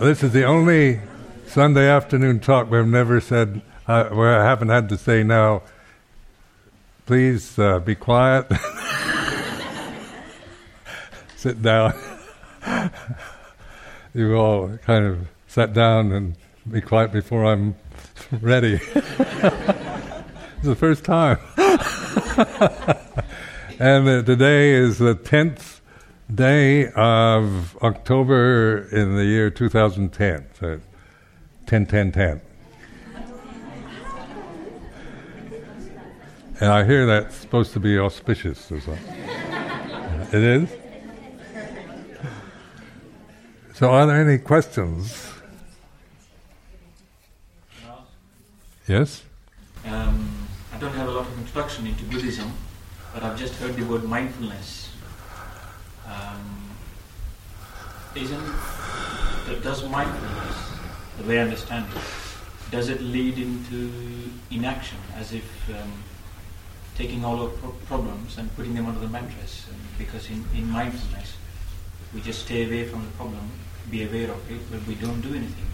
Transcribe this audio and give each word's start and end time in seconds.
This 0.00 0.22
is 0.22 0.32
the 0.32 0.44
only 0.44 0.98
Sunday 1.46 1.86
afternoon 1.86 2.40
talk 2.40 2.70
where 2.70 2.80
I've 2.80 2.88
never 2.88 3.20
said, 3.20 3.60
uh, 3.86 4.04
where 4.04 4.40
I 4.40 4.46
haven't 4.46 4.70
had 4.70 4.88
to 4.88 4.96
say 4.96 5.22
now, 5.22 5.60
please 7.04 7.58
uh, 7.58 7.80
be 7.80 7.96
quiet. 7.96 8.50
Sit 11.36 11.60
down. 11.60 11.92
you 14.14 14.34
all 14.36 14.78
kind 14.78 15.04
of 15.04 15.28
sat 15.46 15.74
down 15.74 16.12
and 16.12 16.34
be 16.70 16.80
quiet 16.80 17.12
before 17.12 17.44
I'm 17.44 17.76
ready. 18.40 18.80
it's 18.94 20.62
the 20.62 20.76
first 20.76 21.04
time. 21.04 21.36
and 23.78 24.08
uh, 24.08 24.22
today 24.22 24.70
is 24.70 24.96
the 24.96 25.14
10th 25.14 25.79
day 26.34 26.90
of 26.92 27.76
October 27.82 28.88
in 28.92 29.16
the 29.16 29.24
year 29.24 29.50
2010. 29.50 30.46
So 30.58 30.80
10, 31.66 31.86
10, 31.86 32.12
10. 32.12 32.40
And 36.60 36.70
I 36.70 36.84
hear 36.84 37.06
that's 37.06 37.36
supposed 37.36 37.72
to 37.72 37.80
be 37.80 37.98
auspicious 37.98 38.70
or 38.70 38.80
something. 38.80 39.14
it 40.32 40.34
is? 40.34 40.68
So, 43.74 43.90
are 43.90 44.06
there 44.06 44.20
any 44.20 44.36
questions? 44.36 45.32
Yes? 48.86 49.24
Um, 49.86 50.48
I 50.74 50.78
don't 50.78 50.92
have 50.92 51.08
a 51.08 51.12
lot 51.12 51.26
of 51.26 51.38
introduction 51.38 51.86
into 51.86 52.04
Buddhism, 52.04 52.52
but 53.14 53.22
I've 53.22 53.38
just 53.38 53.54
heard 53.54 53.76
the 53.76 53.84
word 53.84 54.04
mindfulness 54.04 54.79
um, 56.10 56.70
isn't 58.14 58.52
does 59.62 59.88
mindfulness, 59.88 60.56
the 61.18 61.24
way 61.24 61.38
I 61.38 61.42
understand 61.42 61.86
it, 61.94 62.02
does 62.70 62.88
it 62.88 63.00
lead 63.00 63.36
into 63.36 63.90
inaction, 64.50 64.98
as 65.16 65.32
if 65.32 65.70
um, 65.70 65.92
taking 66.96 67.24
all 67.24 67.42
our 67.42 67.48
pro- 67.48 67.70
problems 67.86 68.38
and 68.38 68.54
putting 68.56 68.74
them 68.74 68.86
under 68.86 69.00
the 69.00 69.08
mattress? 69.08 69.66
Because 69.98 70.30
in, 70.30 70.44
in 70.54 70.70
mindfulness, 70.70 71.34
we 72.14 72.20
just 72.20 72.44
stay 72.44 72.64
away 72.64 72.86
from 72.86 73.04
the 73.04 73.10
problem, 73.12 73.50
be 73.90 74.04
aware 74.04 74.30
of 74.30 74.50
it, 74.50 74.60
but 74.70 74.86
we 74.86 74.94
don't 74.94 75.20
do 75.20 75.34
anything 75.34 75.66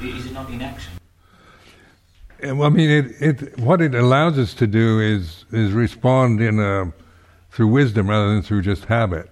to 0.00 0.06
it. 0.06 0.16
Is 0.16 0.26
it 0.26 0.32
not 0.32 0.50
inaction? 0.50 0.94
Well, 2.42 2.64
I 2.64 2.70
mean, 2.70 2.90
it, 2.90 3.14
it, 3.20 3.58
what 3.60 3.80
it 3.80 3.94
allows 3.94 4.36
us 4.36 4.52
to 4.54 4.66
do 4.66 4.98
is 4.98 5.44
is 5.52 5.72
respond 5.72 6.40
in 6.40 6.58
a, 6.58 6.92
through 7.52 7.68
wisdom 7.68 8.10
rather 8.10 8.28
than 8.34 8.42
through 8.42 8.62
just 8.62 8.86
habit. 8.86 9.31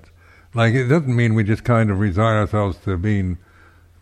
Like 0.55 0.75
it 0.75 0.89
doesn't 0.89 1.15
mean 1.15 1.35
we 1.35 1.45
just 1.45 1.65
kind 1.65 1.91
of 1.91 2.01
resign 2.01 2.37
ourselves 2.37 2.79
to 2.85 2.97
being 2.97 3.39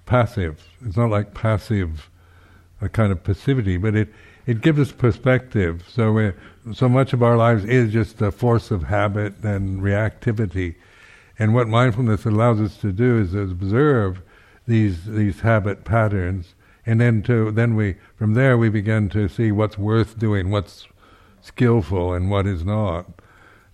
passive. 0.06 0.64
It's 0.84 0.96
not 0.96 1.10
like 1.10 1.34
passive, 1.34 2.08
a 2.80 2.88
kind 2.88 3.12
of 3.12 3.22
passivity, 3.22 3.76
but 3.76 3.94
it 3.94 4.08
it 4.46 4.62
gives 4.62 4.80
us 4.80 4.92
perspective. 4.92 5.84
So 5.88 6.32
so 6.72 6.88
much 6.88 7.12
of 7.12 7.22
our 7.22 7.36
lives 7.36 7.64
is 7.64 7.92
just 7.92 8.22
a 8.22 8.32
force 8.32 8.70
of 8.70 8.84
habit 8.84 9.44
and 9.44 9.82
reactivity, 9.82 10.76
and 11.38 11.54
what 11.54 11.68
mindfulness 11.68 12.24
allows 12.24 12.60
us 12.60 12.78
to 12.78 12.92
do 12.92 13.18
is 13.18 13.34
observe 13.34 14.22
these 14.66 15.04
these 15.04 15.40
habit 15.40 15.84
patterns, 15.84 16.54
and 16.86 16.98
then 16.98 17.22
to 17.24 17.50
then 17.50 17.74
we 17.76 17.96
from 18.16 18.32
there 18.32 18.56
we 18.56 18.70
begin 18.70 19.10
to 19.10 19.28
see 19.28 19.52
what's 19.52 19.76
worth 19.76 20.18
doing, 20.18 20.50
what's 20.50 20.86
skillful, 21.42 22.14
and 22.14 22.30
what 22.30 22.46
is 22.46 22.64
not 22.64 23.17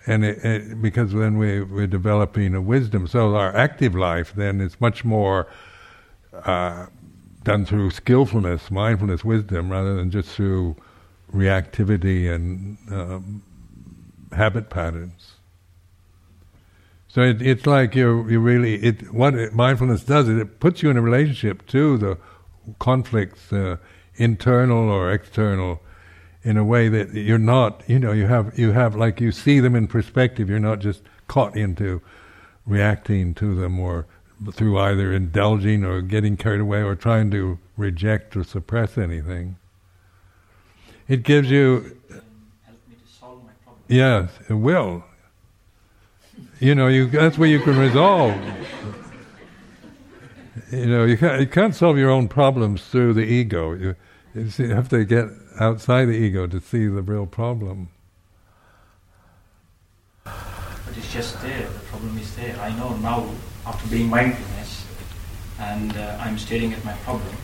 and 0.06 0.24
it, 0.24 0.44
it, 0.44 0.82
because 0.82 1.12
then 1.12 1.38
we, 1.38 1.62
we're 1.62 1.86
developing 1.86 2.54
a 2.54 2.60
wisdom. 2.60 3.06
So 3.06 3.34
our 3.36 3.54
active 3.56 3.94
life 3.94 4.34
then 4.34 4.60
is 4.60 4.80
much 4.80 5.04
more 5.04 5.46
uh, 6.32 6.86
done 7.42 7.64
through 7.64 7.90
skillfulness, 7.90 8.70
mindfulness, 8.70 9.24
wisdom, 9.24 9.70
rather 9.70 9.94
than 9.94 10.10
just 10.10 10.28
through 10.30 10.76
reactivity 11.32 12.32
and 12.32 12.78
um, 12.90 13.42
habit 14.32 14.70
patterns. 14.70 15.32
So 17.08 17.22
it, 17.22 17.40
it's 17.40 17.64
like 17.64 17.94
you 17.94 18.28
you 18.28 18.40
really 18.40 18.74
it 18.82 19.12
what 19.12 19.34
it, 19.34 19.54
mindfulness 19.54 20.02
does 20.02 20.28
is 20.28 20.40
it 20.40 20.58
puts 20.58 20.82
you 20.82 20.90
in 20.90 20.96
a 20.96 21.00
relationship 21.00 21.64
to 21.68 21.96
the 21.96 22.18
conflicts, 22.80 23.52
uh, 23.52 23.76
internal 24.16 24.88
or 24.88 25.12
external, 25.12 25.80
in 26.44 26.58
a 26.58 26.64
way 26.64 26.88
that 26.88 27.14
you're 27.14 27.38
not, 27.38 27.82
you 27.86 27.98
know, 27.98 28.12
you 28.12 28.26
have, 28.26 28.56
you 28.58 28.72
have, 28.72 28.94
like 28.94 29.20
you 29.20 29.32
see 29.32 29.60
them 29.60 29.74
in 29.74 29.88
perspective, 29.88 30.50
you're 30.50 30.60
not 30.60 30.78
just 30.78 31.02
caught 31.26 31.56
into 31.56 32.02
reacting 32.66 33.34
to 33.34 33.54
them 33.54 33.80
or 33.80 34.06
through 34.52 34.78
either 34.78 35.12
indulging 35.12 35.84
or 35.84 36.02
getting 36.02 36.36
carried 36.36 36.60
away 36.60 36.82
or 36.82 36.94
trying 36.94 37.30
to 37.30 37.58
reject 37.76 38.36
or 38.36 38.44
suppress 38.44 38.98
anything. 38.98 39.56
It 41.08 41.22
gives 41.22 41.50
you. 41.50 41.96
Yes, 43.88 44.30
it 44.48 44.54
will. 44.54 45.04
You 46.60 46.74
know, 46.74 46.88
you, 46.88 47.06
that's 47.08 47.36
where 47.36 47.48
you 47.48 47.60
can 47.60 47.78
resolve. 47.78 48.34
You 50.70 50.86
know, 50.86 51.04
you 51.04 51.16
can't, 51.16 51.40
you 51.40 51.46
can't 51.46 51.74
solve 51.74 51.98
your 51.98 52.10
own 52.10 52.28
problems 52.28 52.84
through 52.86 53.14
the 53.14 53.22
ego. 53.22 53.72
You, 53.72 53.96
you 54.34 54.74
have 54.74 54.88
to 54.88 55.04
get 55.04 55.28
outside 55.60 56.06
the 56.06 56.12
ego 56.12 56.46
to 56.46 56.60
see 56.60 56.86
the 56.86 57.02
real 57.02 57.26
problem. 57.26 57.88
But 60.24 60.96
it's 60.96 61.12
just 61.12 61.40
there, 61.40 61.68
the 61.68 61.78
problem 61.86 62.18
is 62.18 62.34
there. 62.34 62.58
I 62.60 62.70
know 62.76 62.96
now, 62.96 63.28
after 63.64 63.88
being 63.88 64.08
mindfulness, 64.08 64.84
and 65.60 65.96
uh, 65.96 66.18
I'm 66.20 66.36
staring 66.36 66.72
at 66.72 66.84
my 66.84 66.94
problem, 67.04 67.36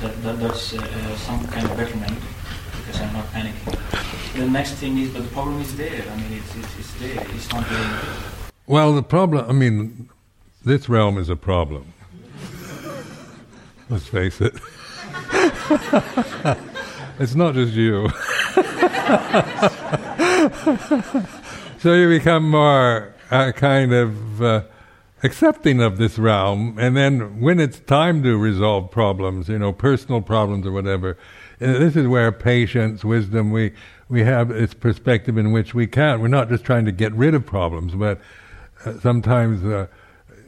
that, 0.00 0.22
that 0.22 0.40
that's 0.40 0.74
uh, 0.74 0.78
uh, 0.78 1.16
some 1.16 1.46
kind 1.46 1.70
of 1.70 1.76
betterment 1.76 2.18
because 2.78 3.00
I'm 3.00 3.12
not 3.12 3.26
panicking. 3.26 4.34
The 4.34 4.48
next 4.48 4.72
thing 4.72 4.98
is, 4.98 5.10
but 5.10 5.22
the 5.22 5.28
problem 5.30 5.60
is 5.60 5.76
there. 5.76 6.02
I 6.10 6.16
mean, 6.16 6.32
it's, 6.32 6.56
it's, 6.56 6.78
it's 6.78 6.94
there. 6.94 7.26
It's 7.34 7.52
not 7.52 7.68
there. 7.68 8.00
Well, 8.66 8.92
the 8.92 9.02
problem, 9.02 9.48
I 9.48 9.52
mean, 9.52 10.10
this 10.64 10.88
realm 10.88 11.16
is 11.16 11.28
a 11.28 11.36
problem. 11.36 11.92
Let's 13.88 14.08
face 14.08 14.40
it. 14.40 14.54
it's 17.18 17.34
not 17.34 17.54
just 17.54 17.74
you. 17.74 18.08
so 21.78 21.94
you 21.94 22.08
become 22.08 22.50
more 22.50 23.14
uh, 23.30 23.52
kind 23.52 23.92
of 23.92 24.42
uh, 24.42 24.62
accepting 25.22 25.80
of 25.80 25.98
this 25.98 26.18
realm, 26.18 26.78
and 26.78 26.96
then 26.96 27.40
when 27.40 27.58
it's 27.58 27.80
time 27.80 28.22
to 28.22 28.36
resolve 28.36 28.90
problems, 28.90 29.48
you 29.48 29.58
know, 29.58 29.72
personal 29.72 30.20
problems 30.20 30.66
or 30.66 30.72
whatever, 30.72 31.16
uh, 31.60 31.78
this 31.78 31.96
is 31.96 32.06
where 32.06 32.30
patience, 32.32 33.04
wisdom, 33.04 33.50
we 33.50 33.72
we 34.08 34.22
have 34.22 34.48
this 34.48 34.74
perspective 34.74 35.36
in 35.36 35.52
which 35.52 35.74
we 35.74 35.86
can't. 35.86 36.20
We're 36.20 36.28
not 36.28 36.48
just 36.48 36.64
trying 36.64 36.84
to 36.84 36.92
get 36.92 37.12
rid 37.12 37.34
of 37.34 37.44
problems, 37.44 37.94
but 37.94 38.20
uh, 38.84 38.98
sometimes, 39.00 39.64
uh, 39.64 39.88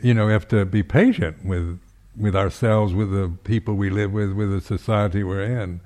you 0.03 0.15
know, 0.15 0.27
we 0.27 0.33
have 0.33 0.47
to 0.49 0.65
be 0.65 0.83
patient 0.83 1.45
with 1.45 1.81
with 2.19 2.34
ourselves, 2.34 2.93
with 2.95 3.11
the 3.11 3.33
people 3.45 3.75
we 3.75 3.91
live 3.91 4.12
with, 4.12 4.33
with 4.33 4.51
the 4.51 4.61
society 4.61 5.23
we're 5.23 5.43
in. 5.43 5.81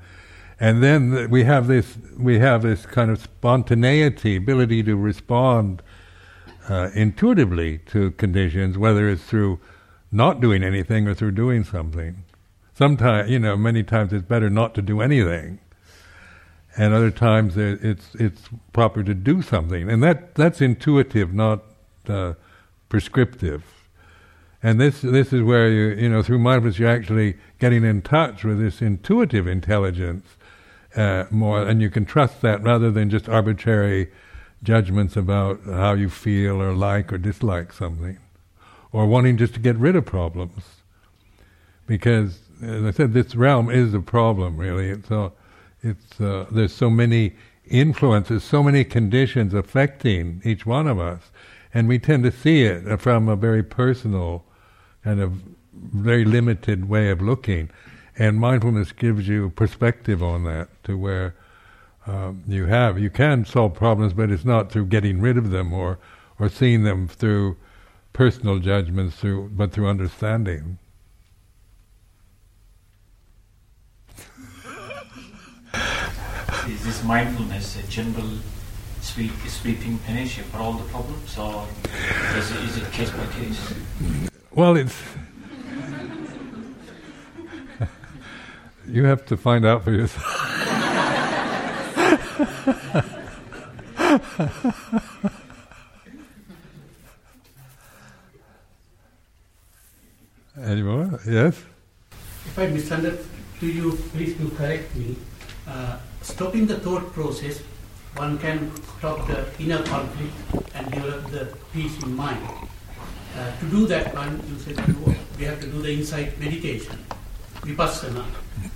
And 0.58 0.82
then 0.82 1.28
we 1.28 1.44
have 1.44 1.66
this 1.66 1.98
we 2.16 2.38
have 2.38 2.62
this 2.62 2.86
kind 2.86 3.10
of 3.10 3.20
spontaneity, 3.20 4.36
ability 4.36 4.84
to 4.84 4.96
respond 4.96 5.82
uh, 6.68 6.90
intuitively 6.94 7.78
to 7.78 8.12
conditions, 8.12 8.78
whether 8.78 9.08
it's 9.08 9.24
through 9.24 9.58
not 10.12 10.40
doing 10.40 10.62
anything 10.62 11.08
or 11.08 11.14
through 11.14 11.32
doing 11.32 11.64
something. 11.64 12.24
Sometimes, 12.74 13.28
you 13.28 13.38
know, 13.38 13.56
many 13.56 13.82
times 13.82 14.12
it's 14.12 14.24
better 14.24 14.48
not 14.48 14.74
to 14.74 14.82
do 14.82 15.00
anything, 15.00 15.58
and 16.76 16.94
other 16.94 17.10
times 17.10 17.56
it's 17.56 18.14
it's 18.14 18.48
proper 18.72 19.02
to 19.02 19.14
do 19.14 19.42
something, 19.42 19.90
and 19.90 20.02
that 20.02 20.36
that's 20.36 20.60
intuitive, 20.60 21.34
not 21.34 21.64
uh, 22.08 22.34
prescriptive. 22.88 23.81
And 24.62 24.80
this 24.80 25.00
this 25.00 25.32
is 25.32 25.42
where 25.42 25.68
you 25.68 25.88
you 26.00 26.08
know 26.08 26.22
through 26.22 26.38
mindfulness 26.38 26.78
you're 26.78 26.88
actually 26.88 27.36
getting 27.58 27.84
in 27.84 28.00
touch 28.02 28.44
with 28.44 28.60
this 28.60 28.80
intuitive 28.80 29.46
intelligence 29.46 30.24
uh, 30.94 31.24
more, 31.30 31.66
and 31.66 31.82
you 31.82 31.90
can 31.90 32.04
trust 32.04 32.42
that 32.42 32.62
rather 32.62 32.90
than 32.90 33.10
just 33.10 33.28
arbitrary 33.28 34.10
judgments 34.62 35.16
about 35.16 35.60
how 35.64 35.94
you 35.94 36.08
feel 36.08 36.62
or 36.62 36.72
like 36.72 37.12
or 37.12 37.18
dislike 37.18 37.72
something, 37.72 38.18
or 38.92 39.06
wanting 39.06 39.36
just 39.36 39.54
to 39.54 39.60
get 39.60 39.76
rid 39.76 39.96
of 39.96 40.06
problems. 40.06 40.62
Because 41.86 42.38
as 42.62 42.84
I 42.84 42.92
said, 42.92 43.12
this 43.12 43.34
realm 43.34 43.68
is 43.68 43.94
a 43.94 44.00
problem 44.00 44.56
really. 44.56 44.90
It's 44.90 45.08
so 45.08 45.32
it's 45.82 46.20
uh, 46.20 46.46
there's 46.52 46.72
so 46.72 46.88
many 46.88 47.32
influences, 47.66 48.44
so 48.44 48.62
many 48.62 48.84
conditions 48.84 49.54
affecting 49.54 50.40
each 50.44 50.66
one 50.66 50.86
of 50.86 51.00
us, 51.00 51.32
and 51.74 51.88
we 51.88 51.98
tend 51.98 52.22
to 52.22 52.30
see 52.30 52.62
it 52.62 53.00
from 53.00 53.28
a 53.28 53.34
very 53.34 53.64
personal 53.64 54.44
and 55.04 55.20
a 55.20 55.32
very 55.72 56.24
limited 56.24 56.88
way 56.88 57.10
of 57.10 57.20
looking. 57.20 57.70
And 58.18 58.38
mindfulness 58.38 58.92
gives 58.92 59.26
you 59.26 59.50
perspective 59.50 60.22
on 60.22 60.44
that 60.44 60.68
to 60.84 60.98
where 60.98 61.34
um, 62.06 62.42
you 62.46 62.66
have. 62.66 62.98
You 62.98 63.10
can 63.10 63.44
solve 63.44 63.74
problems, 63.74 64.12
but 64.12 64.30
it's 64.30 64.44
not 64.44 64.70
through 64.70 64.86
getting 64.86 65.20
rid 65.20 65.38
of 65.38 65.50
them 65.50 65.72
or, 65.72 65.98
or 66.38 66.48
seeing 66.48 66.84
them 66.84 67.08
through 67.08 67.56
personal 68.12 68.58
judgments, 68.58 69.16
through, 69.16 69.50
but 69.54 69.72
through 69.72 69.88
understanding. 69.88 70.78
Is 76.68 76.84
this 76.84 77.02
mindfulness 77.02 77.76
a 77.82 77.90
general 77.90 78.28
sweep, 79.00 79.32
sweeping 79.48 79.98
panacea 79.98 80.44
for 80.44 80.58
all 80.58 80.74
the 80.74 80.84
problems, 80.90 81.36
or 81.36 81.66
is 82.36 82.50
it, 82.52 82.64
is 82.64 82.76
it 82.76 82.92
case 82.92 83.10
by 83.10 83.26
case? 83.26 84.31
Well, 84.54 84.76
it's. 84.76 84.94
you 88.86 89.04
have 89.04 89.24
to 89.26 89.36
find 89.38 89.64
out 89.64 89.84
for 89.84 89.92
yourself. 89.92 90.28
Any 100.62 100.82
more? 100.82 101.18
Yes? 101.26 101.56
If 102.44 102.58
I 102.58 102.66
misunderstood 102.66 103.26
you, 103.62 103.92
please 104.12 104.34
do 104.34 104.50
correct 104.50 104.94
me. 104.96 105.16
Uh, 105.66 105.96
stopping 106.20 106.66
the 106.66 106.78
thought 106.78 107.10
process, 107.14 107.60
one 108.16 108.38
can 108.38 108.70
stop 108.98 109.26
the 109.26 109.46
inner 109.58 109.82
conflict 109.82 110.34
and 110.74 110.90
develop 110.92 111.30
the 111.30 111.56
peace 111.72 112.02
in 112.02 112.14
mind. 112.14 112.46
Uh, 113.34 113.50
to 113.60 113.66
do 113.70 113.86
that, 113.86 114.14
one, 114.14 114.40
you 114.48 114.58
said 114.58 114.76
we 115.38 115.44
have 115.44 115.58
to 115.60 115.66
do 115.66 115.80
the 115.80 115.90
insight 115.90 116.38
meditation, 116.38 116.98
vipassana. 117.62 118.24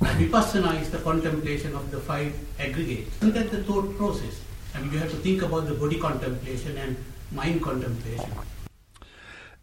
Vipassana 0.00 0.80
is 0.80 0.90
the 0.90 0.98
contemplation 0.98 1.74
of 1.74 1.90
the 1.90 1.98
five 1.98 2.34
aggregates. 2.58 3.22
Look 3.22 3.36
at 3.36 3.50
the 3.50 3.62
thought 3.64 3.94
process. 3.98 4.40
I 4.74 4.80
mean, 4.80 4.92
you 4.92 4.98
have 4.98 5.10
to 5.10 5.16
think 5.16 5.42
about 5.42 5.66
the 5.66 5.74
body 5.74 5.98
contemplation 5.98 6.78
and 6.78 6.96
mind 7.32 7.62
contemplation. 7.62 8.30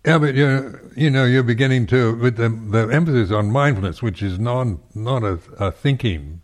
Yeah, 0.05 0.19
but 0.19 0.35
you're, 0.35 0.81
you 0.95 1.09
know, 1.09 1.25
you're 1.25 1.43
beginning 1.43 1.87
to, 1.87 2.15
with 2.15 2.35
the, 2.35 2.49
the 2.49 2.93
emphasis 2.93 3.31
on 3.31 3.49
mindfulness, 3.49 4.03
which 4.03 4.21
is 4.21 4.37
non, 4.37 4.79
not 4.93 5.23
a, 5.23 5.39
a 5.57 5.71
thinking, 5.71 6.41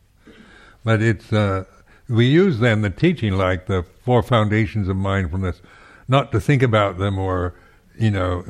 but 0.83 1.03
it's, 1.03 1.31
uh, 1.31 1.65
we 2.07 2.25
use 2.25 2.59
then 2.59 2.81
the 2.81 2.89
teaching 2.89 3.33
like 3.33 3.67
the 3.67 3.83
four 4.03 4.23
foundations 4.23 4.87
of 4.87 4.95
mindfulness, 4.95 5.61
not 6.07 6.31
to 6.31 6.39
think 6.39 6.63
about 6.63 6.97
them 6.97 7.19
or, 7.19 7.53
you 7.99 8.11
know, 8.11 8.43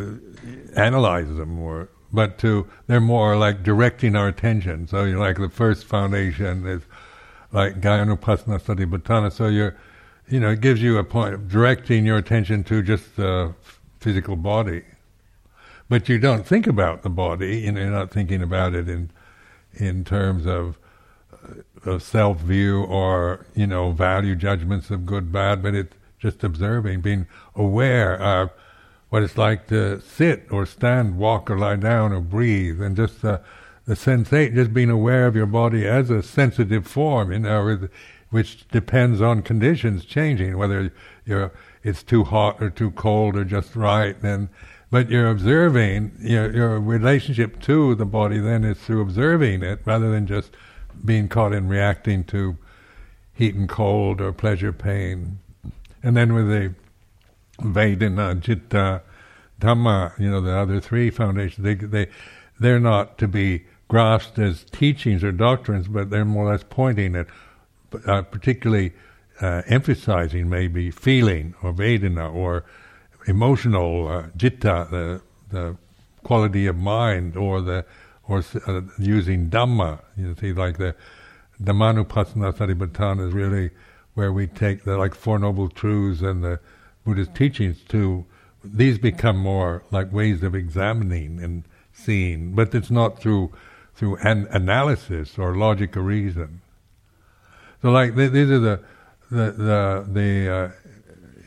analyze 0.76 1.28
them 1.36 1.60
or, 1.60 1.90
but 2.14 2.38
to, 2.40 2.68
they're 2.88 3.02
more 3.02 3.36
like 3.36 3.64
directing 3.64 4.16
our 4.16 4.28
attention. 4.28 4.88
So 4.88 5.04
you're 5.04 5.20
like 5.20 5.38
the 5.38 5.50
first 5.50 5.86
foundation 5.86 6.66
is 6.66 6.84
like 7.52 7.82
Kayanupassana 7.82 8.62
Satipatthana. 8.62 9.32
So 9.32 9.48
you're, 9.48 9.76
you 10.28 10.40
know, 10.40 10.52
it 10.52 10.62
gives 10.62 10.82
you 10.82 10.98
a 10.98 11.04
point 11.04 11.34
of 11.34 11.50
directing 11.50 12.06
your 12.06 12.18
attention 12.18 12.64
to 12.66 12.82
just 12.82 13.16
the 13.16 13.54
physical 14.00 14.36
body 14.36 14.84
but 15.90 16.08
you 16.08 16.20
don't 16.20 16.46
think 16.46 16.68
about 16.68 17.02
the 17.02 17.10
body. 17.10 17.62
You 17.62 17.72
know, 17.72 17.82
you're 17.82 17.90
not 17.90 18.12
thinking 18.12 18.42
about 18.42 18.74
it 18.76 18.88
in 18.88 19.10
in 19.74 20.04
terms 20.04 20.46
of, 20.46 20.78
uh, 21.44 21.92
of 21.92 22.04
self 22.04 22.40
view 22.40 22.84
or 22.84 23.46
you 23.56 23.68
know 23.68 23.92
value 23.92 24.36
judgments 24.36 24.92
of 24.92 25.06
good 25.06 25.32
bad, 25.32 25.62
but 25.62 25.74
it's 25.74 25.96
just 26.20 26.44
observing, 26.44 27.02
being 27.02 27.28
aware 27.56 28.22
of 28.22 28.52
what 29.10 29.24
it's 29.24 29.38
like 29.38 29.68
to 29.68 30.00
sit 30.02 30.46
or 30.52 30.66
stand, 30.66 31.18
walk 31.18 31.50
or 31.50 31.58
lie 31.58 31.76
down 31.76 32.12
or 32.14 32.22
breathe, 32.22 32.82
and 32.82 32.96
just 32.96 33.22
the 33.22 33.42
the 33.86 33.96
sensate, 33.96 34.54
just 34.54 34.72
being 34.72 34.92
aware 34.92 35.26
of 35.26 35.36
your 35.36 35.48
body 35.48 35.88
as 35.88 36.12
a 36.12 36.22
sensitive 36.22 36.86
form, 36.86 37.32
you 37.32 37.40
know, 37.40 37.88
which 38.30 38.68
depends 38.68 39.20
on 39.20 39.42
conditions 39.42 40.06
changing, 40.06 40.58
whether 40.58 40.94
you're 41.26 41.52
it's 41.82 42.04
too 42.04 42.24
hot 42.24 42.62
or 42.62 42.70
too 42.70 42.92
cold 42.92 43.36
or 43.36 43.44
just 43.44 43.76
right, 43.76 44.22
then 44.22 44.50
but 44.92 45.10
you're 45.10 45.30
observing 45.30 46.12
your, 46.20 46.52
your 46.52 46.80
relationship 46.80 47.62
to 47.62 47.96
the 47.96 48.06
body 48.06 48.40
then 48.40 48.64
is 48.64 48.78
through 48.78 49.02
observing 49.02 49.62
it 49.62 49.80
rather 49.86 50.12
than 50.12 50.26
just 50.26 50.56
being 51.06 51.28
caught 51.28 51.54
in 51.54 51.68
reacting 51.68 52.24
to 52.24 52.58
heat 53.34 53.56
and 53.56 53.70
cold 53.70 54.20
or 54.20 54.34
pleasure, 54.34 54.74
pain. 54.74 55.40
And 56.02 56.18
then 56.18 56.34
with 56.34 56.48
the 56.48 56.74
Vedana, 57.62 58.42
Citta, 58.44 59.02
Dhamma, 59.60 60.18
you 60.20 60.30
know, 60.30 60.42
the 60.42 60.56
other 60.56 60.80
three 60.80 61.10
foundations, 61.10 61.64
they, 61.64 61.76
they, 61.76 62.08
they're 62.60 62.80
not 62.80 63.18
to 63.18 63.28
be 63.28 63.66
grasped 63.88 64.40
as 64.40 64.64
teachings 64.72 65.24
or 65.24 65.32
doctrines, 65.32 65.88
but 65.88 66.10
they're 66.10 66.26
more 66.26 66.46
or 66.46 66.52
less 66.52 66.64
pointing 66.70 67.16
at, 67.16 67.28
uh, 68.06 68.22
particularly 68.22 68.94
uh, 69.42 69.62
emphasizing 69.68 70.50
maybe 70.50 70.92
feeling 70.92 71.56
or 71.62 71.74
Vedana 71.74 72.34
or 72.34 72.66
emotional 73.28 74.08
uh, 74.08 74.24
citta, 74.38 74.88
the 74.92 75.22
the 75.50 75.76
quality 76.24 76.68
of 76.68 76.76
mind, 76.76 77.36
or 77.36 77.62
the 77.62 77.86
or 78.28 78.44
uh, 78.68 78.82
using 78.98 79.50
dhamma. 79.50 80.00
You 80.18 80.36
see, 80.40 80.54
like 80.54 80.78
the 80.78 80.96
dhammanupassana 81.62 82.54
satipatthana 82.54 83.28
is 83.28 83.34
really 83.34 83.72
where 84.14 84.32
we 84.32 84.48
take 84.48 84.84
the 84.84 84.98
like 84.98 85.16
four 85.16 85.40
noble 85.40 85.70
truths 85.70 86.22
and 86.22 86.44
the 86.44 86.60
Buddhist 87.10 87.36
teachings 87.36 87.82
to. 87.90 88.26
These 88.64 88.98
become 88.98 89.38
more 89.38 89.84
like 89.90 90.12
ways 90.12 90.44
of 90.44 90.54
examining 90.54 91.42
and 91.42 91.64
seeing, 91.94 92.54
but 92.54 92.76
it's 92.76 92.92
not 92.92 93.20
through 93.20 93.52
through 93.96 94.18
an 94.18 94.48
analysis 94.52 95.38
or 95.38 95.56
logic 95.56 95.98
or 95.98 96.02
reason. 96.02 96.62
So, 97.82 97.90
like 97.90 98.16
th- 98.16 98.32
these 98.32 98.50
are 98.50 98.60
the 98.60 98.80
the 99.32 99.52
the, 99.52 100.06
the 100.08 100.54
uh, 100.54 100.72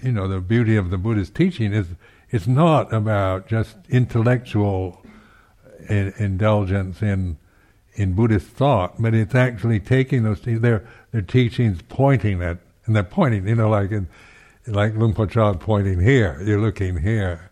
you 0.03 0.13
know, 0.13 0.27
the 0.27 0.41
beauty 0.41 0.77
of 0.77 0.91
the 0.91 0.99
Buddhist 0.99 1.35
teaching 1.35 1.73
is 1.73 1.87
it's 2.31 2.47
not 2.47 2.93
about 2.93 3.47
just 3.47 3.77
intellectual 3.89 5.05
in, 5.89 6.13
indulgence 6.19 7.03
in 7.03 7.39
in 7.95 8.15
Buddhist 8.15 8.49
thought, 8.49 8.95
but 8.99 9.15
it's 9.15 9.35
actually 9.35 9.81
taking 9.81 10.23
those 10.25 10.41
their 10.43 10.89
their 11.13 11.23
teachings 11.23 11.81
pointing 11.89 12.43
at 12.43 12.59
and 12.87 12.97
they're 12.97 13.03
pointing, 13.05 13.47
you 13.47 13.55
know, 13.55 13.69
like 13.69 13.93
in 13.93 14.09
like 14.67 14.95
Luang 14.95 15.15
Por 15.15 15.27
pointing 15.55 16.01
here, 16.01 16.41
you're 16.45 16.61
looking 16.61 16.99
here. 16.99 17.51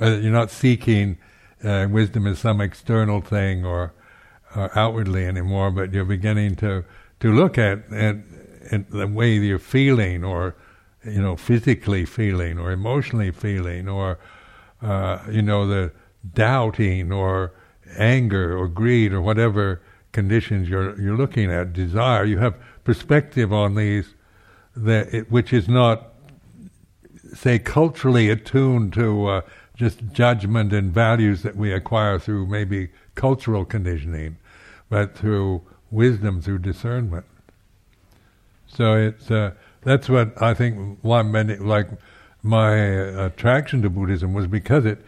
Uh, 0.00 0.18
you're 0.20 0.32
not 0.32 0.50
seeking 0.50 1.18
uh, 1.64 1.86
wisdom 1.90 2.26
as 2.26 2.38
some 2.38 2.60
external 2.60 3.20
thing 3.20 3.64
or, 3.64 3.92
or 4.56 4.76
outwardly 4.76 5.26
anymore, 5.26 5.70
but 5.70 5.92
you're 5.92 6.04
beginning 6.04 6.56
to 6.56 6.84
to 7.20 7.32
look 7.32 7.56
at, 7.56 7.90
at, 7.92 8.16
at 8.72 8.90
the 8.90 9.06
way 9.06 9.34
you're 9.34 9.58
feeling 9.60 10.24
or 10.24 10.56
you 11.04 11.20
know, 11.20 11.36
physically 11.36 12.04
feeling 12.04 12.58
or 12.58 12.70
emotionally 12.70 13.30
feeling 13.30 13.88
or, 13.88 14.18
uh, 14.80 15.18
you 15.30 15.42
know, 15.42 15.66
the 15.66 15.92
doubting 16.34 17.12
or 17.12 17.52
anger 17.98 18.56
or 18.56 18.68
greed 18.68 19.12
or 19.12 19.20
whatever 19.20 19.82
conditions 20.12 20.68
you're 20.68 20.98
you're 21.00 21.16
looking 21.16 21.50
at, 21.50 21.72
desire. 21.72 22.24
You 22.24 22.38
have 22.38 22.54
perspective 22.84 23.52
on 23.52 23.74
these, 23.74 24.14
that 24.76 25.12
it, 25.12 25.30
which 25.30 25.52
is 25.52 25.68
not, 25.68 26.11
say, 27.34 27.58
culturally 27.58 28.30
attuned 28.30 28.92
to 28.94 29.26
uh, 29.26 29.40
just 29.74 30.00
judgment 30.12 30.72
and 30.72 30.92
values 30.92 31.42
that 31.42 31.56
we 31.56 31.72
acquire 31.72 32.18
through 32.18 32.46
maybe 32.46 32.90
cultural 33.14 33.64
conditioning, 33.64 34.36
but 34.88 35.16
through 35.16 35.62
wisdom, 35.90 36.40
through 36.40 36.58
discernment. 36.58 37.26
So 38.66 38.94
it's. 38.94 39.30
Uh, 39.30 39.52
that's 39.82 40.08
what 40.08 40.40
I 40.40 40.54
think. 40.54 40.98
Why 41.02 41.22
many 41.22 41.56
like 41.56 41.88
my 42.42 42.74
attraction 42.74 43.82
to 43.82 43.90
Buddhism 43.90 44.32
was 44.32 44.46
because 44.46 44.84
it 44.84 45.04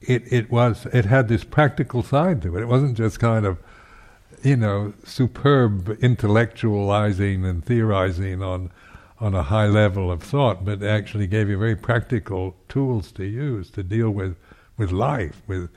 it 0.00 0.30
it 0.32 0.50
was 0.50 0.86
it 0.86 1.06
had 1.06 1.28
this 1.28 1.44
practical 1.44 2.02
side 2.02 2.42
to 2.42 2.56
it. 2.56 2.62
It 2.62 2.68
wasn't 2.68 2.96
just 2.96 3.20
kind 3.20 3.46
of 3.46 3.58
you 4.42 4.56
know 4.56 4.92
superb 5.04 5.86
intellectualizing 6.00 7.44
and 7.48 7.64
theorizing 7.64 8.42
on 8.42 8.70
on 9.22 9.36
a 9.36 9.42
high 9.44 9.66
level 9.66 10.10
of 10.10 10.20
thought, 10.20 10.64
but 10.64 10.82
actually 10.82 11.28
gave 11.28 11.48
you 11.48 11.56
very 11.56 11.76
practical 11.76 12.56
tools 12.68 13.12
to 13.12 13.24
use 13.24 13.70
to 13.70 13.82
deal 13.84 14.10
with 14.10 14.36
with 14.76 14.90
life, 14.90 15.42
with 15.46 15.70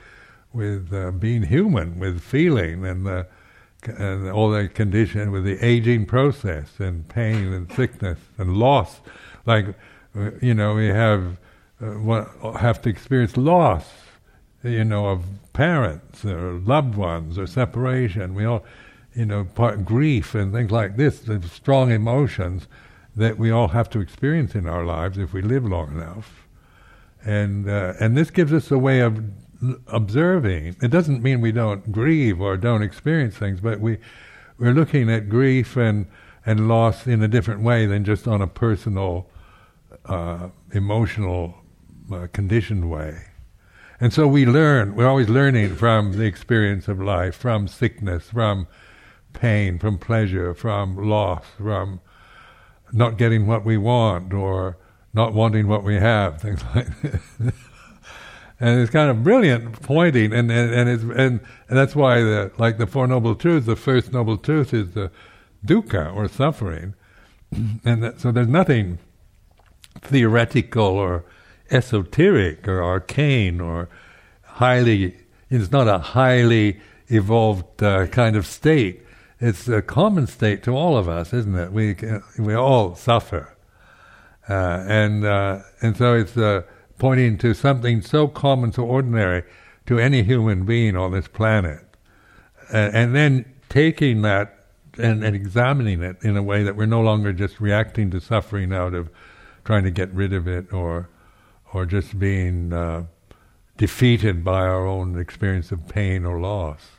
with 0.52 0.92
uh, 0.92 1.12
being 1.12 1.44
human, 1.44 2.00
with 2.00 2.20
feeling 2.22 2.84
and 2.84 3.26
and 3.88 4.30
all 4.32 4.50
that 4.50 4.74
condition 4.74 5.32
with 5.32 5.44
the 5.46 5.64
aging 5.64 6.08
process 6.08 6.80
and 6.80 7.08
pain 7.08 7.54
and 7.54 7.72
sickness 7.72 8.18
and 8.40 8.58
loss. 8.58 9.00
Like, 9.46 9.68
uh, 10.18 10.32
you 10.42 10.56
know, 10.56 10.74
we 10.74 10.88
have 10.88 11.38
uh, 11.80 12.52
have 12.54 12.82
to 12.82 12.90
experience 12.90 13.38
loss, 13.38 13.94
you 14.64 14.84
know, 14.84 15.06
of 15.06 15.24
parents 15.54 16.26
or 16.26 16.54
loved 16.54 16.96
ones 16.96 17.38
or 17.38 17.46
separation. 17.46 18.34
We 18.34 18.46
all, 18.46 18.66
you 19.14 19.28
know, 19.28 19.44
part 19.44 19.86
grief 19.86 20.34
and 20.34 20.52
things 20.52 20.72
like 20.72 20.98
this. 20.98 21.20
The 21.20 21.40
strong 21.44 21.92
emotions 21.92 22.68
that 23.16 23.38
we 23.38 23.52
all 23.52 23.70
have 23.70 23.90
to 23.92 24.00
experience 24.00 24.56
in 24.56 24.68
our 24.68 24.86
lives 24.86 25.18
if 25.18 25.34
we 25.34 25.42
live 25.42 25.66
long 25.66 25.92
enough. 25.92 26.48
And 27.24 27.70
uh, 27.70 27.94
and 28.00 28.16
this 28.16 28.30
gives 28.30 28.54
us 28.54 28.70
a 28.72 28.78
way 28.78 29.00
of 29.00 29.24
observing. 29.88 30.76
It 30.82 30.90
doesn't 30.90 31.24
mean 31.24 31.42
we 31.42 31.52
don't 31.52 31.92
grieve 31.92 32.42
or 32.42 32.58
don't 32.58 32.84
experience 32.84 33.36
things, 33.36 33.62
but 33.62 33.80
we 33.80 33.98
we're 34.58 34.74
looking 34.74 35.10
at 35.10 35.30
grief 35.30 35.76
and 35.76 36.08
and 36.46 36.68
loss 36.68 37.08
in 37.08 37.24
a 37.24 37.28
different 37.28 37.62
way 37.62 37.88
than 37.88 38.04
just 38.06 38.28
on 38.28 38.42
a 38.42 38.48
personal, 38.48 39.28
uh, 40.06 40.50
emotional, 40.72 41.56
uh, 42.12 42.28
conditioned 42.32 42.90
way. 42.90 43.20
And 44.00 44.14
so 44.14 44.28
we 44.28 44.46
learn. 44.46 44.96
We're 44.96 45.08
always 45.08 45.30
learning 45.30 45.76
from 45.76 46.18
the 46.18 46.26
experience 46.26 46.88
of 46.88 47.02
life, 47.02 47.36
from 47.36 47.68
sickness, 47.68 48.30
from 48.30 48.68
pain, 49.34 49.80
from 49.80 49.98
pleasure, 49.98 50.54
from 50.54 50.98
loss, 50.98 51.46
from 51.58 52.00
not 52.92 53.18
getting 53.18 53.48
what 53.48 53.66
we 53.66 53.78
want 53.78 54.34
or 54.34 54.78
not 55.14 55.34
wanting 55.34 55.68
what 55.68 55.84
we 55.84 55.96
have, 55.96 56.42
things 56.42 56.62
like 56.76 57.02
this. 57.02 57.22
and 58.60 58.80
it's 58.80 58.92
kind 58.92 59.10
of 59.10 59.24
brilliant 59.24 59.82
pointing, 59.82 60.34
and 60.34 60.52
and 60.52 60.74
and, 60.74 60.90
it's, 60.90 61.04
and, 61.04 61.40
and 61.70 61.78
that's 61.78 61.96
why 61.96 62.20
the 62.20 62.52
like 62.58 62.78
the 62.78 62.88
four 62.88 63.08
noble 63.08 63.36
truths. 63.36 63.66
The 63.66 63.76
first 63.76 64.14
noble 64.14 64.38
truth 64.38 64.74
is 64.74 64.92
the 64.92 65.12
dukkha 65.66 66.14
or 66.16 66.28
suffering, 66.28 66.94
and 67.86 68.04
that, 68.04 68.20
so 68.20 68.32
there's 68.32 68.48
nothing 68.48 69.00
theoretical 70.02 70.86
or 70.86 71.26
esoteric 71.72 72.68
or 72.68 72.84
arcane 72.84 73.62
or 73.62 73.90
highly. 74.44 75.18
It's 75.50 75.72
not 75.72 75.88
a 75.88 76.00
highly 76.00 76.82
evolved 77.08 77.82
uh, 77.82 78.08
kind 78.08 78.36
of 78.36 78.46
state. 78.46 79.05
It's 79.40 79.68
a 79.68 79.82
common 79.82 80.28
state 80.28 80.64
to 80.64 80.72
all 80.72 80.98
of 80.98 81.10
us, 81.10 81.34
isn't 81.34 81.56
it? 81.56 81.72
We 81.72 81.98
we 82.40 82.54
all 82.54 82.96
suffer, 82.96 83.56
uh, 84.48 84.86
and 84.88 85.26
uh, 85.26 85.60
and 85.82 85.98
so 85.98 86.16
it's 86.16 86.38
uh, 86.38 86.62
pointing 86.98 87.38
to 87.40 87.54
something 87.54 88.02
so 88.02 88.28
common, 88.30 88.72
so 88.72 88.84
ordinary 88.84 89.44
to 89.88 90.00
any 90.00 90.24
human 90.24 90.66
being 90.66 90.96
on 90.96 91.12
this 91.12 91.28
planet, 91.28 91.84
and 92.72 93.14
then 93.14 93.46
taking 93.68 94.22
that 94.22 94.66
and, 94.98 95.24
and 95.24 95.36
examining 95.36 96.02
it 96.02 96.16
in 96.22 96.38
a 96.38 96.44
way 96.44 96.64
that 96.64 96.78
we're 96.78 96.86
no 96.86 97.02
longer 97.02 97.34
just 97.34 97.60
reacting 97.60 98.10
to 98.12 98.22
suffering 98.22 98.72
out 98.72 98.94
of 98.94 99.10
trying 99.66 99.84
to 99.84 99.92
get 99.92 100.10
rid 100.14 100.32
of 100.32 100.48
it 100.48 100.72
or 100.72 101.10
or 101.74 101.86
just 101.86 102.18
being 102.18 102.72
uh, 102.72 103.04
defeated 103.76 104.46
by 104.46 104.62
our 104.62 104.88
own 104.88 105.20
experience 105.20 105.74
of 105.74 105.90
pain 105.90 106.24
or 106.24 106.40
loss. 106.40 106.92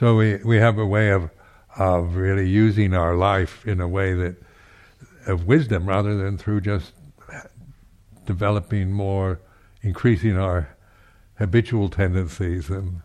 So 0.00 0.16
we, 0.16 0.36
we 0.36 0.56
have 0.56 0.78
a 0.78 0.86
way 0.86 1.10
of 1.10 1.28
of 1.76 2.16
really 2.16 2.48
using 2.48 2.94
our 2.94 3.14
life 3.14 3.66
in 3.66 3.82
a 3.82 3.86
way 3.86 4.14
that 4.14 4.36
of 5.26 5.46
wisdom 5.46 5.86
rather 5.86 6.16
than 6.16 6.38
through 6.38 6.62
just 6.62 6.92
developing 8.24 8.92
more, 8.92 9.40
increasing 9.82 10.38
our 10.38 10.74
habitual 11.34 11.90
tendencies 11.90 12.70
and 12.70 13.02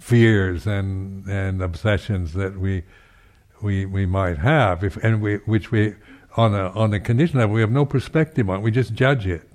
fears 0.00 0.66
and 0.66 1.26
and 1.26 1.60
obsessions 1.60 2.32
that 2.32 2.58
we 2.58 2.84
we 3.60 3.84
we 3.84 4.06
might 4.06 4.38
have, 4.38 4.82
if 4.82 4.96
and 5.04 5.20
we 5.20 5.36
which 5.44 5.70
we 5.70 5.96
on 6.38 6.54
a 6.54 6.70
on 6.70 6.94
a 6.94 6.98
condition 6.98 7.40
level 7.40 7.54
we 7.54 7.60
have 7.60 7.70
no 7.70 7.84
perspective 7.84 8.48
on. 8.48 8.62
We 8.62 8.70
just 8.70 8.94
judge 8.94 9.26
it, 9.26 9.46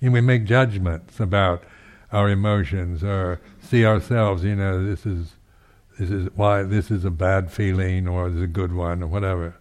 and 0.00 0.14
we 0.14 0.22
make 0.22 0.46
judgments 0.46 1.20
about 1.20 1.64
our 2.10 2.30
emotions 2.30 3.04
or 3.04 3.42
see 3.60 3.84
ourselves. 3.84 4.42
You 4.42 4.56
know, 4.56 4.82
this 4.82 5.04
is 5.04 5.34
this 5.98 6.10
is 6.10 6.28
why 6.36 6.62
this 6.62 6.90
is 6.90 7.04
a 7.04 7.10
bad 7.10 7.50
feeling 7.50 8.06
or 8.06 8.28
is 8.28 8.40
a 8.40 8.46
good 8.46 8.72
one 8.72 9.02
or 9.02 9.08
whatever. 9.08 9.56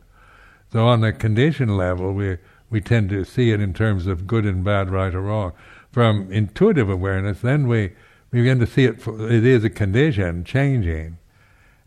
So 0.71 0.85
on 0.85 1.01
the 1.01 1.11
condition 1.11 1.75
level, 1.75 2.13
we 2.13 2.37
we 2.69 2.81
tend 2.81 3.09
to 3.09 3.23
see 3.23 3.51
it 3.51 3.61
in 3.61 3.73
terms 3.73 4.07
of 4.07 4.27
good 4.27 4.45
and 4.45 4.63
bad, 4.63 4.89
right 4.89 5.13
or 5.15 5.21
wrong. 5.21 5.53
From 5.91 6.31
intuitive 6.31 6.89
awareness, 6.89 7.41
then 7.41 7.67
we 7.67 7.93
we 8.31 8.39
begin 8.39 8.59
to 8.59 8.67
see 8.67 8.85
it. 8.85 9.01
For, 9.01 9.31
it 9.31 9.45
is 9.45 9.63
a 9.63 9.69
condition 9.69 10.43
changing, 10.43 11.17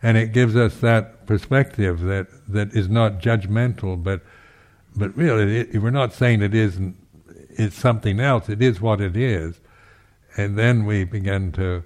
and 0.03 0.17
it 0.17 0.33
gives 0.33 0.57
us 0.57 0.79
that 0.79 1.27
perspective 1.27 2.01
that 2.01 2.27
that 2.49 2.75
is 2.75 2.89
not 2.89 3.21
judgmental, 3.21 4.03
but 4.03 4.23
but 4.97 5.17
really, 5.17 5.59
it, 5.59 5.81
we're 5.81 5.91
not 5.91 6.13
saying 6.13 6.43
it 6.43 6.55
isn't. 6.55 6.97
It's 7.51 7.77
something 7.77 8.19
else. 8.19 8.49
It 8.49 8.63
is 8.63 8.81
what 8.81 9.01
it 9.01 9.17
is, 9.17 9.61
and 10.37 10.59
then 10.59 10.87
we 10.87 11.05
begin 11.05 11.53
to 11.53 11.85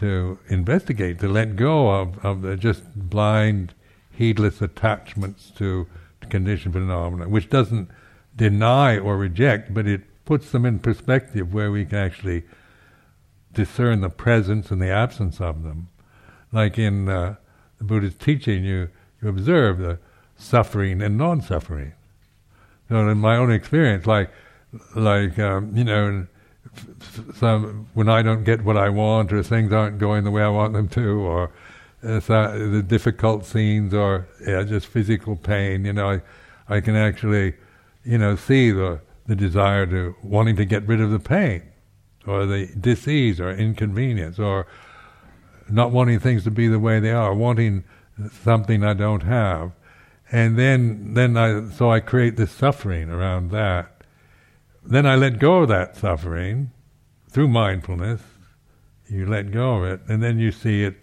to 0.00 0.38
investigate, 0.48 1.18
to 1.20 1.28
let 1.28 1.56
go 1.56 1.90
of, 1.90 2.24
of 2.24 2.42
the 2.42 2.56
just 2.56 2.82
blind, 2.94 3.74
heedless 4.10 4.60
attachments 4.60 5.50
to 5.56 5.86
conditioned 6.28 6.74
phenomena, 6.74 7.28
which 7.28 7.48
doesn't 7.50 7.88
deny 8.36 8.98
or 8.98 9.16
reject, 9.16 9.74
but 9.74 9.86
it 9.86 10.02
puts 10.24 10.50
them 10.50 10.64
in 10.64 10.78
perspective 10.78 11.52
where 11.52 11.70
we 11.70 11.84
can 11.84 11.98
actually 11.98 12.44
discern 13.52 14.00
the 14.00 14.10
presence 14.10 14.70
and 14.70 14.80
the 14.80 14.90
absence 14.90 15.40
of 15.40 15.62
them. 15.62 15.88
Like 16.52 16.78
in 16.78 17.08
uh, 17.08 17.36
the 17.78 17.84
Buddha's 17.84 18.14
teaching, 18.14 18.64
you, 18.64 18.88
you 19.20 19.28
observe 19.28 19.78
the 19.78 19.98
suffering 20.36 21.02
and 21.02 21.18
non-suffering. 21.18 21.92
So 22.88 23.08
in 23.08 23.18
my 23.18 23.36
own 23.36 23.52
experience, 23.52 24.06
like 24.06 24.30
like 24.94 25.38
um, 25.38 25.76
you 25.76 25.84
know, 25.84 26.26
some 27.34 27.88
when 27.94 28.08
I 28.08 28.22
don't 28.22 28.44
get 28.44 28.64
what 28.64 28.76
I 28.76 28.88
want 28.88 29.32
or 29.32 29.42
things 29.42 29.72
aren't 29.72 29.98
going 29.98 30.24
the 30.24 30.30
way 30.30 30.42
I 30.42 30.48
want 30.48 30.72
them 30.72 30.88
to, 30.88 31.20
or 31.20 31.50
uh, 32.02 32.20
the 32.20 32.84
difficult 32.86 33.44
scenes 33.44 33.92
or 33.92 34.28
yeah, 34.46 34.62
just 34.62 34.86
physical 34.86 35.36
pain, 35.36 35.84
you 35.84 35.92
know, 35.92 36.10
I, 36.10 36.76
I 36.76 36.80
can 36.80 36.96
actually, 36.96 37.54
you 38.04 38.18
know, 38.18 38.36
see 38.36 38.70
the 38.70 39.00
the 39.26 39.36
desire 39.36 39.86
to 39.86 40.14
wanting 40.22 40.56
to 40.56 40.64
get 40.64 40.86
rid 40.88 41.00
of 41.00 41.10
the 41.10 41.18
pain, 41.18 41.62
or 42.26 42.46
the 42.46 42.66
disease 42.66 43.40
or 43.40 43.50
inconvenience, 43.50 44.38
or 44.38 44.66
not 45.68 45.90
wanting 45.92 46.18
things 46.18 46.42
to 46.44 46.50
be 46.50 46.68
the 46.68 46.78
way 46.78 47.00
they 47.00 47.12
are, 47.12 47.34
wanting 47.34 47.84
something 48.42 48.82
I 48.84 48.94
don't 48.94 49.22
have, 49.22 49.72
and 50.32 50.58
then 50.58 51.14
then 51.14 51.36
I 51.36 51.68
so 51.70 51.90
I 51.90 52.00
create 52.00 52.36
this 52.36 52.50
suffering 52.50 53.10
around 53.10 53.50
that 53.50 53.99
then 54.84 55.06
I 55.06 55.16
let 55.16 55.38
go 55.38 55.58
of 55.58 55.68
that 55.68 55.96
suffering 55.96 56.70
through 57.28 57.48
mindfulness. 57.48 58.22
You 59.08 59.26
let 59.26 59.50
go 59.50 59.76
of 59.76 59.84
it, 59.84 60.00
and 60.08 60.22
then 60.22 60.38
you 60.38 60.52
see 60.52 60.84
it, 60.84 61.02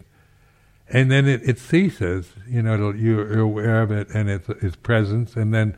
and 0.89 1.11
then 1.11 1.27
it, 1.27 1.41
it 1.47 1.59
ceases. 1.59 2.31
You 2.47 2.61
know, 2.61 2.91
you're 2.91 3.39
aware 3.39 3.81
of 3.81 3.91
it 3.91 4.09
and 4.09 4.29
its, 4.29 4.47
its 4.49 4.75
presence, 4.75 5.35
and 5.35 5.53
then 5.53 5.77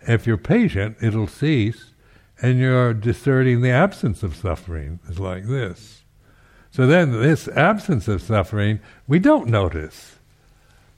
if 0.00 0.26
you're 0.26 0.38
patient, 0.38 0.96
it'll 1.02 1.26
cease, 1.26 1.92
and 2.40 2.58
you're 2.58 2.94
discerning 2.94 3.60
the 3.60 3.70
absence 3.70 4.22
of 4.22 4.36
suffering. 4.36 5.00
It's 5.08 5.18
like 5.18 5.46
this. 5.46 6.02
So 6.70 6.86
then, 6.86 7.12
this 7.12 7.48
absence 7.48 8.08
of 8.08 8.20
suffering, 8.20 8.80
we 9.06 9.18
don't 9.18 9.48
notice. 9.48 10.16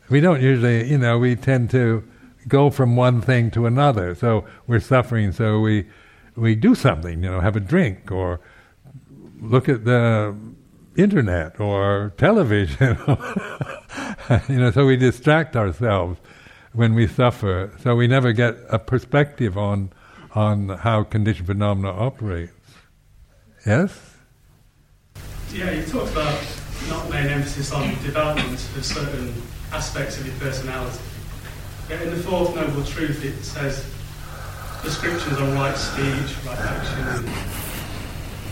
We 0.08 0.20
don't 0.20 0.42
usually, 0.42 0.90
you 0.90 0.98
know, 0.98 1.18
we 1.18 1.36
tend 1.36 1.70
to 1.70 2.02
go 2.48 2.70
from 2.70 2.96
one 2.96 3.20
thing 3.20 3.50
to 3.52 3.66
another. 3.66 4.14
So 4.14 4.44
we're 4.66 4.80
suffering, 4.80 5.32
so 5.32 5.60
we 5.60 5.86
we 6.38 6.54
do 6.54 6.74
something, 6.74 7.22
you 7.22 7.30
know, 7.30 7.40
have 7.40 7.56
a 7.56 7.60
drink 7.60 8.10
or 8.10 8.40
look 9.40 9.68
at 9.68 9.84
the 9.84 10.34
internet 10.96 11.60
or 11.60 12.12
television, 12.16 12.98
you 14.48 14.56
know, 14.56 14.70
so 14.70 14.86
we 14.86 14.96
distract 14.96 15.56
ourselves 15.56 16.18
when 16.72 16.94
we 16.94 17.06
suffer. 17.06 17.72
So 17.82 17.96
we 17.96 18.06
never 18.06 18.32
get 18.32 18.56
a 18.68 18.78
perspective 18.78 19.56
on 19.56 19.92
on 20.34 20.68
how 20.68 21.02
conditioned 21.04 21.46
phenomena 21.46 21.90
operates. 21.90 22.52
Yes. 23.66 24.14
Yeah, 25.52 25.70
you 25.70 25.82
talked 25.84 26.12
about 26.12 26.38
not 26.88 27.08
laying 27.10 27.28
emphasis 27.28 27.72
on 27.72 27.88
development 28.04 28.54
of 28.76 28.84
certain 28.84 29.34
aspects 29.72 30.18
of 30.18 30.26
your 30.26 30.36
personality. 30.36 30.98
In 31.90 32.10
the 32.10 32.16
fourth 32.16 32.54
noble 32.54 32.84
truth, 32.84 33.24
it 33.24 33.42
says 33.42 33.90
descriptions 34.82 35.38
on 35.38 35.54
right 35.54 35.76
speech, 35.76 36.36
right 36.46 36.58
action, 36.58 37.24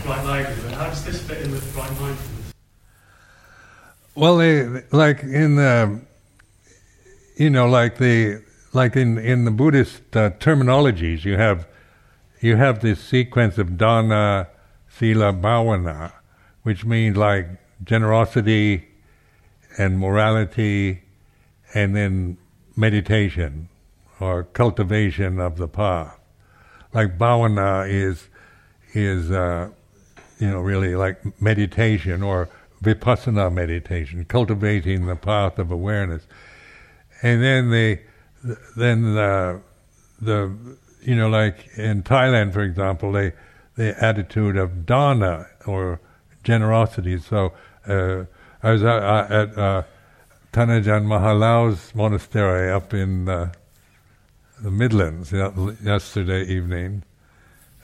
right 0.06 0.25
livelihood. 0.25 0.73
How 0.73 0.87
does 0.87 1.04
this 1.04 1.23
fit 1.23 1.42
in 1.42 1.52
with 1.52 1.76
right 1.76 1.88
mindfulness? 2.00 2.52
Well, 4.14 4.83
like 4.92 5.23
in 5.23 5.56
the, 5.56 6.00
you 7.37 7.50
know, 7.50 7.68
like 7.68 7.99
the 7.99 8.42
like 8.73 8.97
in 8.97 9.18
in 9.18 9.45
the 9.45 9.50
Buddhist 9.50 10.16
uh, 10.16 10.30
terminologies, 10.30 11.25
you 11.25 11.37
have 11.37 11.66
you 12.40 12.56
have 12.56 12.80
this 12.80 13.00
sequence 13.00 13.59
of 13.59 13.76
dana, 13.76 14.49
sila, 14.88 15.33
bhavana, 15.33 16.12
which 16.62 16.85
means 16.85 17.16
like 17.16 17.47
generosity 17.85 18.88
and 19.78 19.99
morality, 19.99 21.02
and 21.75 21.95
then 21.95 22.38
meditation 22.75 23.68
or 24.20 24.44
cultivation 24.44 25.40
of 25.40 25.56
the 25.56 25.68
path. 25.68 26.18
Like 26.92 27.18
bhavana 27.18 27.88
is 27.88 28.28
is 28.92 29.30
uh, 29.30 29.68
you 30.38 30.50
know 30.50 30.61
really 30.61 30.96
like 30.96 31.40
meditation 31.40 32.23
or 32.23 32.49
vipassana 32.82 33.52
meditation, 33.52 34.25
cultivating 34.25 35.06
the 35.06 35.16
path 35.16 35.58
of 35.58 35.70
awareness, 35.70 36.26
and 37.23 37.42
then 37.42 37.70
the 37.70 38.00
then 38.76 39.14
the 39.14 39.61
the 40.20 40.56
you 41.02 41.14
know 41.14 41.28
like 41.28 41.68
in 41.76 42.02
Thailand 42.02 42.52
for 42.52 42.62
example 42.62 43.12
they 43.12 43.32
the 43.76 44.02
attitude 44.02 44.56
of 44.56 44.87
dana 44.87 45.46
or 45.66 46.00
generosity. 46.42 47.18
So 47.18 47.52
uh, 47.87 48.25
I 48.62 48.73
was 48.73 48.82
uh, 48.82 49.26
at 49.28 49.58
uh, 49.58 49.82
Thanajan 50.52 51.04
Mahalao's 51.04 51.94
monastery 51.94 52.70
up 52.70 52.94
in 52.94 53.28
uh, 53.28 53.52
the 54.60 54.70
Midlands 54.70 55.32
yesterday 55.32 56.44
evening, 56.44 57.02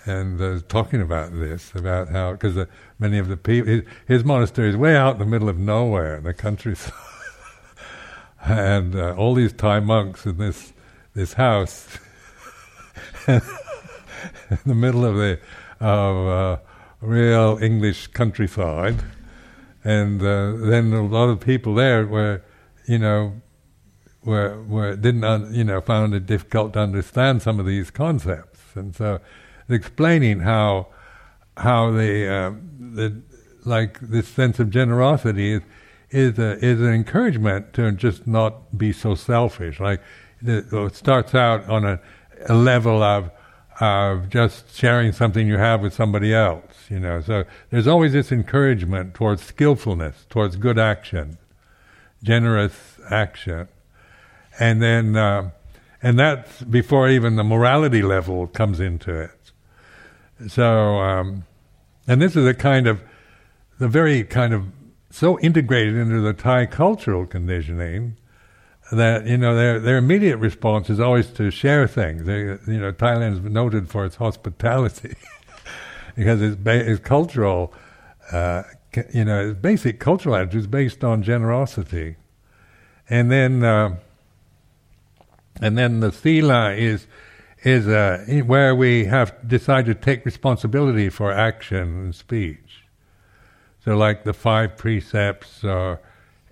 and 0.05 0.41
uh, 0.41 0.61
talking 0.69 1.01
about 1.01 1.33
this, 1.33 1.73
about 1.75 2.09
how 2.09 2.33
because 2.33 2.57
uh, 2.57 2.65
many 2.99 3.19
of 3.19 3.29
the 3.29 3.37
people, 3.37 3.71
his, 3.71 3.83
his, 4.09 4.25
monastery 4.25 4.71
is 4.71 4.77
way 4.77 4.97
out 4.97 5.15
in 5.15 5.19
the 5.19 5.27
middle 5.27 5.49
of 5.49 5.59
nowhere 5.59 6.17
in 6.17 6.25
the 6.25 6.33
countryside, 6.33 6.93
and 8.45 8.97
uh, 8.97 9.15
all 9.15 9.35
these 9.35 9.53
Thai 9.53 9.81
monks 9.81 10.25
in 10.25 10.39
this 10.39 10.73
this 11.15 11.35
house 11.35 11.99
in 13.29 13.43
the 14.65 14.75
middle 14.75 15.05
of 15.05 15.17
the 15.17 15.39
of 15.79 16.27
uh, 16.27 16.57
real 17.01 17.59
English 17.61 18.07
countryside, 18.09 19.03
and 19.85 20.23
uh, 20.23 20.53
then 20.57 20.93
a 20.93 21.03
lot 21.03 21.29
of 21.29 21.41
people 21.41 21.75
there 21.75 22.07
were, 22.07 22.43
you 22.87 22.99
know, 22.99 23.43
were 24.25 24.63
were 24.63 24.97
didn't 24.97 25.25
un, 25.25 25.55
you 25.55 25.65
know 25.65 25.81
found 25.81 26.15
it 26.15 26.27
difficult 26.27 26.75
to 26.75 26.81
understand 26.81 27.43
some 27.43 27.59
of 27.59 27.67
these 27.67 27.91
concepts, 27.91 28.61
and 28.75 28.95
so 28.95 29.21
explaining 29.69 30.41
how 30.41 30.89
how 31.57 31.91
the 31.91 32.29
uh, 32.29 32.53
the 32.79 33.21
like 33.65 34.01
this 34.01 34.29
sense 34.29 34.59
of 34.59 34.71
generosity 34.71 35.53
is 35.53 35.63
is 36.11 36.39
a, 36.39 36.63
is 36.65 36.81
an 36.81 36.93
encouragement 36.93 37.73
to 37.73 37.91
just 37.93 38.27
not 38.27 38.77
be 38.77 38.93
so 38.93 39.15
selfish. 39.15 39.81
Like 39.81 40.01
it 40.43 40.95
starts 40.95 41.35
out 41.35 41.69
on 41.69 41.85
a, 41.85 42.01
a 42.49 42.55
level 42.55 43.03
of 43.03 43.31
of 43.81 44.29
just 44.29 44.77
sharing 44.77 45.13
something 45.13 45.47
you 45.47 45.57
have 45.57 45.81
with 45.81 45.95
somebody 45.95 46.35
else. 46.35 46.91
You 46.91 47.01
know, 47.01 47.21
so 47.21 47.45
there's 47.71 47.87
always 47.87 48.13
this 48.13 48.31
encouragement 48.31 49.15
towards 49.15 49.43
skillfulness, 49.43 50.27
towards 50.29 50.57
good 50.57 50.79
action, 50.79 51.39
generous 52.23 52.99
action, 53.11 53.69
and 54.59 54.83
then 54.83 55.17
uh, 55.17 55.51
and 56.03 56.19
that's 56.19 56.63
before 56.63 57.09
even 57.09 57.37
the 57.37 57.45
morality 57.45 58.03
level 58.03 58.47
comes 58.47 58.81
into 58.81 59.15
it. 59.15 59.53
So, 60.49 60.99
um, 60.99 61.45
and 62.07 62.21
this 62.21 62.35
is 62.35 62.47
a 62.47 62.55
kind 62.55 62.87
of 62.87 63.03
the 63.79 63.89
very 63.89 64.25
kind 64.25 64.53
of 64.53 64.67
so 65.11 65.39
integrated 65.41 65.95
into 65.95 66.21
the 66.21 66.33
Thai 66.33 66.67
cultural 66.67 67.27
conditioning 67.27 68.17
that 68.91 69.27
you 69.27 69.39
know 69.39 69.55
their 69.55 69.79
their 69.79 69.97
immediate 69.97 70.39
response 70.39 70.91
is 70.91 71.01
always 71.01 71.29
to 71.29 71.51
share 71.51 71.87
things. 71.87 72.25
They, 72.25 72.41
you 72.41 72.81
know, 72.81 72.93
Thailand 72.93 73.33
is 73.33 73.41
noted 73.41 73.89
for 73.89 74.05
its 74.05 74.17
hospitality 74.17 75.15
because 76.17 76.43
its, 76.43 76.57
ba- 76.57 76.91
its 76.91 77.01
cultural, 77.01 77.73
uh, 78.33 78.65
you 79.13 79.25
know, 79.25 79.51
its 79.51 79.59
basic 79.61 80.01
cultural 80.01 80.35
attitude 80.35 80.61
is 80.61 80.67
based 80.67 81.05
on 81.05 81.23
generosity, 81.23 82.17
and 83.09 83.31
then 83.31 83.63
uh, 83.63 83.97
and 85.61 85.77
then 85.77 86.01
the 86.01 86.13
sila 86.13 86.73
is 86.73 87.07
is 87.65 87.87
uh, 87.87 88.25
where 88.47 88.75
we 88.75 89.05
have 89.05 89.37
decided 89.47 90.01
to 90.01 90.05
take 90.05 90.25
responsibility 90.25 91.09
for 91.09 91.31
action 91.33 91.79
and 91.79 92.15
speech. 92.15 92.83
So, 93.85 93.97
like 93.97 94.25
the 94.25 94.33
five 94.33 94.77
precepts 94.77 95.65
or 95.65 96.01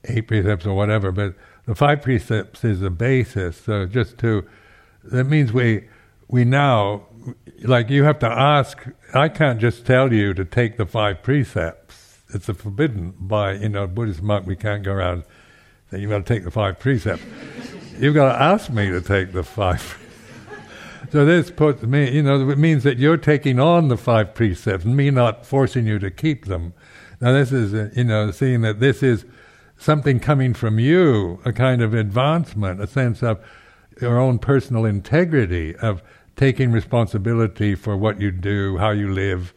eight 0.05 0.29
precepts 0.29 0.67
or 0.67 0.77
whatever, 0.77 1.13
but 1.13 1.35
the 1.67 1.75
five 1.75 2.03
precepts 2.03 2.65
is 2.65 2.81
the 2.81 2.91
basis. 2.91 3.57
So, 3.57 3.87
just 3.87 4.19
to 4.19 4.47
that 5.05 5.25
means 5.25 5.53
we 5.53 5.89
we 6.29 6.45
now 6.45 7.07
like 7.63 7.91
you 7.91 8.05
have 8.05 8.19
to 8.21 8.29
ask. 8.29 8.87
I 9.15 9.29
can't 9.29 9.61
just 9.61 9.85
tell 9.87 10.13
you 10.13 10.35
to 10.35 10.45
take 10.45 10.77
the 10.77 10.87
five 10.87 11.23
precepts. 11.23 12.19
It's 12.33 12.49
a 12.49 12.55
forbidden 12.55 13.15
by 13.19 13.55
you 13.55 13.69
know 13.69 13.87
Buddhist 13.87 14.23
monk. 14.23 14.47
We 14.47 14.57
can't 14.57 14.83
go 14.83 14.93
around 14.93 15.25
saying 15.91 16.03
you've 16.03 16.11
got 16.11 16.25
to 16.25 16.35
take 16.35 16.45
the 16.45 16.51
five 16.51 16.79
precepts. 16.79 17.25
You've 18.01 18.15
got 18.15 18.33
to 18.33 18.43
ask 18.43 18.71
me 18.71 18.89
to 18.89 19.03
take 19.03 19.33
the 19.33 19.43
five. 19.43 19.99
So 21.13 21.25
this 21.25 21.51
puts 21.51 21.83
me, 21.83 22.09
you 22.09 22.23
know, 22.23 22.49
it 22.51 22.59
means 22.59 22.85
that 22.85 22.99
you're 22.99 23.17
taking 23.17 23.59
on 23.59 23.89
the 23.89 23.97
five 23.97 24.33
precepts, 24.33 24.85
me 24.85 25.11
not 25.11 25.45
forcing 25.45 25.85
you 25.85 25.99
to 25.99 26.09
keep 26.09 26.45
them. 26.45 26.73
Now 27.21 27.33
this 27.33 27.51
is, 27.51 27.75
uh, 27.75 27.91
you 27.97 28.05
know, 28.05 28.31
seeing 28.31 28.61
that 28.61 28.79
this 28.79 29.03
is 29.03 29.25
something 29.77 30.21
coming 30.21 30.55
from 30.55 30.79
you, 30.79 31.41
a 31.45 31.53
kind 31.53 31.83
of 31.83 31.95
advancement, 31.95 32.81
a 32.81 32.87
sense 32.87 33.25
of 33.25 33.45
your 34.01 34.21
own 34.21 34.39
personal 34.39 34.85
integrity, 34.85 35.75
of 35.77 36.01
taking 36.37 36.71
responsibility 36.71 37.75
for 37.75 37.97
what 37.97 38.21
you 38.21 38.31
do, 38.31 38.77
how 38.77 38.91
you 38.91 39.13
live, 39.13 39.53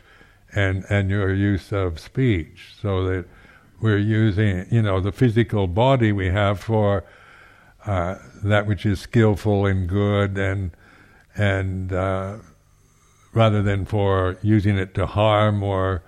and 0.56 0.86
and 0.90 1.12
your 1.12 1.32
use 1.32 1.72
of 1.72 2.00
speech, 2.00 2.74
so 2.82 3.04
that 3.06 3.26
we're 3.80 4.00
using, 4.00 4.66
you 4.72 4.82
know, 4.82 5.00
the 5.00 5.12
physical 5.12 5.68
body 5.68 6.12
we 6.12 6.30
have 6.30 6.60
for 6.60 7.04
uh, 7.86 8.16
that 8.44 8.66
which 8.68 8.86
is 8.86 9.00
skillful 9.00 9.66
and 9.66 9.88
good 9.88 10.38
and 10.38 10.72
and 11.36 11.92
uh, 11.92 12.38
rather 13.34 13.62
than 13.62 13.86
for 13.86 14.38
using 14.42 14.78
it 14.78 14.94
to 14.94 15.06
harm 15.06 15.64
or 15.64 16.04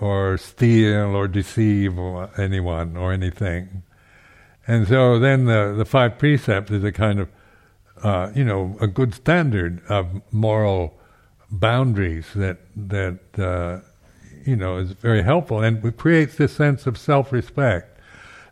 or 0.00 0.38
steal 0.38 1.16
or 1.16 1.26
deceive 1.26 1.98
anyone 2.38 2.96
or 2.96 3.12
anything. 3.12 3.82
And 4.66 4.86
so 4.86 5.18
then 5.18 5.46
the 5.46 5.74
the 5.76 5.84
five 5.84 6.18
precepts 6.18 6.70
is 6.70 6.84
a 6.84 6.92
kind 6.92 7.20
of 7.20 7.28
uh, 8.02 8.30
you 8.34 8.44
know 8.44 8.76
a 8.80 8.86
good 8.86 9.14
standard 9.14 9.82
of 9.88 10.22
moral 10.32 10.94
boundaries 11.50 12.26
that 12.34 12.58
that 12.76 13.18
uh, 13.38 13.80
you 14.44 14.56
know 14.56 14.76
is 14.76 14.92
very 14.92 15.22
helpful 15.22 15.60
and 15.60 15.96
creates 15.96 16.36
this 16.36 16.52
sense 16.52 16.86
of 16.86 16.96
self-respect. 16.96 17.98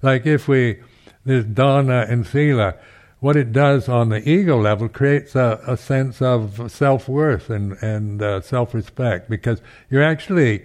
Like 0.03 0.27
if 0.27 0.49
we 0.49 0.79
this 1.27 1.45
dana 1.45 2.07
and 2.09 2.27
sila 2.27 2.75
what 3.21 3.37
it 3.37 3.53
does 3.53 3.89
on 3.89 4.11
the 4.11 4.29
ego 4.29 4.57
level 4.61 4.89
creates 4.89 5.35
a, 5.35 5.61
a 5.67 5.77
sense 5.77 6.21
of 6.21 6.71
self 6.71 7.09
worth 7.09 7.49
and 7.51 7.73
and 7.83 8.23
uh, 8.23 8.41
self 8.41 8.75
respect 8.75 9.31
because 9.31 9.61
you're 9.91 10.03
actually, 10.03 10.65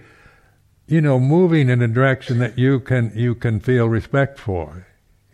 you 0.87 1.01
know, 1.01 1.19
moving 1.19 1.69
in 1.69 1.81
a 1.81 1.87
direction 1.87 2.39
that 2.39 2.57
you 2.57 2.79
can 2.79 3.11
you 3.15 3.35
can 3.35 3.59
feel 3.59 3.87
respect 3.87 4.37
for. 4.37 4.85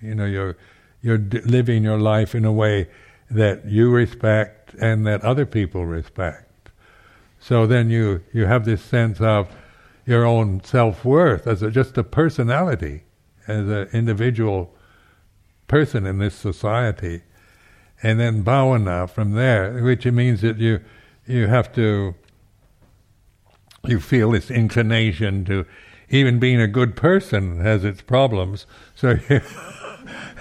You 0.01 0.13
know, 0.13 0.25
you're 0.25 0.57
you're 1.01 1.17
d- 1.17 1.41
living 1.41 1.83
your 1.83 1.99
life 1.99 2.35
in 2.35 2.45
a 2.45 2.51
way 2.51 2.87
that 3.31 3.65
you 3.65 3.89
respect 3.91 4.75
and 4.75 5.05
that 5.07 5.21
other 5.23 5.45
people 5.45 5.85
respect. 5.85 6.69
So 7.39 7.65
then 7.65 7.89
you 7.89 8.21
you 8.31 8.45
have 8.45 8.65
this 8.65 8.83
sense 8.83 9.19
of 9.19 9.49
your 10.05 10.23
own 10.23 10.63
self 10.63 11.03
worth 11.03 11.47
as 11.47 11.63
a, 11.63 11.71
just 11.71 11.97
a 11.97 12.03
personality, 12.03 13.03
as 13.47 13.67
an 13.67 13.89
individual 13.91 14.76
person 15.67 16.05
in 16.05 16.17
this 16.19 16.35
society, 16.35 17.23
and 18.01 18.19
then 18.19 18.43
bhavana 18.43 19.09
from 19.09 19.31
there, 19.31 19.81
which 19.83 20.05
means 20.05 20.41
that 20.41 20.57
you 20.57 20.81
you 21.25 21.47
have 21.47 21.73
to 21.73 22.15
you 23.85 23.99
feel 23.99 24.31
this 24.31 24.51
inclination 24.51 25.45
to 25.45 25.65
even 26.09 26.39
being 26.39 26.59
a 26.59 26.67
good 26.67 26.95
person 26.95 27.59
has 27.59 27.83
its 27.83 28.01
problems. 28.01 28.65
So 28.95 29.17
you 29.29 29.41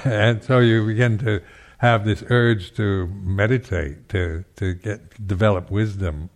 and 0.04 0.42
so 0.42 0.58
you 0.60 0.86
begin 0.86 1.18
to 1.18 1.42
have 1.78 2.04
this 2.04 2.22
urge 2.28 2.74
to 2.74 3.06
meditate, 3.06 4.08
to 4.10 4.44
to 4.56 4.74
get 4.74 5.26
develop 5.26 5.70
wisdom. 5.70 6.30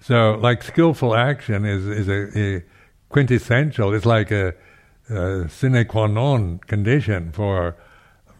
So, 0.00 0.32
like 0.34 0.62
skillful 0.62 1.14
action 1.14 1.64
is 1.64 1.86
is 1.86 2.08
a, 2.08 2.38
a 2.38 2.64
quintessential. 3.08 3.94
It's 3.94 4.06
like 4.06 4.30
a 4.30 4.54
uh, 5.10 5.46
sine 5.48 5.84
qua 5.86 6.06
non 6.06 6.58
condition 6.58 7.32
for 7.32 7.76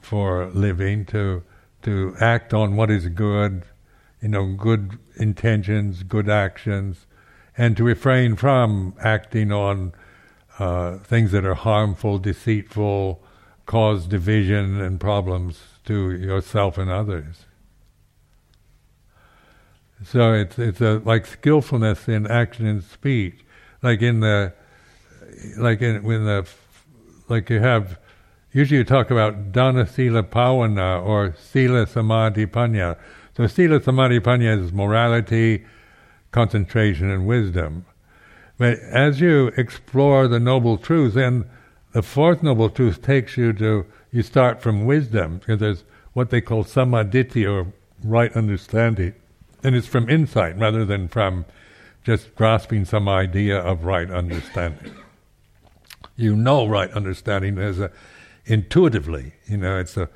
for 0.00 0.46
living 0.50 1.04
to 1.06 1.42
to 1.82 2.16
act 2.18 2.54
on 2.54 2.76
what 2.76 2.90
is 2.90 3.08
good, 3.08 3.64
you 4.22 4.28
know, 4.28 4.54
good 4.54 4.98
intentions, 5.16 6.02
good 6.02 6.28
actions, 6.30 7.06
and 7.58 7.76
to 7.76 7.84
refrain 7.84 8.36
from 8.36 8.94
acting 9.00 9.52
on 9.52 9.92
uh, 10.58 10.98
things 10.98 11.32
that 11.32 11.44
are 11.44 11.54
harmful, 11.54 12.18
deceitful, 12.18 13.22
cause 13.66 14.06
division 14.06 14.80
and 14.80 15.00
problems 15.00 15.60
to 15.84 16.12
yourself 16.12 16.78
and 16.78 16.90
others. 16.90 17.44
So 20.04 20.32
it's 20.32 20.58
it's 20.58 20.80
a 20.80 21.00
like 21.04 21.26
skillfulness 21.26 22.08
in 22.08 22.26
action 22.26 22.66
and 22.66 22.82
speech, 22.82 23.44
like 23.82 24.02
in 24.02 24.20
the 24.20 24.52
like 25.56 25.82
in 25.82 26.02
when 26.02 26.24
the 26.24 26.46
like 27.28 27.50
you 27.50 27.60
have 27.60 27.98
usually 28.52 28.78
you 28.78 28.84
talk 28.84 29.10
about 29.10 29.52
dana 29.52 29.86
sila 29.86 30.22
bhavana 30.22 31.04
or 31.04 31.34
sila 31.36 31.86
samadhi 31.86 32.46
panya. 32.46 32.96
So 33.36 33.46
sila 33.46 33.82
samadhi 33.82 34.20
panya 34.20 34.62
is 34.62 34.72
morality, 34.72 35.64
concentration, 36.30 37.10
and 37.10 37.26
wisdom. 37.26 37.84
But 38.56 38.78
as 38.78 39.20
you 39.20 39.48
explore 39.56 40.28
the 40.28 40.38
noble 40.38 40.78
truths, 40.78 41.16
then 41.16 41.44
the 41.92 42.02
fourth 42.02 42.42
noble 42.42 42.70
truth 42.70 43.02
takes 43.02 43.36
you 43.36 43.52
to 43.54 43.84
you 44.12 44.22
start 44.22 44.62
from 44.62 44.86
wisdom 44.86 45.38
because 45.38 45.58
there's 45.58 45.84
what 46.12 46.30
they 46.30 46.40
call 46.40 46.62
samma 46.62 47.10
ditthi 47.10 47.50
or 47.50 47.72
right 48.04 48.32
understanding, 48.36 49.14
and 49.64 49.74
it's 49.74 49.88
from 49.88 50.08
insight 50.08 50.56
rather 50.56 50.84
than 50.84 51.08
from 51.08 51.44
just 52.04 52.34
grasping 52.36 52.84
some 52.84 53.08
idea 53.08 53.58
of 53.58 53.84
right 53.84 54.10
understanding 54.10 54.94
you 56.16 56.36
know 56.36 56.66
right 56.66 56.90
understanding 56.92 57.58
as 57.58 57.78
a 57.78 57.90
intuitively. 58.46 59.34
You 59.46 59.58
know, 59.58 59.78
it's 59.78 59.96
a 59.96 60.08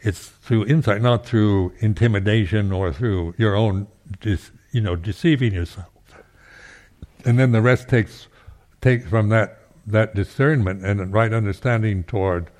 it's 0.00 0.28
through 0.28 0.66
insight, 0.66 1.02
not 1.02 1.26
through 1.26 1.72
intimidation 1.78 2.72
or 2.72 2.92
through 2.92 3.34
your 3.38 3.56
own, 3.56 3.88
dis, 4.20 4.50
you 4.70 4.80
know, 4.80 4.94
deceiving 4.94 5.54
yourself. 5.54 5.88
And 7.24 7.38
then 7.38 7.52
the 7.52 7.62
rest 7.62 7.88
takes 7.88 8.28
takes 8.80 9.08
from 9.08 9.30
that 9.30 9.58
that 9.86 10.14
discernment 10.14 10.84
and 10.84 11.12
right 11.12 11.32
understanding 11.32 12.04
toward 12.04 12.50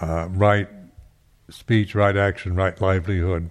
uh, 0.00 0.28
right 0.30 0.68
speech, 1.48 1.94
right 1.94 2.16
action, 2.16 2.54
right 2.54 2.80
livelihood, 2.80 3.50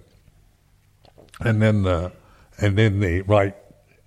and 1.40 1.60
then 1.60 1.82
the 1.82 2.12
and 2.58 2.78
then 2.78 3.00
the 3.00 3.22
right 3.22 3.54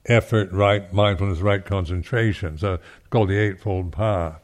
effort, 0.05 0.51
right 0.51 0.91
mindfulness, 0.91 1.39
right 1.39 1.63
concentration. 1.63 2.57
So 2.57 2.75
it's 2.75 3.07
called 3.09 3.29
the 3.29 3.37
Eightfold 3.37 3.91
Path. 3.91 4.41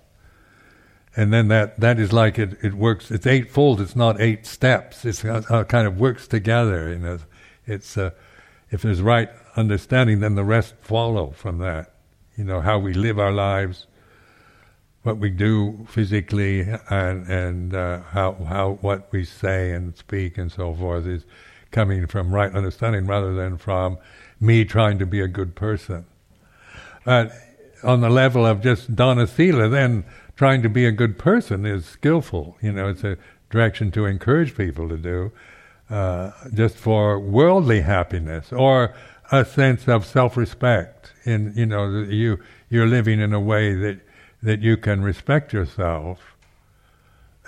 And 1.15 1.31
then 1.31 1.47
that, 1.47 1.79
that 1.79 1.99
is 1.99 2.11
like 2.11 2.37
it, 2.37 2.57
it 2.61 2.73
works, 2.73 3.09
it's 3.09 3.25
eightfold, 3.25 3.79
it's 3.79 3.95
not 3.95 4.19
eight 4.19 4.45
steps, 4.45 5.05
it's 5.05 5.23
uh, 5.23 5.41
uh 5.49 5.63
kind 5.63 5.87
of 5.87 5.97
works 5.97 6.27
together. 6.27 6.89
You 6.89 6.99
know, 6.99 7.19
it's, 7.65 7.97
uh, 7.97 8.11
if 8.69 8.81
there's 8.81 9.01
right 9.01 9.29
understanding, 9.55 10.19
then 10.19 10.35
the 10.35 10.43
rest 10.43 10.75
follow 10.81 11.31
from 11.31 11.59
that. 11.59 11.93
You 12.35 12.43
know, 12.43 12.59
how 12.59 12.79
we 12.79 12.93
live 12.93 13.17
our 13.17 13.31
lives, 13.31 13.87
what 15.03 15.17
we 15.17 15.29
do 15.29 15.85
physically, 15.89 16.61
and, 16.89 17.27
and 17.29 17.73
uh, 17.73 18.01
how, 18.01 18.33
how 18.33 18.77
what 18.81 19.09
we 19.13 19.23
say 19.23 19.71
and 19.71 19.95
speak 19.95 20.37
and 20.37 20.51
so 20.51 20.73
forth 20.73 21.05
is 21.05 21.23
coming 21.71 22.07
from 22.07 22.33
right 22.33 22.53
understanding 22.53 23.07
rather 23.07 23.33
than 23.33 23.57
from 23.57 23.97
me 24.39 24.65
trying 24.65 24.99
to 24.99 25.05
be 25.05 25.21
a 25.21 25.27
good 25.27 25.55
person. 25.55 26.05
But 27.05 27.31
on 27.83 28.01
the 28.01 28.09
level 28.09 28.45
of 28.45 28.61
just 28.61 28.95
dana 28.95 29.27
sila, 29.27 29.69
then 29.69 30.03
trying 30.35 30.61
to 30.61 30.69
be 30.69 30.85
a 30.85 30.91
good 30.91 31.17
person 31.17 31.65
is 31.65 31.85
skillful. 31.85 32.57
You 32.61 32.71
know, 32.71 32.89
it's 32.89 33.03
a 33.03 33.17
direction 33.49 33.91
to 33.91 34.05
encourage 34.05 34.55
people 34.55 34.89
to 34.89 34.97
do, 34.97 35.31
uh, 35.89 36.31
just 36.53 36.75
for 36.75 37.19
worldly 37.19 37.81
happiness 37.81 38.51
or 38.51 38.93
a 39.31 39.45
sense 39.45 39.87
of 39.87 40.05
self-respect. 40.05 41.13
In 41.23 41.53
you 41.55 41.65
know, 41.65 42.01
you 42.01 42.39
you're 42.69 42.87
living 42.87 43.19
in 43.19 43.33
a 43.33 43.39
way 43.39 43.73
that 43.73 43.99
that 44.43 44.61
you 44.61 44.77
can 44.77 45.01
respect 45.01 45.53
yourself, 45.53 46.35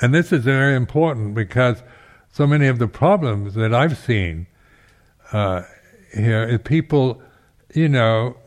and 0.02 0.14
this 0.14 0.32
is 0.32 0.44
very 0.44 0.76
important 0.76 1.36
because 1.36 1.84
so 2.32 2.48
many 2.48 2.68
of 2.68 2.80
the 2.80 2.88
problems 2.88 3.54
that 3.56 3.74
I've 3.74 3.98
seen 3.98 4.48
uh, 5.32 5.64
here 6.14 6.44
is 6.44 6.60
people, 6.64 7.22
you 7.74 7.90
know, 7.90 8.38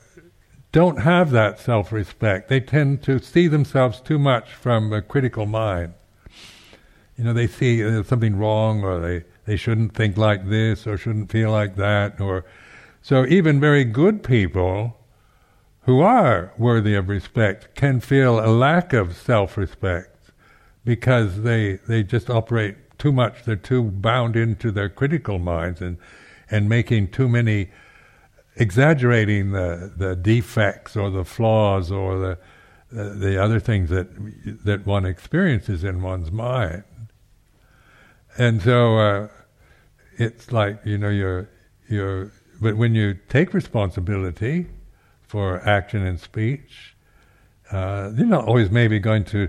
don't 0.73 1.01
have 1.01 1.31
that 1.31 1.59
self 1.59 1.93
respect. 1.93 2.49
They 2.49 2.61
tend 2.61 3.03
to 3.03 3.19
see 3.19 3.49
themselves 3.49 4.01
too 4.01 4.19
much 4.19 4.55
from 4.55 4.93
a 4.93 5.03
critical 5.03 5.47
mind. 5.47 5.95
You 7.17 7.25
know, 7.25 7.33
they 7.33 7.47
see 7.47 7.83
there's 7.83 8.07
something 8.07 8.37
wrong, 8.37 8.83
or 8.83 9.01
they, 9.01 9.25
they 9.45 9.57
shouldn't 9.57 9.95
think 9.95 10.17
like 10.17 10.49
this, 10.49 10.87
or 10.87 10.97
shouldn't 10.97 11.31
feel 11.31 11.51
like 11.51 11.77
that, 11.77 12.21
or 12.21 12.45
so 13.03 13.27
even 13.27 13.61
very 13.61 13.85
good 13.85 14.23
people 14.23 14.97
who 15.83 16.01
are 16.01 16.53
worthy 16.59 16.95
of 16.95 17.09
respect 17.09 17.75
can 17.75 18.01
feel 18.01 18.39
a 18.39 18.49
lack 18.49 18.93
of 18.93 19.17
self 19.17 19.57
respect 19.57 20.31
because 20.85 21.43
they 21.43 21.77
they 21.89 22.03
just 22.03 22.31
operate 22.31 22.77
too 22.99 23.13
much, 23.13 23.45
they're 23.45 23.57
too 23.57 23.83
bound 23.83 24.37
into 24.37 24.71
their 24.71 24.89
critical 24.89 25.39
minds 25.39 25.81
and 25.81 25.97
and 26.51 26.69
making 26.69 27.09
too 27.09 27.29
many 27.29 27.71
exaggerating 28.61 29.53
the, 29.53 29.91
the 29.97 30.15
defects 30.15 30.95
or 30.95 31.11
the 31.11 31.25
flaws 31.25 31.91
or 31.91 32.19
the 32.19 32.39
the 32.93 33.41
other 33.41 33.61
things 33.61 33.89
that 33.89 34.09
that 34.65 34.85
one 34.85 35.07
experiences 35.07 35.85
in 35.85 36.03
one's 36.03 36.33
mind. 36.33 36.83
And 38.37 38.61
so 38.61 38.99
uh, 38.99 39.29
it's 40.17 40.51
like 40.51 40.81
you 40.85 40.99
know 40.99 41.09
you're 41.09 41.49
you're 41.89 42.33
but 42.61 42.77
when 42.77 42.95
you 42.95 43.15
take 43.29 43.55
responsibility 43.55 44.67
for 45.23 45.67
action 45.67 46.05
and 46.05 46.21
speech, 46.21 46.97
uh, 47.71 48.11
you're 48.17 48.27
not 48.27 48.45
always 48.45 48.71
maybe 48.71 48.99
going 48.99 49.25
to 49.27 49.49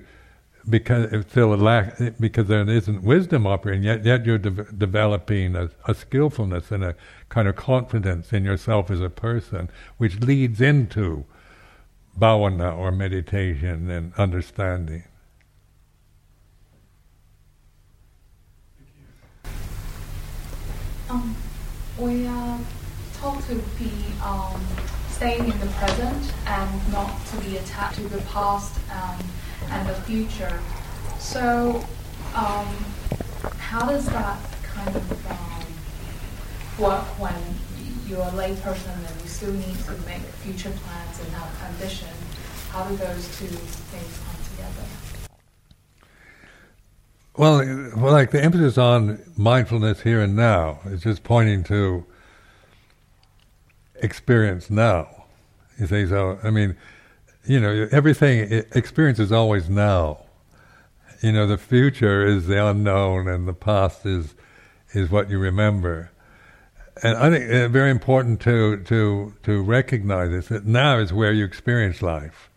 because 0.70 1.26
still 1.26 1.54
a 1.54 1.56
lack 1.56 1.98
because 2.20 2.48
there 2.48 2.68
isn't 2.70 3.04
wisdom 3.04 3.48
operating 3.48 3.84
yet. 3.84 4.06
Yet 4.06 4.26
you're 4.26 4.38
de- 4.38 4.72
developing 4.72 5.56
a, 5.56 5.70
a, 5.88 5.96
skillfulness 5.96 6.72
and 6.72 6.84
a 6.84 6.96
kind 7.30 7.48
of 7.48 7.56
confidence 7.56 8.32
in 8.32 8.46
yourself 8.46 8.92
as 8.92 9.02
a 9.02 9.10
person, 9.10 9.70
which 9.98 10.20
leads 10.20 10.62
into 10.62 11.26
bhavana 12.20 12.78
or 12.78 12.92
meditation 12.92 13.90
and 13.90 14.14
understanding. 14.16 15.04
Um, 21.10 21.36
we 21.98 22.26
are 22.28 22.60
told 23.20 23.42
to 23.44 23.56
be 23.78 23.92
um, 24.24 24.62
staying 25.10 25.44
in 25.44 25.60
the 25.60 25.68
present 25.68 26.34
and 26.46 26.92
not 26.92 27.26
to 27.28 27.38
be 27.38 27.58
attached 27.58 27.98
to 27.98 28.08
the 28.08 28.22
past. 28.22 28.80
Um, 28.92 29.18
and 29.72 29.90
the 29.90 29.94
future. 29.94 30.60
So, 31.20 31.84
um, 32.36 32.68
how 33.58 33.88
does 33.88 34.06
that 34.08 34.40
kind 34.64 34.96
of 34.96 35.32
um, 35.32 36.84
work 36.84 37.06
when 37.20 37.36
you're 38.08 38.20
a 38.20 38.32
layperson 38.32 38.96
and 38.96 39.22
you 39.22 39.28
still 39.28 39.54
need 39.54 39.78
to 39.86 39.92
make 40.06 40.22
future 40.44 40.72
plans 40.72 41.20
and 41.20 41.30
have 41.34 41.72
ambition? 41.72 42.10
How 42.70 42.86
do 42.86 42.96
those 42.96 43.28
two 43.38 43.48
things 43.48 44.20
come 44.26 44.36
together? 44.52 44.88
Well, 47.38 48.12
like 48.12 48.32
the 48.32 48.44
emphasis 48.44 48.78
on 48.78 49.20
mindfulness 49.38 50.02
here 50.02 50.22
and 50.22 50.36
now 50.36 50.80
is 50.86 51.02
just 51.02 51.24
pointing 51.24 51.64
to 51.66 52.06
experience 53.96 54.70
now. 54.70 55.08
You 55.80 55.88
say 55.88 56.06
so. 56.06 56.40
I 56.44 56.50
mean, 56.50 56.76
you 57.46 57.60
know, 57.60 57.88
everything, 57.92 58.64
experience 58.74 59.20
is 59.20 59.32
always 59.32 59.70
now. 59.70 60.26
You 61.22 61.32
know, 61.32 61.48
the 61.48 61.58
future 61.58 62.26
is 62.26 62.48
the 62.48 62.66
unknown 62.66 63.28
and 63.28 63.48
the 63.48 63.54
past 63.54 64.06
is, 64.06 64.36
is 64.94 65.10
what 65.10 65.30
you 65.30 65.40
remember. 65.40 66.12
And 67.04 67.18
I 67.18 67.30
think 67.30 67.46
it's 67.50 67.72
very 67.72 67.90
important 67.90 68.42
to, 68.42 68.78
to, 68.84 69.34
to 69.44 69.62
recognize 69.62 70.30
this, 70.30 70.48
that 70.48 70.66
now 70.66 71.00
is 71.00 71.14
where 71.14 71.32
you 71.32 71.46
experience 71.46 72.02
life. 72.02 72.50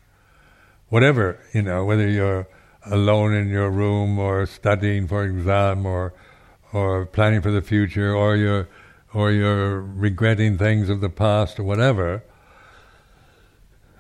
Whatever, 0.89 1.41
you 1.53 1.63
know, 1.63 1.85
whether 1.85 2.09
you're 2.09 2.47
alone 2.85 3.33
in 3.35 3.49
your 3.49 3.71
room 3.71 4.19
or 4.19 4.45
studying 4.45 5.09
for 5.09 5.25
exam 5.25 5.87
or, 5.87 6.13
or 6.73 7.07
planning 7.07 7.41
for 7.41 7.51
the 7.51 7.63
future 7.63 8.15
or 8.15 8.37
you're, 8.37 8.69
or 9.15 9.31
you're 9.31 9.81
regretting 9.81 10.59
things 10.59 10.91
of 10.91 11.01
the 11.01 11.09
past 11.09 11.59
or 11.59 11.63
whatever, 11.63 12.23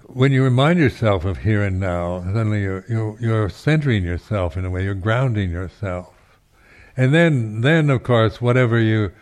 when 0.09 0.33
you 0.33 0.43
remind 0.43 0.79
yourself 0.79 1.25
of 1.25 1.39
here 1.39 1.63
and 1.63 1.81
now, 1.81 2.23
suddenly 2.23 2.63
you're, 2.63 2.85
you're, 2.89 3.17
you're, 3.21 3.49
centering 3.49 4.05
yourself 4.05 4.57
in 4.57 4.65
a 4.65 4.71
way, 4.71 4.85
you're 4.85 4.95
grounding 4.95 5.51
yourself. 5.51 6.15
And 6.97 7.13
then, 7.15 7.63
then 7.63 7.91
of 7.91 8.03
course, 8.03 8.41
whatever 8.41 8.79
you, 8.79 9.13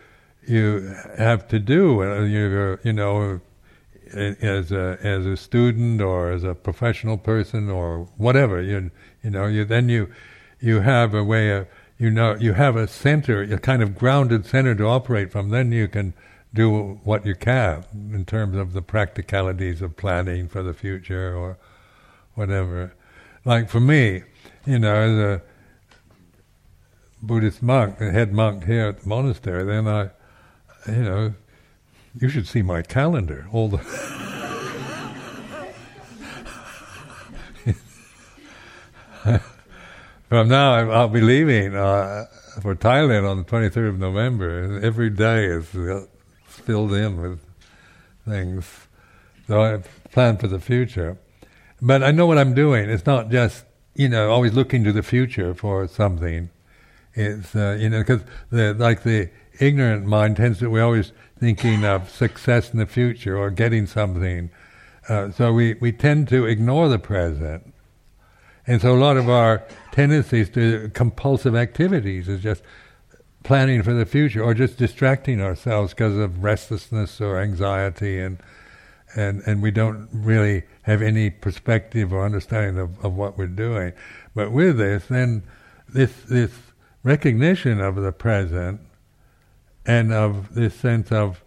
you 0.47 0.95
have 1.17 1.47
to 1.49 1.59
do, 1.59 2.03
you 2.27 2.79
you 2.83 2.93
know, 2.93 3.39
as 4.13 4.71
a, 4.71 4.97
as 5.01 5.25
a 5.25 5.37
student 5.37 6.01
or 6.01 6.31
as 6.31 6.43
a 6.43 6.53
professional 6.53 7.17
person 7.17 7.69
or 7.69 8.07
whatever, 8.17 8.61
you, 8.61 8.91
you 9.23 9.29
know, 9.29 9.47
you, 9.47 9.65
then 9.65 9.89
you, 9.89 10.11
you 10.59 10.81
have 10.81 11.13
a 11.13 11.23
way 11.23 11.51
of, 11.51 11.67
you 11.97 12.09
know, 12.09 12.35
you 12.35 12.53
have 12.53 12.75
a 12.75 12.87
center, 12.87 13.41
a 13.41 13.57
kind 13.57 13.81
of 13.81 13.95
grounded 13.95 14.45
center 14.45 14.75
to 14.75 14.85
operate 14.85 15.31
from, 15.31 15.49
then 15.49 15.71
you 15.71 15.87
can 15.87 16.13
do 16.53 16.99
what 17.03 17.25
you 17.25 17.35
can 17.35 17.83
in 18.13 18.25
terms 18.25 18.57
of 18.57 18.73
the 18.73 18.81
practicalities 18.81 19.81
of 19.81 19.97
planning 19.97 20.47
for 20.47 20.61
the 20.61 20.73
future 20.73 21.35
or 21.35 21.57
whatever. 22.35 22.93
Like 23.43 23.69
for 23.69 23.79
me, 23.79 24.23
you 24.65 24.79
know, 24.79 24.93
as 24.93 25.17
a 25.17 25.41
Buddhist 27.21 27.63
monk, 27.63 28.01
a 28.01 28.11
head 28.11 28.33
monk 28.33 28.65
here 28.65 28.87
at 28.87 29.01
the 29.01 29.09
monastery, 29.09 29.63
then 29.63 29.87
I, 29.87 30.09
you 30.87 31.03
know, 31.03 31.33
you 32.19 32.29
should 32.29 32.47
see 32.47 32.61
my 32.61 32.83
calendar. 32.83 33.47
All 33.51 33.69
the 33.69 33.79
from 40.29 40.49
now, 40.49 40.91
I'll 40.91 41.07
be 41.07 41.21
leaving 41.21 41.75
uh, 41.75 42.25
for 42.61 42.75
Thailand 42.75 43.27
on 43.27 43.37
the 43.37 43.45
23rd 43.45 43.89
of 43.89 43.99
November. 43.99 44.79
Every 44.83 45.09
day 45.09 45.45
is 45.45 45.73
uh, 45.75 46.05
filled 46.53 46.93
in 46.93 47.21
with 47.21 47.39
things. 48.27 48.65
So 49.47 49.61
I 49.61 49.77
plan 50.11 50.37
for 50.37 50.47
the 50.47 50.59
future. 50.59 51.17
But 51.81 52.03
I 52.03 52.11
know 52.11 52.25
what 52.25 52.37
I'm 52.37 52.53
doing. 52.53 52.89
It's 52.89 53.05
not 53.05 53.29
just, 53.29 53.65
you 53.95 54.07
know, 54.07 54.31
always 54.31 54.53
looking 54.53 54.83
to 54.85 54.93
the 54.93 55.03
future 55.03 55.53
for 55.53 55.87
something. 55.87 56.49
It's, 57.13 57.55
uh, 57.55 57.77
you 57.79 57.89
know, 57.89 57.99
because 57.99 58.21
the, 58.49 58.73
like 58.73 59.03
the 59.03 59.29
ignorant 59.59 60.05
mind 60.05 60.37
tends 60.37 60.59
to, 60.59 60.69
we're 60.69 60.83
always 60.83 61.11
thinking 61.39 61.83
of 61.83 62.09
success 62.09 62.71
in 62.71 62.79
the 62.79 62.85
future 62.85 63.37
or 63.37 63.51
getting 63.51 63.85
something. 63.85 64.49
Uh, 65.09 65.31
so 65.31 65.51
we, 65.51 65.73
we 65.75 65.91
tend 65.91 66.29
to 66.29 66.45
ignore 66.45 66.87
the 66.87 66.99
present. 66.99 67.73
And 68.65 68.81
so 68.81 68.93
a 68.93 68.97
lot 68.97 69.17
of 69.17 69.29
our 69.29 69.63
tendencies 69.91 70.49
to 70.51 70.89
compulsive 70.93 71.55
activities 71.55 72.29
is 72.29 72.41
just 72.41 72.63
planning 73.43 73.83
for 73.83 73.93
the 73.93 74.05
future 74.05 74.43
or 74.43 74.53
just 74.53 74.77
distracting 74.77 75.41
ourselves 75.41 75.93
because 75.93 76.17
of 76.17 76.43
restlessness 76.43 77.19
or 77.19 77.39
anxiety 77.39 78.19
and 78.19 78.37
and 79.15 79.43
and 79.45 79.61
we 79.61 79.69
don't 79.69 80.09
really 80.11 80.63
have 80.83 81.01
any 81.01 81.29
perspective 81.29 82.11
or 82.11 82.25
understanding 82.25 82.79
of, 82.79 83.03
of 83.05 83.13
what 83.13 83.37
we're 83.37 83.47
doing. 83.47 83.93
But 84.33 84.51
with 84.51 84.77
this, 84.77 85.05
then 85.07 85.43
this 85.87 86.13
this 86.27 86.51
recognition 87.03 87.79
of 87.79 87.95
the 87.95 88.11
present 88.11 88.81
and 89.85 90.13
of 90.13 90.55
this 90.55 90.73
sense 90.73 91.11
of 91.11 91.43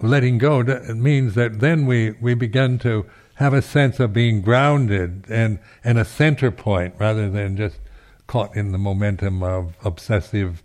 letting 0.00 0.38
go 0.38 0.62
means 0.94 1.34
that 1.34 1.60
then 1.60 1.86
we, 1.86 2.12
we 2.20 2.34
begin 2.34 2.78
to 2.80 3.06
have 3.36 3.54
a 3.54 3.62
sense 3.62 4.00
of 4.00 4.12
being 4.12 4.42
grounded 4.42 5.24
and, 5.28 5.58
and 5.84 5.98
a 5.98 6.04
center 6.04 6.50
point 6.50 6.94
rather 6.98 7.30
than 7.30 7.56
just 7.56 7.78
caught 8.26 8.54
in 8.56 8.72
the 8.72 8.78
momentum 8.78 9.42
of 9.42 9.74
obsessive 9.84 10.62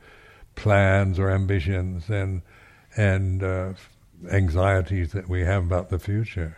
plans 0.58 1.18
or 1.18 1.30
ambitions 1.30 2.10
and 2.10 2.42
and 2.98 3.44
uh, 3.44 3.74
anxieties 4.32 5.12
that 5.14 5.30
we 5.30 5.42
have 5.42 5.64
about 5.64 5.90
the 5.90 6.00
future. 6.00 6.58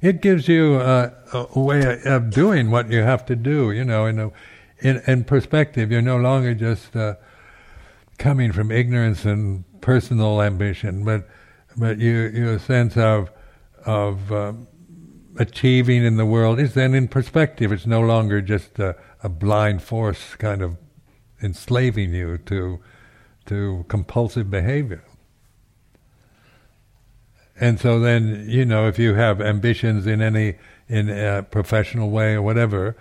It 0.00 0.20
gives 0.20 0.46
you 0.46 0.76
a, 0.76 1.12
a 1.32 1.58
way 1.58 2.00
of 2.04 2.30
doing 2.30 2.70
what 2.70 2.90
you 2.90 3.02
have 3.02 3.26
to 3.26 3.34
do, 3.34 3.72
you 3.72 3.84
know, 3.84 4.06
in, 4.06 4.20
a, 4.20 4.30
in, 4.78 5.02
in 5.08 5.24
perspective. 5.24 5.90
You're 5.90 6.02
no 6.02 6.18
longer 6.18 6.54
just 6.54 6.94
uh, 6.94 7.14
coming 8.18 8.52
from 8.52 8.70
ignorance 8.70 9.24
and 9.24 9.64
personal 9.80 10.40
ambition, 10.40 11.04
but 11.04 11.26
but 11.76 11.98
you 11.98 12.30
you 12.34 12.50
a 12.50 12.58
sense 12.58 12.96
of 12.96 13.30
of 13.86 14.30
um, 14.30 14.68
achieving 15.38 16.04
in 16.04 16.16
the 16.16 16.26
world 16.26 16.60
is 16.60 16.74
then 16.74 16.94
in 16.94 17.08
perspective. 17.08 17.72
It's 17.72 17.86
no 17.86 18.00
longer 18.00 18.40
just 18.40 18.78
a, 18.78 18.96
a 19.22 19.28
blind 19.28 19.82
force 19.82 20.34
kind 20.36 20.62
of 20.62 20.76
enslaving 21.42 22.12
you 22.12 22.38
to 22.38 22.80
to 23.46 23.84
compulsive 23.88 24.50
behavior. 24.50 25.02
And 27.60 27.80
so 27.80 27.98
then, 27.98 28.44
you 28.48 28.64
know, 28.64 28.86
if 28.86 28.98
you 28.98 29.14
have 29.14 29.40
ambitions 29.40 30.06
in 30.06 30.22
any 30.22 30.56
in 30.88 31.08
a 31.08 31.42
professional 31.42 32.10
way 32.10 32.34
or 32.34 32.42
whatever, 32.42 32.96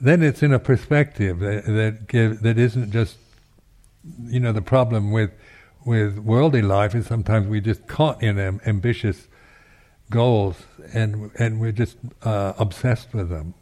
then 0.00 0.22
it's 0.22 0.42
in 0.42 0.52
a 0.52 0.58
perspective 0.58 1.38
that 1.40 1.64
that, 1.66 2.06
give, 2.08 2.42
that 2.42 2.58
isn't 2.58 2.90
just, 2.90 3.16
you 4.24 4.40
know, 4.40 4.52
the 4.52 4.62
problem 4.62 5.12
with 5.12 5.30
with 5.84 6.18
worldly 6.18 6.62
life 6.62 6.94
is 6.94 7.06
sometimes 7.06 7.46
we 7.46 7.60
just 7.60 7.86
caught 7.86 8.22
in 8.22 8.38
am- 8.38 8.60
ambitious 8.66 9.28
goals 10.10 10.56
and 10.92 11.30
and 11.38 11.60
we're 11.60 11.72
just 11.72 11.96
uh, 12.22 12.52
obsessed 12.58 13.14
with 13.14 13.28
them, 13.28 13.54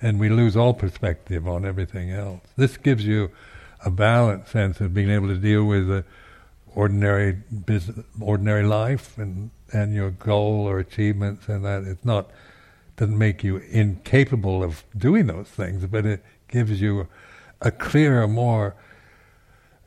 and 0.00 0.20
we 0.20 0.28
lose 0.28 0.56
all 0.56 0.74
perspective 0.74 1.48
on 1.48 1.64
everything 1.64 2.10
else. 2.10 2.40
This 2.56 2.76
gives 2.76 3.06
you 3.06 3.30
a 3.84 3.90
balanced 3.90 4.52
sense 4.52 4.80
of 4.80 4.92
being 4.92 5.10
able 5.10 5.28
to 5.28 5.36
deal 5.36 5.64
with 5.64 5.88
the 5.88 6.04
ordinary 6.74 7.32
business, 7.32 8.04
ordinary 8.20 8.64
life, 8.64 9.16
and 9.18 9.50
and 9.72 9.94
your 9.94 10.10
goal 10.10 10.66
or 10.68 10.78
achievements, 10.78 11.48
and 11.48 11.64
that 11.64 11.84
it's 11.84 12.04
not 12.04 12.30
doesn't 12.96 13.18
make 13.18 13.44
you 13.44 13.58
incapable 13.70 14.62
of 14.62 14.84
doing 14.96 15.26
those 15.26 15.48
things, 15.48 15.84
but 15.86 16.06
it 16.06 16.24
gives 16.48 16.80
you 16.80 17.06
a 17.60 17.70
clearer, 17.70 18.26
more 18.26 18.74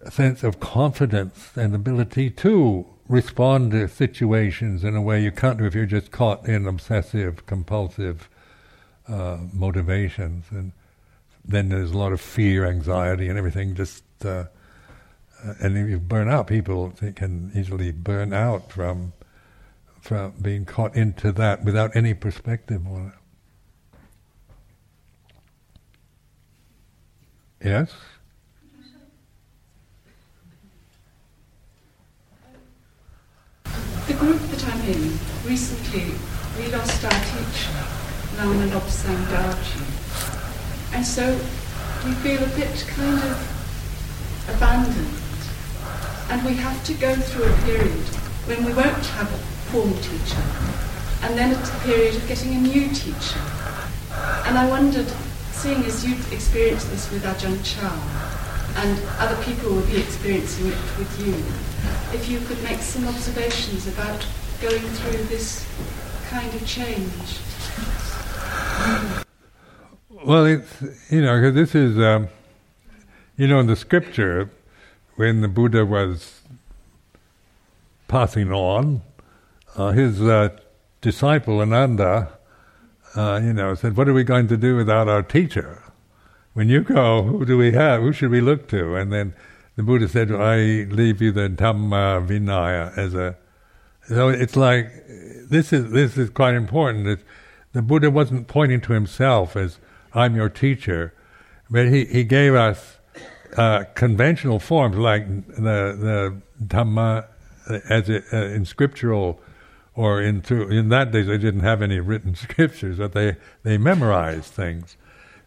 sense 0.09 0.43
of 0.43 0.59
confidence 0.59 1.51
and 1.55 1.73
ability 1.73 2.29
to 2.29 2.85
respond 3.07 3.71
to 3.71 3.87
situations 3.87 4.83
in 4.83 4.95
a 4.95 5.01
way 5.01 5.21
you 5.21 5.31
can't 5.31 5.57
do 5.57 5.65
if 5.65 5.73
you're 5.73 5.85
just 5.85 6.11
caught 6.11 6.47
in 6.47 6.67
obsessive, 6.67 7.45
compulsive 7.45 8.29
uh, 9.09 9.37
motivations. 9.53 10.45
And 10.51 10.71
then 11.43 11.69
there's 11.69 11.91
a 11.91 11.97
lot 11.97 12.13
of 12.13 12.21
fear, 12.21 12.65
anxiety, 12.65 13.27
and 13.27 13.37
everything 13.37 13.75
just. 13.75 14.03
Uh, 14.23 14.45
uh, 15.43 15.53
and 15.61 15.77
if 15.77 15.89
you 15.89 15.99
burn 15.99 16.29
out, 16.29 16.47
people 16.47 16.93
can 17.15 17.51
easily 17.55 17.91
burn 17.91 18.33
out 18.33 18.71
from 18.71 19.13
from 20.01 20.33
being 20.41 20.65
caught 20.65 20.95
into 20.95 21.31
that 21.31 21.63
without 21.63 21.95
any 21.95 22.13
perspective 22.13 22.85
on 22.87 23.07
it. 27.61 27.67
Yes. 27.67 27.93
The 34.07 34.13
group 34.13 34.41
that 34.41 34.65
I'm 34.65 34.81
in, 34.81 35.19
recently 35.45 36.13
we 36.57 36.71
lost 36.71 37.03
our 37.03 37.11
teacher, 37.11 37.98
And 40.93 41.05
so 41.05 41.33
we 42.05 42.11
feel 42.23 42.41
a 42.41 42.49
bit 42.55 42.85
kind 42.87 43.19
of 43.19 44.55
abandoned. 44.55 45.13
And 46.29 46.45
we 46.45 46.53
have 46.53 46.81
to 46.85 46.93
go 46.93 47.15
through 47.15 47.51
a 47.51 47.57
period 47.63 48.05
when 48.47 48.63
we 48.63 48.71
won't 48.73 49.05
have 49.17 49.31
a 49.33 49.37
formal 49.71 49.97
teacher, 49.97 50.41
and 51.23 51.37
then 51.37 51.53
a 51.53 51.79
period 51.83 52.15
of 52.15 52.27
getting 52.27 52.55
a 52.55 52.59
new 52.59 52.87
teacher. 52.89 53.41
And 54.45 54.57
I 54.57 54.67
wondered, 54.69 55.11
seeing 55.51 55.83
as 55.83 56.05
you've 56.05 56.31
experienced 56.31 56.89
this 56.91 57.11
with 57.11 57.23
Ajahn 57.23 57.59
Chah, 57.63 57.91
and 58.77 58.99
other 59.19 59.35
people 59.43 59.71
will 59.71 59.85
be 59.87 59.97
experiencing 59.97 60.67
it 60.67 60.77
with 60.97 61.11
you, 61.19 61.33
if 62.17 62.29
you 62.29 62.39
could 62.47 62.63
make 62.63 62.79
some 62.79 63.07
observations 63.07 63.87
about 63.87 64.25
going 64.61 64.81
through 64.81 65.23
this 65.25 65.67
kind 66.29 66.53
of 66.53 66.65
change. 66.65 67.39
Well, 70.29 70.45
it's, 70.45 70.81
you 71.09 71.21
know, 71.21 71.39
because 71.39 71.55
this 71.55 71.73
is, 71.73 71.97
um, 71.97 72.27
you 73.37 73.47
know, 73.47 73.59
in 73.59 73.67
the 73.67 73.75
scripture, 73.75 74.49
when 75.15 75.41
the 75.41 75.47
Buddha 75.47 75.85
was 75.85 76.41
passing 78.07 78.51
on, 78.51 79.01
uh, 79.75 79.91
his 79.91 80.21
uh, 80.21 80.49
disciple 81.01 81.61
Ananda, 81.61 82.37
uh, 83.15 83.39
you 83.41 83.53
know, 83.53 83.75
said, 83.75 83.97
"What 83.97 84.09
are 84.09 84.13
we 84.13 84.23
going 84.23 84.47
to 84.49 84.57
do 84.57 84.75
without 84.75 85.07
our 85.07 85.23
teacher? 85.23 85.81
When 86.53 86.69
you 86.69 86.81
go, 86.81 87.23
who 87.23 87.45
do 87.45 87.57
we 87.57 87.71
have? 87.71 88.01
Who 88.01 88.13
should 88.13 88.29
we 88.29 88.41
look 88.41 88.67
to?" 88.69 88.95
And 88.95 89.11
then 89.11 89.33
the 89.77 89.83
Buddha 89.83 90.07
said, 90.07 90.31
"I 90.31 90.85
leave 90.89 91.21
you 91.21 91.31
the 91.31 91.49
Dhamma 91.49 92.27
Vinaya 92.27 92.95
as 92.97 93.13
a." 93.13 93.37
So 94.07 94.29
it's 94.29 94.55
like 94.55 94.91
this 95.49 95.71
is 95.71 95.91
this 95.91 96.17
is 96.17 96.29
quite 96.29 96.55
important. 96.55 97.07
It's, 97.07 97.23
the 97.73 97.81
Buddha 97.81 98.09
wasn't 98.09 98.47
pointing 98.47 98.81
to 98.81 98.93
himself 98.93 99.55
as 99.55 99.79
I'm 100.13 100.35
your 100.35 100.49
teacher, 100.49 101.13
but 101.69 101.87
he, 101.87 102.05
he 102.05 102.23
gave 102.23 102.55
us 102.55 102.97
uh, 103.57 103.83
conventional 103.95 104.59
forms 104.59 104.97
like 104.97 105.27
the 105.47 105.95
the 105.97 106.41
Dhamma 106.63 107.27
as 107.89 108.09
it, 108.09 108.25
uh, 108.33 108.37
in 108.37 108.65
scriptural 108.65 109.39
or 109.95 110.21
in 110.21 110.41
in 110.49 110.89
that 110.89 111.11
days 111.11 111.27
they 111.27 111.37
didn't 111.37 111.61
have 111.61 111.81
any 111.81 111.99
written 111.99 112.35
scriptures, 112.47 112.97
but 112.97 113.13
they 113.13 113.37
they 113.63 113.77
memorized 113.77 114.45
things. 114.45 114.97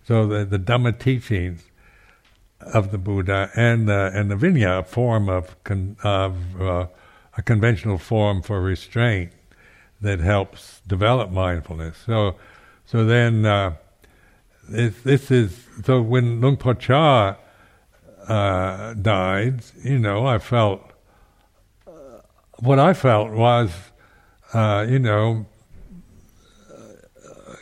So 0.04 0.26
the 0.26 0.44
the 0.44 0.58
Dhamma 0.58 0.98
teachings 0.98 1.64
of 2.60 2.92
the 2.92 2.98
Buddha 2.98 3.50
and 3.56 3.88
the 3.88 4.10
and 4.14 4.30
the 4.30 4.36
Vinaya, 4.36 4.80
a 4.80 4.82
form 4.84 5.28
of 5.28 5.62
con, 5.64 5.96
of 6.04 6.60
uh, 6.60 6.86
a 7.36 7.42
conventional 7.42 7.98
form 7.98 8.42
for 8.42 8.60
restraint 8.60 9.32
that 10.02 10.20
helps 10.20 10.80
develop 10.86 11.30
mindfulness. 11.30 11.96
So 12.04 12.36
so 12.84 13.04
then 13.04 13.46
uh, 13.46 13.74
this, 14.68 15.00
this 15.02 15.30
is 15.30 15.66
so 15.84 16.02
when 16.02 16.40
Luang 16.40 16.56
Por 16.56 16.74
Chah 16.74 17.36
uh, 18.28 18.94
died, 18.94 19.62
you 19.82 19.98
know, 19.98 20.26
I 20.26 20.38
felt 20.38 20.92
what 22.58 22.78
I 22.78 22.92
felt 22.92 23.32
was 23.32 23.72
uh, 24.52 24.86
you 24.88 24.98
know, 24.98 25.46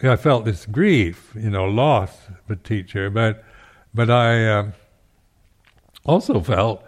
I 0.03 0.16
felt 0.16 0.44
this 0.44 0.66
grief, 0.66 1.33
you 1.35 1.50
know, 1.50 1.66
loss 1.66 2.29
of 2.29 2.50
a 2.50 2.57
teacher, 2.57 3.11
but 3.11 3.44
but 3.94 4.11
I 4.11 4.46
uh, 4.46 4.70
also 6.05 6.40
felt 6.40 6.85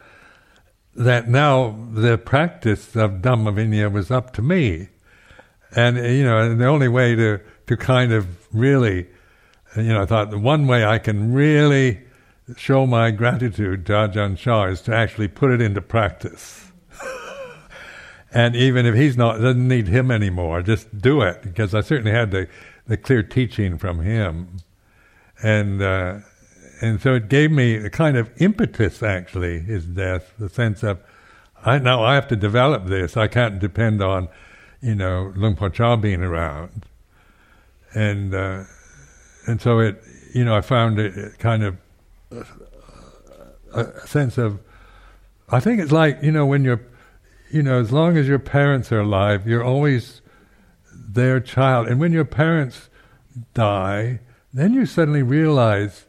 that 0.94 1.28
now 1.28 1.76
the 1.92 2.18
practice 2.18 2.96
of 2.96 3.22
Dhamma 3.22 3.54
Vinaya 3.54 3.90
was 3.90 4.10
up 4.10 4.32
to 4.34 4.42
me, 4.42 4.88
and 5.74 5.96
you 5.96 6.24
know, 6.24 6.38
and 6.38 6.60
the 6.60 6.66
only 6.66 6.88
way 6.88 7.14
to 7.14 7.40
to 7.66 7.76
kind 7.76 8.12
of 8.12 8.26
really, 8.52 9.06
you 9.76 9.82
know, 9.82 10.02
I 10.02 10.06
thought 10.06 10.30
the 10.30 10.38
one 10.38 10.66
way 10.66 10.84
I 10.84 10.98
can 10.98 11.32
really 11.32 12.00
show 12.56 12.86
my 12.86 13.10
gratitude 13.10 13.86
to 13.86 13.92
Ajahn 13.92 14.36
Chah 14.36 14.64
is 14.64 14.80
to 14.82 14.94
actually 14.94 15.28
put 15.28 15.50
it 15.50 15.60
into 15.60 15.80
practice. 15.80 16.72
And 18.34 18.56
even 18.56 18.86
if 18.86 18.94
he's 18.94 19.14
not, 19.14 19.42
doesn't 19.42 19.68
need 19.68 19.88
him 19.88 20.10
anymore, 20.10 20.62
just 20.62 20.98
do 20.98 21.20
it 21.20 21.42
because 21.42 21.74
I 21.74 21.82
certainly 21.82 22.12
had 22.12 22.30
the, 22.30 22.48
the 22.86 22.96
clear 22.96 23.22
teaching 23.22 23.76
from 23.76 24.00
him, 24.00 24.56
and 25.42 25.82
uh, 25.82 26.20
and 26.80 27.00
so 27.00 27.14
it 27.14 27.28
gave 27.28 27.50
me 27.50 27.74
a 27.74 27.90
kind 27.90 28.16
of 28.16 28.30
impetus. 28.38 29.02
Actually, 29.02 29.60
his 29.60 29.84
death, 29.84 30.32
the 30.38 30.48
sense 30.48 30.82
of 30.82 31.00
I 31.64 31.78
now 31.78 32.02
I 32.02 32.14
have 32.14 32.26
to 32.28 32.36
develop 32.36 32.86
this. 32.86 33.16
I 33.16 33.28
can't 33.28 33.58
depend 33.58 34.02
on, 34.02 34.28
you 34.82 34.94
know, 34.94 35.32
Luang 35.36 35.56
Por 35.56 35.70
Chah 35.70 35.96
being 35.96 36.22
around, 36.22 36.84
and 37.94 38.34
uh, 38.34 38.64
and 39.46 39.60
so 39.60 39.78
it, 39.78 40.02
you 40.34 40.44
know, 40.44 40.54
I 40.54 40.60
found 40.60 40.98
it 40.98 41.38
kind 41.38 41.62
of 41.62 41.76
a, 42.30 43.80
a 43.80 44.06
sense 44.06 44.38
of. 44.38 44.60
I 45.48 45.60
think 45.60 45.80
it's 45.80 45.92
like 45.92 46.22
you 46.22 46.32
know 46.32 46.46
when 46.46 46.64
you're 46.64 46.80
you 47.52 47.62
know, 47.62 47.78
as 47.78 47.92
long 47.92 48.16
as 48.16 48.26
your 48.26 48.38
parents 48.38 48.90
are 48.90 49.00
alive, 49.00 49.46
you're 49.46 49.62
always 49.62 50.22
their 50.94 51.38
child. 51.38 51.86
And 51.86 52.00
when 52.00 52.10
your 52.10 52.24
parents 52.24 52.88
die, 53.52 54.20
then 54.54 54.72
you 54.72 54.86
suddenly 54.86 55.22
realize 55.22 56.06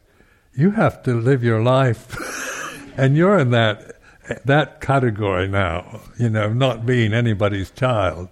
you 0.55 0.71
have 0.71 1.03
to 1.03 1.13
live 1.13 1.43
your 1.43 1.61
life, 1.61 2.93
and 2.97 3.17
you're 3.17 3.37
in 3.37 3.51
that 3.51 3.97
that 4.45 4.79
category 4.79 5.49
now. 5.49 5.99
You 6.17 6.29
know, 6.29 6.53
not 6.53 6.85
being 6.85 7.13
anybody's 7.13 7.71
child, 7.71 8.29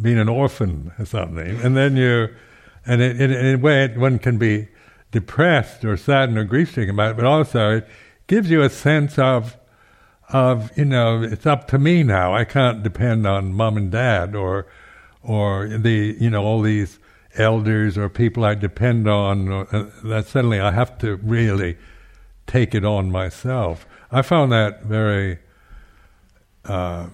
being 0.00 0.18
an 0.18 0.28
orphan 0.28 0.92
or 0.98 1.04
something, 1.04 1.60
and 1.60 1.76
then 1.76 1.96
you, 1.96 2.28
and 2.86 3.02
in, 3.02 3.20
in, 3.20 3.30
in 3.30 3.54
a 3.54 3.58
way, 3.58 3.88
one 3.96 4.18
can 4.18 4.38
be 4.38 4.68
depressed 5.10 5.84
or 5.84 5.96
saddened 5.96 6.38
or 6.38 6.44
grief-stricken 6.44 6.94
about 6.94 7.12
it, 7.12 7.16
but 7.16 7.26
also 7.26 7.78
it 7.78 7.88
gives 8.26 8.50
you 8.50 8.62
a 8.62 8.70
sense 8.70 9.18
of 9.18 9.56
of 10.28 10.70
you 10.78 10.84
know 10.84 11.22
it's 11.22 11.46
up 11.46 11.66
to 11.68 11.78
me 11.78 12.02
now. 12.02 12.34
I 12.34 12.44
can't 12.44 12.82
depend 12.82 13.26
on 13.26 13.52
mom 13.52 13.76
and 13.76 13.90
dad 13.90 14.34
or 14.34 14.66
or 15.22 15.68
the 15.68 16.16
you 16.18 16.30
know 16.30 16.44
all 16.44 16.62
these 16.62 16.98
elders 17.36 17.98
or 17.98 18.08
people 18.08 18.44
I 18.44 18.54
depend 18.54 19.08
on. 19.08 19.48
Or, 19.48 19.74
uh, 19.74 19.90
that 20.04 20.26
suddenly 20.26 20.60
I 20.60 20.70
have 20.70 20.98
to 20.98 21.16
really 21.16 21.76
take 22.46 22.74
it 22.74 22.84
on 22.84 23.10
myself. 23.10 23.86
I 24.10 24.22
found 24.22 24.52
that 24.52 24.84
very 24.84 25.38
uh, 26.64 27.08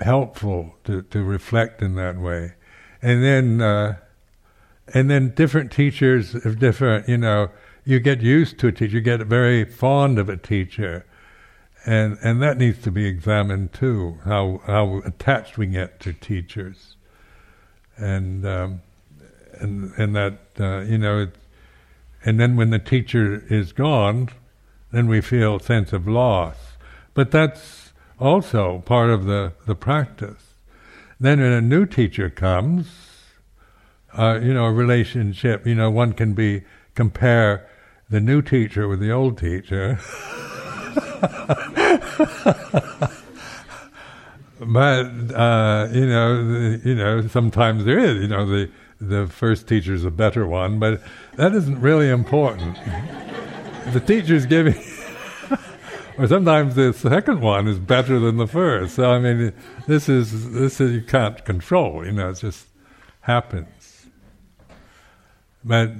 helpful 0.00 0.74
to 0.84 1.02
to 1.02 1.22
reflect 1.22 1.82
in 1.82 1.94
that 1.96 2.16
way, 2.18 2.54
and 3.02 3.22
then 3.22 3.60
uh, 3.60 3.96
and 4.94 5.10
then 5.10 5.30
different 5.34 5.70
teachers 5.72 6.34
of 6.34 6.58
different 6.58 7.08
you 7.08 7.18
know 7.18 7.50
you 7.84 8.00
get 8.00 8.20
used 8.20 8.58
to 8.58 8.68
a 8.68 8.72
teacher, 8.72 8.96
you 8.96 9.00
get 9.00 9.20
very 9.20 9.64
fond 9.64 10.18
of 10.18 10.28
a 10.28 10.36
teacher 10.36 11.04
and 11.86 12.18
and 12.22 12.42
that 12.42 12.58
needs 12.58 12.80
to 12.82 12.90
be 12.90 13.06
examined 13.06 13.72
too. 13.72 14.18
How 14.24 14.60
how 14.66 14.98
attached 15.04 15.56
we 15.56 15.66
get 15.66 16.00
to 16.00 16.12
teachers, 16.12 16.96
and 17.96 18.44
um, 18.46 18.82
and 19.54 19.92
and 19.96 20.14
that 20.14 20.38
uh, 20.58 20.80
you 20.80 20.98
know, 20.98 21.20
it, 21.20 21.34
and 22.24 22.38
then 22.38 22.56
when 22.56 22.70
the 22.70 22.78
teacher 22.78 23.44
is 23.48 23.72
gone, 23.72 24.28
then 24.92 25.08
we 25.08 25.20
feel 25.20 25.56
a 25.56 25.60
sense 25.60 25.92
of 25.92 26.06
loss. 26.06 26.56
But 27.14 27.30
that's 27.30 27.79
also 28.20 28.82
part 28.84 29.10
of 29.10 29.24
the 29.24 29.52
the 29.66 29.74
practice. 29.74 30.54
Then 31.18 31.40
when 31.40 31.52
a 31.52 31.60
new 31.60 31.86
teacher 31.86 32.30
comes, 32.30 32.86
uh, 34.16 34.38
you 34.42 34.54
know, 34.54 34.64
a 34.64 34.72
relationship. 34.72 35.66
You 35.66 35.74
know, 35.74 35.90
one 35.90 36.12
can 36.12 36.34
be 36.34 36.62
compare 36.94 37.68
the 38.08 38.20
new 38.20 38.42
teacher 38.42 38.88
with 38.88 39.00
the 39.00 39.10
old 39.10 39.38
teacher. 39.38 39.98
but 44.60 45.04
uh, 45.34 45.88
you 45.92 46.06
know, 46.06 46.44
the, 46.44 46.80
you 46.84 46.94
know, 46.94 47.26
sometimes 47.28 47.84
there 47.84 47.98
is. 47.98 48.22
You 48.22 48.28
know, 48.28 48.46
the 48.46 48.70
the 49.00 49.26
first 49.26 49.66
teacher 49.66 49.94
is 49.94 50.04
a 50.04 50.10
better 50.10 50.46
one, 50.46 50.78
but 50.78 51.02
that 51.36 51.54
isn't 51.54 51.80
really 51.80 52.10
important. 52.10 52.76
the 53.92 54.00
teacher's 54.00 54.46
giving, 54.46 54.74
or 56.20 56.28
sometimes 56.28 56.74
the 56.74 56.92
second 56.92 57.40
one 57.40 57.66
is 57.66 57.78
better 57.78 58.18
than 58.18 58.36
the 58.36 58.46
first. 58.46 58.96
So 58.96 59.10
I 59.10 59.18
mean, 59.18 59.54
this 59.86 60.06
is 60.06 60.52
this 60.52 60.78
is 60.78 60.92
you 60.92 61.00
can't 61.00 61.42
control. 61.46 62.04
You 62.04 62.12
know, 62.12 62.28
it 62.28 62.34
just 62.34 62.66
happens. 63.22 64.06
But 65.64 65.92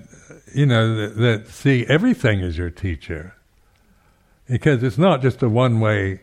you 0.54 0.66
know 0.66 0.94
that, 0.94 1.16
that 1.16 1.48
see 1.48 1.87
everything 1.87 2.40
is 2.40 2.59
your 2.59 2.68
teacher 2.68 3.35
because 4.46 4.83
it's 4.83 4.98
not 4.98 5.22
just 5.22 5.42
a 5.42 5.48
one-way 5.48 6.20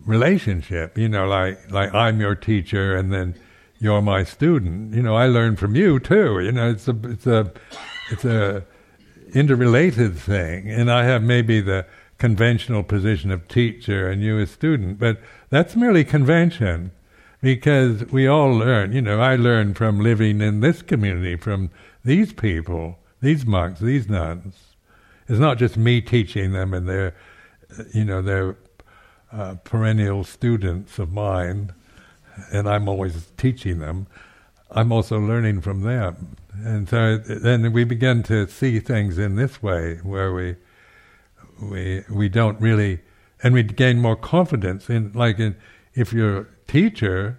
relationship. 0.00 0.96
You 0.96 1.10
know, 1.10 1.26
like 1.26 1.70
like 1.70 1.92
I'm 1.92 2.20
your 2.20 2.34
teacher, 2.34 2.96
and 2.96 3.12
then 3.12 3.34
you're 3.80 4.00
my 4.00 4.24
student. 4.24 4.94
You 4.94 5.02
know, 5.02 5.14
I 5.14 5.26
learn 5.26 5.56
from 5.56 5.76
you 5.76 6.00
too. 6.00 6.40
You 6.40 6.52
know, 6.52 6.70
it's 6.70 6.88
a 6.88 6.96
it's 7.04 7.26
a 7.26 7.52
it's 8.10 8.24
a 8.24 8.64
interrelated 9.34 10.16
thing, 10.16 10.70
and 10.70 10.90
I 10.90 11.04
have 11.04 11.22
maybe 11.22 11.60
the 11.60 11.84
conventional 12.24 12.82
position 12.82 13.30
of 13.30 13.46
teacher 13.48 14.08
and 14.08 14.22
you 14.22 14.38
as 14.38 14.50
student, 14.50 14.98
but 14.98 15.20
that's 15.50 15.76
merely 15.76 16.02
convention 16.02 16.90
because 17.42 18.06
we 18.06 18.26
all 18.26 18.50
learn. 18.50 18.94
You 18.94 19.02
know, 19.02 19.20
I 19.20 19.36
learn 19.36 19.74
from 19.74 20.00
living 20.00 20.40
in 20.40 20.60
this 20.60 20.80
community, 20.80 21.36
from 21.36 21.68
these 22.02 22.32
people, 22.32 22.98
these 23.20 23.44
monks, 23.44 23.80
these 23.80 24.08
nuns. 24.08 24.54
It's 25.28 25.38
not 25.38 25.58
just 25.58 25.76
me 25.76 26.00
teaching 26.00 26.52
them 26.52 26.72
and 26.72 26.88
they're, 26.88 27.14
you 27.92 28.06
know, 28.06 28.22
they're 28.22 28.56
uh, 29.30 29.56
perennial 29.56 30.24
students 30.24 30.98
of 30.98 31.12
mine, 31.12 31.74
and 32.50 32.66
I'm 32.66 32.88
always 32.88 33.32
teaching 33.36 33.80
them. 33.80 34.06
I'm 34.70 34.92
also 34.92 35.18
learning 35.18 35.60
from 35.60 35.82
them, 35.82 36.38
and 36.54 36.88
so 36.88 37.18
then 37.18 37.70
we 37.70 37.84
begin 37.84 38.22
to 38.22 38.48
see 38.48 38.80
things 38.80 39.18
in 39.18 39.36
this 39.36 39.62
way, 39.62 39.96
where 40.02 40.32
we 40.32 40.56
we 41.60 42.04
we 42.10 42.28
don't 42.28 42.60
really, 42.60 43.00
and 43.42 43.54
we 43.54 43.62
gain 43.62 44.00
more 44.00 44.16
confidence 44.16 44.90
in, 44.90 45.12
like, 45.12 45.38
in, 45.38 45.56
if 45.94 46.12
your 46.12 46.48
teacher, 46.66 47.38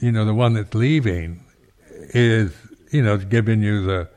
you 0.00 0.12
know, 0.12 0.24
the 0.24 0.34
one 0.34 0.54
that's 0.54 0.74
leaving, 0.74 1.44
is 2.10 2.52
you 2.90 3.02
know 3.02 3.16
giving 3.16 3.62
you 3.62 3.84
the 3.84 4.08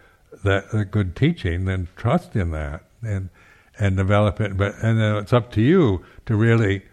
that 0.44 0.66
a 0.74 0.86
good 0.86 1.16
teaching, 1.16 1.66
then 1.66 1.88
trust 1.96 2.36
in 2.36 2.52
that 2.52 2.84
and 3.02 3.30
and 3.78 3.98
develop 3.98 4.40
it. 4.42 4.58
But 4.58 4.76
and 4.82 5.00
then 5.00 5.16
it's 5.18 5.34
up 5.34 5.52
to 5.54 5.62
you 5.62 6.04
to 6.26 6.36
really 6.36 6.84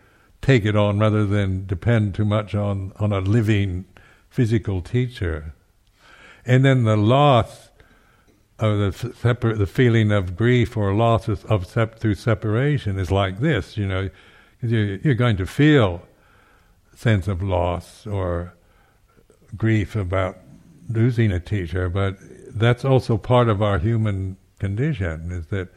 take 0.42 0.64
it 0.64 0.76
on 0.76 0.98
rather 0.98 1.26
than 1.26 1.66
depend 1.66 2.14
too 2.14 2.24
much 2.24 2.54
on 2.54 2.92
on 2.96 3.12
a 3.12 3.20
living 3.20 3.84
physical 4.30 4.80
teacher. 4.80 5.54
And 6.44 6.64
then 6.64 6.84
the 6.84 6.96
loss 6.96 7.70
of 8.58 8.78
the 8.78 9.14
separ- 9.14 9.54
the 9.54 9.66
feeling 9.66 10.10
of 10.12 10.36
grief 10.36 10.76
or 10.76 10.94
loss 10.94 11.28
of, 11.28 11.44
of 11.46 11.66
sep- 11.66 11.98
through 11.98 12.14
separation 12.14 12.98
is 12.98 13.10
like 13.10 13.40
this. 13.40 13.76
You 13.76 13.86
know, 13.86 14.10
you, 14.62 15.00
you're 15.02 15.14
going 15.14 15.36
to 15.36 15.46
feel 15.46 16.02
sense 16.94 17.28
of 17.28 17.42
loss 17.42 18.06
or 18.06 18.54
grief 19.56 19.94
about 19.94 20.38
losing 20.88 21.32
a 21.32 21.40
teacher, 21.40 21.88
but 21.88 22.16
that's 22.48 22.84
also 22.84 23.18
part 23.18 23.48
of 23.48 23.60
our 23.60 23.78
human 23.78 24.36
condition, 24.58 25.30
is 25.30 25.46
that 25.48 25.68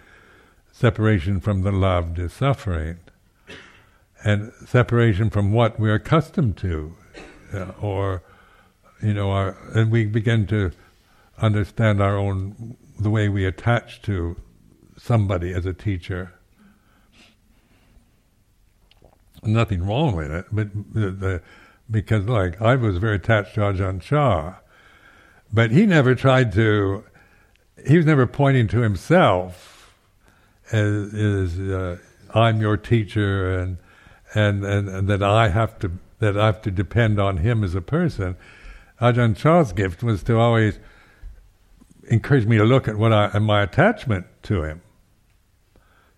separation 0.71 1.41
from 1.41 1.63
the 1.63 1.71
loved 1.71 2.17
is 2.19 2.31
suffering. 2.31 2.97
And 4.23 4.51
separation 4.65 5.29
from 5.29 5.51
what 5.51 5.79
we're 5.79 5.95
accustomed 5.95 6.57
to, 6.57 6.95
uh, 7.53 7.71
or, 7.81 8.21
you 9.01 9.13
know, 9.13 9.31
our, 9.31 9.57
and 9.73 9.91
we 9.91 10.05
begin 10.05 10.45
to 10.47 10.71
understand 11.41 12.01
our 12.01 12.17
own, 12.17 12.77
the 12.99 13.09
way 13.09 13.29
we 13.29 13.45
attach 13.45 14.01
to 14.03 14.35
somebody 14.97 15.53
as 15.53 15.65
a 15.65 15.73
teacher. 15.73 16.33
Nothing 19.43 19.85
wrong 19.85 20.15
with 20.15 20.31
it, 20.31 20.45
but 20.51 20.67
the, 20.93 21.11
the 21.11 21.41
because 21.89 22.25
like 22.25 22.61
I 22.61 22.75
was 22.75 22.97
very 22.97 23.15
attached 23.15 23.55
to 23.55 23.61
Ajahn 23.61 24.01
Chah, 24.01 24.55
but 25.51 25.71
he 25.71 25.85
never 25.85 26.13
tried 26.13 26.51
to, 26.53 27.03
he 27.87 27.97
was 27.97 28.05
never 28.05 28.27
pointing 28.27 28.67
to 28.69 28.81
himself 28.81 29.93
as, 30.71 31.13
as 31.13 31.59
uh, 31.59 31.97
I'm 32.33 32.61
your 32.61 32.77
teacher 32.77 33.57
and, 33.57 33.77
and, 34.35 34.63
and, 34.63 34.89
and, 34.89 35.07
that 35.07 35.23
I 35.23 35.49
have 35.49 35.79
to, 35.79 35.91
that 36.19 36.37
I 36.37 36.47
have 36.47 36.61
to 36.63 36.71
depend 36.71 37.19
on 37.19 37.37
him 37.37 37.63
as 37.63 37.73
a 37.73 37.81
person. 37.81 38.35
Ajahn 39.01 39.35
Chah's 39.35 39.73
gift 39.73 40.03
was 40.03 40.21
to 40.23 40.37
always 40.37 40.79
encourage 42.09 42.45
me 42.45 42.57
to 42.57 42.65
look 42.65 42.87
at 42.87 42.97
what 42.97 43.13
I, 43.13 43.31
and 43.33 43.45
my 43.45 43.61
attachment 43.61 44.25
to 44.43 44.63
him. 44.63 44.81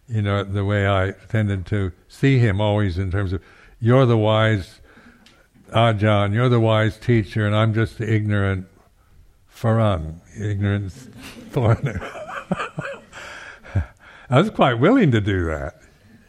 You 0.08 0.22
know, 0.22 0.44
the 0.44 0.66
way 0.66 0.88
I 0.88 1.12
tended 1.30 1.66
to 1.68 1.92
see 2.08 2.40
him 2.40 2.60
always 2.60 2.98
in 2.98 3.12
terms 3.12 3.32
of, 3.34 3.42
you're 3.80 4.06
the 4.06 4.18
wise 4.18 4.82
ah, 5.74 5.94
Ajahn, 5.94 6.34
you're 6.34 6.50
the 6.50 6.60
wise 6.60 6.98
teacher, 6.98 7.46
and 7.46 7.56
I'm 7.56 7.74
just 7.74 7.98
the 7.98 8.12
ignorant 8.12 8.68
Farang, 9.54 10.20
ignorant 10.40 10.92
foreigner. 11.52 12.00
I 14.30 14.40
was 14.40 14.50
quite 14.50 14.76
willing 14.76 15.12
to 15.12 15.22
do 15.22 15.46
that. 15.46 15.76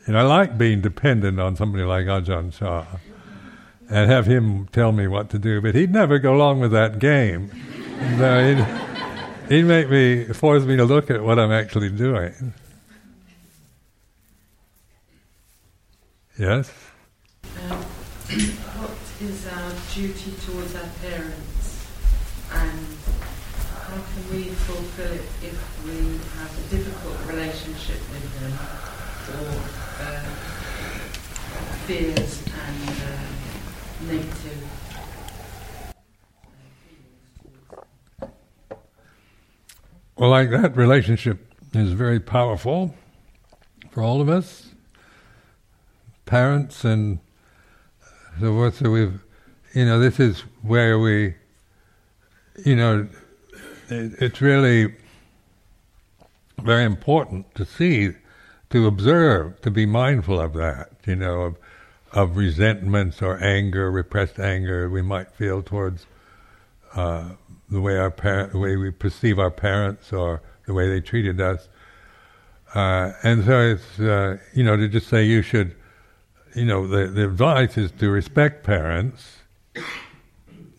And 0.07 0.19
I 0.19 0.23
like 0.23 0.59
being 0.59 0.81
dependent 0.81 1.39
on 1.39 1.55
somebody 1.55 1.85
like 1.85 2.07
ah 2.09 2.21
Ajahn 2.21 2.53
Chah 2.53 2.87
and 3.89 4.11
have 4.11 4.27
him 4.27 4.67
tell 4.73 4.91
me 4.91 5.07
what 5.07 5.31
to 5.31 5.39
do, 5.39 5.61
but 5.61 5.75
he'd 5.75 5.93
never 5.93 6.19
go 6.19 6.35
along 6.35 6.61
with 6.61 6.73
that 6.73 6.99
game. 6.99 7.51
so 8.19 8.92
he'd, 9.49 9.55
he'd 9.55 9.63
make 9.65 9.91
me, 9.91 10.25
force 10.25 10.65
me 10.65 10.77
to 10.77 10.85
look 10.85 11.11
at 11.11 11.23
what 11.23 11.39
I'm 11.39 11.53
actually 11.53 11.91
doing. 11.91 12.55
Yes? 16.39 16.73
Um, 17.69 17.83
what 18.81 18.97
is 19.21 19.47
our 19.47 19.73
duty 19.95 20.33
towards 20.47 20.75
our 20.75 20.89
parents 21.03 21.87
and 22.53 22.81
how 23.87 24.01
can 24.01 24.23
we 24.33 24.45
fulfill 24.65 25.13
it 25.13 25.29
if 25.43 25.85
we 25.85 26.19
have 26.41 26.53
a 26.57 26.65
difficult 26.71 27.19
relationship 27.29 28.01
with 28.11 28.27
them 28.41 28.53
or 29.29 29.53
uh, 30.03 30.25
fears 31.87 32.43
and 32.49 32.89
uh, 32.89 34.13
negative 34.13 34.42
well, 40.23 40.31
like 40.31 40.51
that 40.51 40.77
relationship 40.77 41.53
is 41.75 41.95
very 41.95 42.21
powerful 42.21 42.95
for 43.91 44.05
all 44.05 44.21
of 44.21 44.29
us, 44.29 44.69
parents 46.27 46.85
and 46.85 47.19
so 48.39 48.55
forth. 48.55 48.77
So 48.77 48.91
we've, 48.93 49.21
you 49.75 49.85
know, 49.85 49.99
this 49.99 50.21
is 50.21 50.45
where 50.63 51.01
we, 51.01 51.35
you 52.65 52.77
know, 52.77 53.09
it, 53.89 54.13
it's 54.23 54.41
really 54.41 54.95
very 56.61 56.85
important 56.85 57.53
to 57.57 57.65
see, 57.65 58.11
to 58.71 58.87
observe, 58.87 59.61
to 59.63 59.73
be 59.73 59.87
mindful 59.87 60.41
of 60.41 60.53
that, 60.53 60.91
you 61.05 61.17
know, 61.17 61.41
of, 61.41 61.57
of 62.13 62.37
resentments 62.37 63.23
or 63.23 63.43
anger, 63.43 63.91
repressed 63.91 64.39
anger 64.39 64.89
we 64.89 65.03
might 65.03 65.33
feel 65.33 65.65
towards 65.65 66.07
uh, 66.95 67.31
the 67.73 67.81
way 67.81 67.97
our 67.97 68.11
parent, 68.11 68.53
the 68.53 68.59
way 68.59 68.77
we 68.77 68.91
perceive 68.91 69.39
our 69.39 69.51
parents 69.51 70.13
or 70.13 70.43
the 70.67 70.75
way 70.75 70.89
they 70.89 71.01
treated 71.01 71.41
us. 71.41 71.69
Uh, 72.75 73.13
and 73.23 73.45
so 73.45 73.61
it's, 73.61 73.99
uh, 73.99 74.37
you 74.55 74.63
know, 74.63 74.77
to 74.77 74.89
just 74.89 75.09
say 75.09 75.25
you 75.25 75.43
should, 75.43 75.75
you 76.55 76.67
know, 76.67 76.87
the, 76.87 77.07
the 77.07 77.25
advice 77.25 77.79
is 77.79 77.91
to 77.93 78.11
respect 78.11 78.65
parents, 78.65 79.39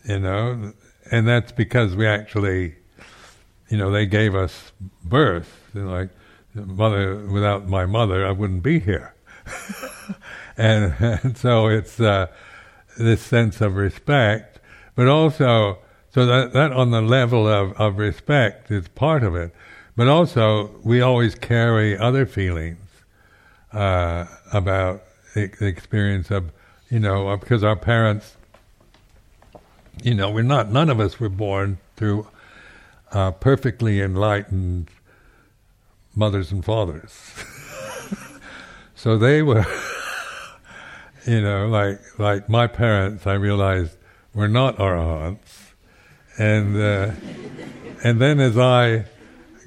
you 0.04 0.20
know, 0.20 0.72
and 1.10 1.26
that's 1.26 1.52
because 1.52 1.96
we 1.96 2.06
actually, 2.06 2.76
you 3.68 3.76
know, 3.76 3.90
they 3.90 4.06
gave 4.06 4.34
us 4.34 4.72
birth. 5.04 5.70
Like, 5.74 6.10
mother, 6.54 7.26
without 7.26 7.68
my 7.68 7.86
mother, 7.86 8.24
I 8.24 8.30
wouldn't 8.30 8.62
be 8.62 8.78
here. 8.78 9.14
and, 10.56 10.94
and, 11.00 11.36
so 11.36 11.66
it's 11.66 11.98
uh, 11.98 12.28
this 12.96 13.20
sense 13.20 13.60
of 13.60 13.74
respect, 13.74 14.60
but 14.94 15.08
also, 15.08 15.78
so 16.14 16.26
that, 16.26 16.52
that 16.52 16.70
on 16.70 16.92
the 16.92 17.02
level 17.02 17.48
of, 17.48 17.72
of 17.72 17.98
respect 17.98 18.70
is 18.70 18.86
part 18.86 19.24
of 19.24 19.34
it. 19.34 19.52
But 19.96 20.06
also, 20.06 20.70
we 20.84 21.00
always 21.00 21.34
carry 21.34 21.98
other 21.98 22.24
feelings 22.24 22.78
uh, 23.72 24.26
about 24.52 25.02
the, 25.34 25.52
experience 25.66 26.30
of, 26.30 26.52
you 26.88 27.00
know, 27.00 27.36
because 27.36 27.64
our 27.64 27.74
parents, 27.74 28.36
you 30.04 30.14
know, 30.14 30.30
we're 30.30 30.42
not, 30.42 30.70
none 30.70 30.88
of 30.88 31.00
us 31.00 31.18
were 31.18 31.28
born 31.28 31.78
through 31.96 32.28
uh, 33.10 33.32
perfectly 33.32 34.00
enlightened 34.00 34.90
mothers 36.14 36.52
and 36.52 36.64
fathers. 36.64 37.44
so 38.94 39.18
they 39.18 39.42
were, 39.42 39.66
you 41.26 41.40
know, 41.40 41.66
like 41.66 42.00
like 42.18 42.48
my 42.48 42.68
parents. 42.68 43.26
I 43.26 43.34
realized 43.34 43.96
were 44.32 44.48
not 44.48 44.78
our 44.78 44.94
arahants, 44.94 45.63
and 46.38 46.76
uh, 46.76 47.12
and 48.02 48.20
then 48.20 48.40
as 48.40 48.58
I 48.58 49.06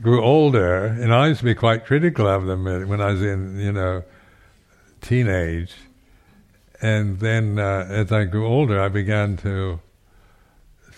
grew 0.02 0.24
older, 0.24 0.86
and 0.86 1.14
I 1.14 1.28
used 1.28 1.40
to 1.40 1.46
be 1.46 1.56
quite 1.56 1.86
critical 1.86 2.28
of 2.28 2.46
them 2.46 2.66
when 2.66 3.02
I 3.02 3.12
was 3.12 3.22
in, 3.22 3.60
you 3.60 3.72
know, 3.72 4.04
teenage. 5.02 5.74
And 6.82 7.20
then 7.20 7.58
uh, 7.58 7.88
as 7.90 8.12
I 8.12 8.26
grew 8.26 8.46
older, 8.46 8.80
I 8.80 8.90
began 8.90 9.38
to 9.38 9.80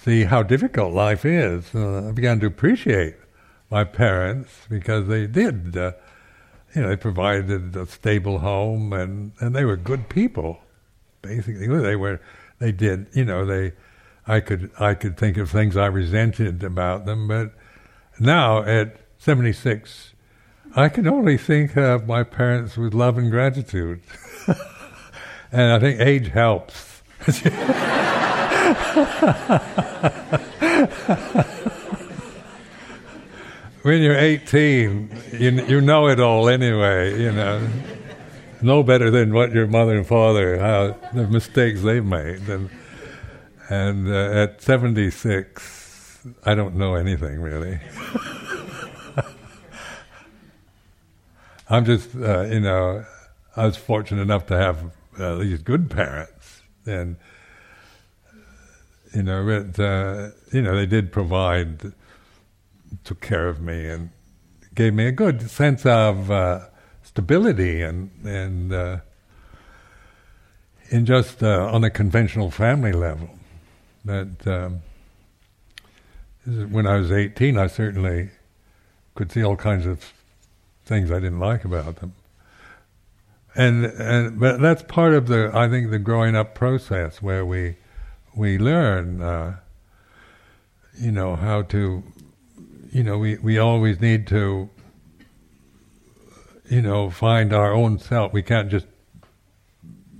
see 0.03 0.25
how 0.25 0.43
difficult 0.43 0.93
life 0.93 1.25
is. 1.25 1.73
Uh, 1.73 2.09
I 2.09 2.11
began 2.11 2.39
to 2.41 2.47
appreciate 2.47 3.15
my 3.69 3.83
parents 3.83 4.65
because 4.69 5.07
they 5.07 5.27
did, 5.27 5.77
uh, 5.77 5.93
you 6.75 6.81
know, 6.81 6.89
they 6.89 6.95
provided 6.97 7.75
a 7.75 7.85
stable 7.85 8.39
home 8.39 8.91
and, 8.93 9.31
and 9.39 9.55
they 9.55 9.63
were 9.63 9.77
good 9.77 10.09
people. 10.09 10.59
Basically, 11.21 11.67
they 11.67 11.95
were, 11.95 12.19
they 12.59 12.71
did, 12.71 13.07
you 13.13 13.25
know, 13.25 13.45
they, 13.45 13.73
I 14.27 14.39
could, 14.39 14.71
I 14.79 14.93
could 14.93 15.17
think 15.17 15.37
of 15.37 15.49
things 15.49 15.75
I 15.75 15.87
resented 15.87 16.63
about 16.63 17.05
them, 17.05 17.27
but 17.27 17.51
now 18.19 18.63
at 18.63 18.97
76, 19.17 20.13
I 20.75 20.89
can 20.89 21.07
only 21.07 21.37
think 21.37 21.75
of 21.75 22.07
my 22.07 22.23
parents 22.23 22.77
with 22.77 22.93
love 22.93 23.17
and 23.17 23.31
gratitude. 23.31 24.01
and 25.51 25.73
I 25.73 25.79
think 25.79 25.99
age 25.99 26.27
helps. 26.27 27.01
when 33.81 34.01
you're 34.01 34.17
18, 34.17 35.09
you, 35.33 35.51
you 35.65 35.81
know 35.81 36.07
it 36.07 36.19
all 36.19 36.47
anyway, 36.49 37.19
you 37.19 37.31
know. 37.31 37.67
No 38.61 38.83
better 38.83 39.09
than 39.09 39.33
what 39.33 39.53
your 39.53 39.67
mother 39.67 39.97
and 39.97 40.05
father, 40.05 40.59
how 40.59 40.95
the 41.13 41.27
mistakes 41.27 41.81
they've 41.81 42.05
made. 42.05 42.47
And, 42.47 42.69
and 43.69 44.07
uh, 44.07 44.31
at 44.31 44.61
76, 44.61 46.27
I 46.43 46.55
don't 46.55 46.75
know 46.75 46.95
anything 46.95 47.39
really. 47.39 47.79
I'm 51.69 51.85
just, 51.85 52.15
uh, 52.15 52.41
you 52.41 52.61
know, 52.61 53.05
I 53.55 53.65
was 53.65 53.77
fortunate 53.77 54.23
enough 54.23 54.47
to 54.47 54.57
have 54.57 54.91
uh, 55.19 55.35
these 55.35 55.61
good 55.61 55.91
parents, 55.91 56.63
and 56.85 57.17
you 59.13 59.21
know, 59.23 59.47
uh, 59.47 60.31
you 60.51 60.61
know, 60.61 60.75
they 60.75 60.87
did 60.87 61.11
provide, 61.11 61.93
took 63.03 63.21
care 63.21 63.47
of 63.47 63.61
me, 63.61 63.87
and 63.87 64.09
gave 64.73 64.95
me 64.95 65.05
a 65.05 65.11
good 65.11 65.49
sense 65.49 65.85
of 65.85 66.31
uh, 66.31 66.61
stability 67.03 67.81
and 67.81 68.09
and 68.25 68.73
uh, 68.73 68.97
in 70.89 71.05
just 71.05 71.43
uh, 71.43 71.69
on 71.71 71.83
a 71.83 71.89
conventional 71.89 72.49
family 72.49 72.93
level. 72.93 73.38
That 74.09 74.47
um, 74.47 74.81
when 76.71 76.87
I 76.87 76.97
was 76.97 77.11
18, 77.11 77.59
I 77.59 77.67
certainly 77.67 78.31
could 79.13 79.31
see 79.31 79.43
all 79.43 79.55
kinds 79.55 79.85
of 79.85 80.13
things 80.83 81.11
I 81.11 81.19
didn't 81.19 81.39
like 81.39 81.63
about 81.63 81.97
them. 81.97 82.15
And 83.53 83.85
and 83.85 84.39
but 84.39 84.59
that's 84.59 84.81
part 84.81 85.13
of 85.13 85.27
the 85.27 85.51
I 85.53 85.69
think 85.69 85.91
the 85.91 85.99
growing 85.99 86.35
up 86.35 86.55
process 86.55 87.21
where 87.21 87.45
we 87.45 87.75
we 88.35 88.57
learn 88.57 89.21
uh, 89.21 89.57
you 90.97 91.11
know 91.11 91.35
how 91.35 91.61
to 91.63 92.01
you 92.91 93.03
know 93.03 93.19
we 93.19 93.37
we 93.37 93.59
always 93.59 94.01
need 94.01 94.25
to 94.27 94.71
you 96.67 96.81
know 96.81 97.11
find 97.11 97.53
our 97.53 97.73
own 97.73 97.99
self. 97.99 98.33
We 98.33 98.41
can't 98.41 98.69
just 98.69 98.87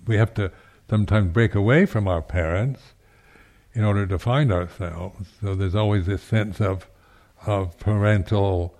we 0.06 0.18
have 0.18 0.36
to 0.36 0.52
sometimes 0.88 1.32
break 1.32 1.56
away 1.56 1.88
from 1.88 2.08
our 2.08 2.22
parents 2.22 2.94
in 3.74 3.84
order 3.84 4.06
to 4.08 4.20
find 4.20 4.52
ourselves. 4.52 5.30
So 5.42 5.56
there's 5.56 5.76
always 5.76 6.06
this 6.06 6.22
sense 6.22 6.60
of 6.60 6.88
of 7.46 7.80
parental 7.80 8.76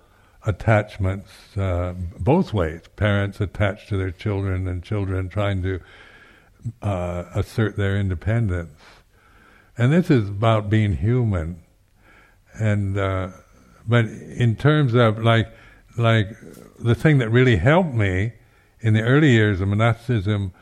attachments 0.46 1.56
uh, 1.56 1.94
both 2.18 2.52
ways. 2.52 2.82
Parents 2.96 3.40
attached 3.40 3.88
to 3.88 3.96
their 3.96 4.10
children, 4.10 4.68
and 4.68 4.82
children 4.82 5.28
trying 5.28 5.62
to 5.62 5.80
uh, 6.82 7.24
assert 7.34 7.76
their 7.76 7.98
independence. 7.98 8.78
And 9.78 9.92
this 9.92 10.10
is 10.10 10.28
about 10.28 10.68
being 10.68 10.96
human. 10.96 11.62
And 12.54 12.98
uh, 12.98 13.28
but 13.86 14.06
in 14.06 14.56
terms 14.56 14.94
of 14.94 15.18
like 15.18 15.48
like 15.96 16.36
the 16.78 16.94
thing 16.94 17.18
that 17.18 17.28
really 17.30 17.56
helped 17.56 17.94
me 17.94 18.32
in 18.80 18.94
the 18.94 19.02
early 19.02 19.30
years 19.30 19.60
of 19.60 19.68
monasticism 19.68 20.52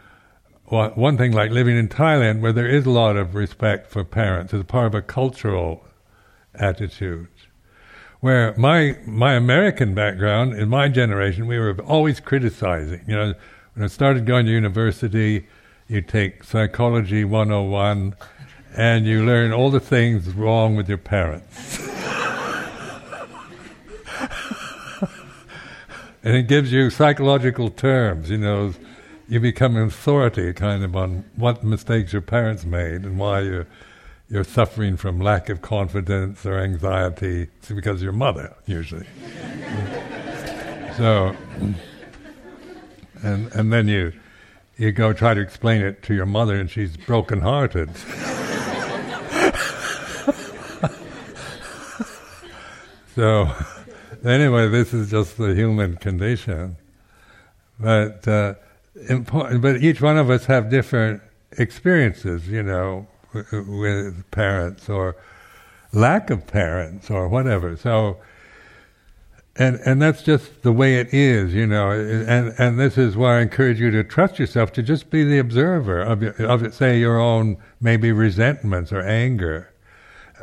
one 0.71 1.17
thing 1.17 1.33
like 1.33 1.51
living 1.51 1.77
in 1.77 1.89
Thailand, 1.89 2.41
where 2.41 2.53
there 2.53 2.69
is 2.69 2.85
a 2.85 2.91
lot 2.91 3.17
of 3.17 3.35
respect 3.35 3.91
for 3.91 4.05
parents, 4.05 4.53
as 4.53 4.63
part 4.65 4.87
of 4.87 4.95
a 4.95 5.03
cultural 5.03 5.85
attitude. 6.55 7.29
Where 8.21 8.55
my 8.57 8.99
my 9.07 9.35
American 9.35 9.95
background, 9.95 10.55
in 10.55 10.69
my 10.69 10.89
generation, 10.89 11.47
we 11.47 11.59
were 11.59 11.79
always 11.81 12.21
criticizing. 12.21 13.03
You 13.07 13.17
know, 13.17 13.35
when 13.75 13.85
I 13.85 13.87
started 13.87 14.27
going 14.27 14.47
to 14.47 14.53
university, 14.53 15.47
you 15.87 16.03
take 16.03 16.45
psychology 16.45 17.25
101, 17.25 18.15
and 18.77 19.07
you 19.07 19.25
learn 19.25 19.53
all 19.53 19.71
the 19.71 19.81
things 19.81 20.29
wrong 20.31 20.77
with 20.77 20.89
your 20.89 20.99
parents. 20.99 21.79
and 26.23 26.37
it 26.37 26.49
gives 26.49 26.73
you 26.73 26.91
psychological 26.91 27.71
terms, 27.71 28.29
you 28.29 28.39
know 28.39 28.75
you 29.29 29.39
become 29.41 29.77
an 29.77 29.83
authority 29.83 30.53
kind 30.55 30.83
of 30.83 30.97
on 30.97 31.25
what 31.37 31.63
mistakes 31.63 32.13
your 32.15 32.23
parents 32.23 32.65
made 32.65 33.03
and 33.03 33.19
why 33.19 33.41
you're, 33.41 33.67
you're 34.31 34.45
suffering 34.45 34.97
from 34.97 35.21
lack 35.21 35.51
of 35.51 35.61
confidence 35.61 36.47
or 36.47 36.59
anxiety. 36.59 37.49
It's 37.59 37.71
because 37.71 38.03
your 38.03 38.13
mother, 38.13 38.57
usually. 38.65 39.07
so, 40.97 41.37
and, 43.23 43.53
and 43.53 43.71
then 43.71 43.87
you, 43.87 44.15
you 44.79 44.93
go 44.93 45.13
try 45.13 45.35
to 45.35 45.41
explain 45.43 45.83
it 45.83 46.03
to 46.05 46.15
your 46.15 46.25
mother 46.27 46.57
and 46.57 46.71
she's 46.71 46.97
broken-hearted. 46.97 47.95
so, 53.15 53.53
anyway, 54.25 54.69
this 54.69 54.95
is 54.95 55.11
just 55.11 55.37
the 55.37 55.55
human 55.55 55.97
condition. 55.97 56.79
But 57.79 58.27
uh, 58.27 58.55
important, 59.09 59.63
but 59.63 59.83
each 59.83 60.01
one 60.01 60.17
of 60.17 60.31
us 60.31 60.47
have 60.47 60.71
different 60.71 61.23
experiences, 61.53 62.49
you 62.49 62.63
know, 62.63 63.07
with 63.33 64.31
parents 64.31 64.89
or 64.89 65.17
lack 65.93 66.31
of 66.31 66.47
parents 66.47 67.11
or 67.11 67.29
whatever. 67.29 67.77
So, 67.77 68.19
and 69.57 69.77
and 69.85 70.01
that's 70.01 70.23
just 70.23 70.63
the 70.63 70.73
way 70.73 70.97
it 70.97 71.13
is, 71.13 71.53
you 71.55 71.67
know. 71.67 71.91
And 71.91 72.55
and 72.59 72.79
this 72.79 72.97
is 72.97 73.17
why 73.17 73.39
I 73.39 73.41
encourage 73.41 73.81
you 73.81 73.91
to 73.91 74.05
trust 74.05 74.39
yourself 74.39 74.73
to 74.75 74.83
just 74.83 75.11
be 75.11 75.25
the 75.25 75.39
observer 75.39 76.01
of 76.01 76.23
your, 76.23 76.33
of 76.47 76.75
say 76.75 76.99
your 76.99 77.19
own 77.19 77.57
maybe 77.81 78.13
resentments 78.13 78.93
or 78.93 79.01
anger, 79.01 79.73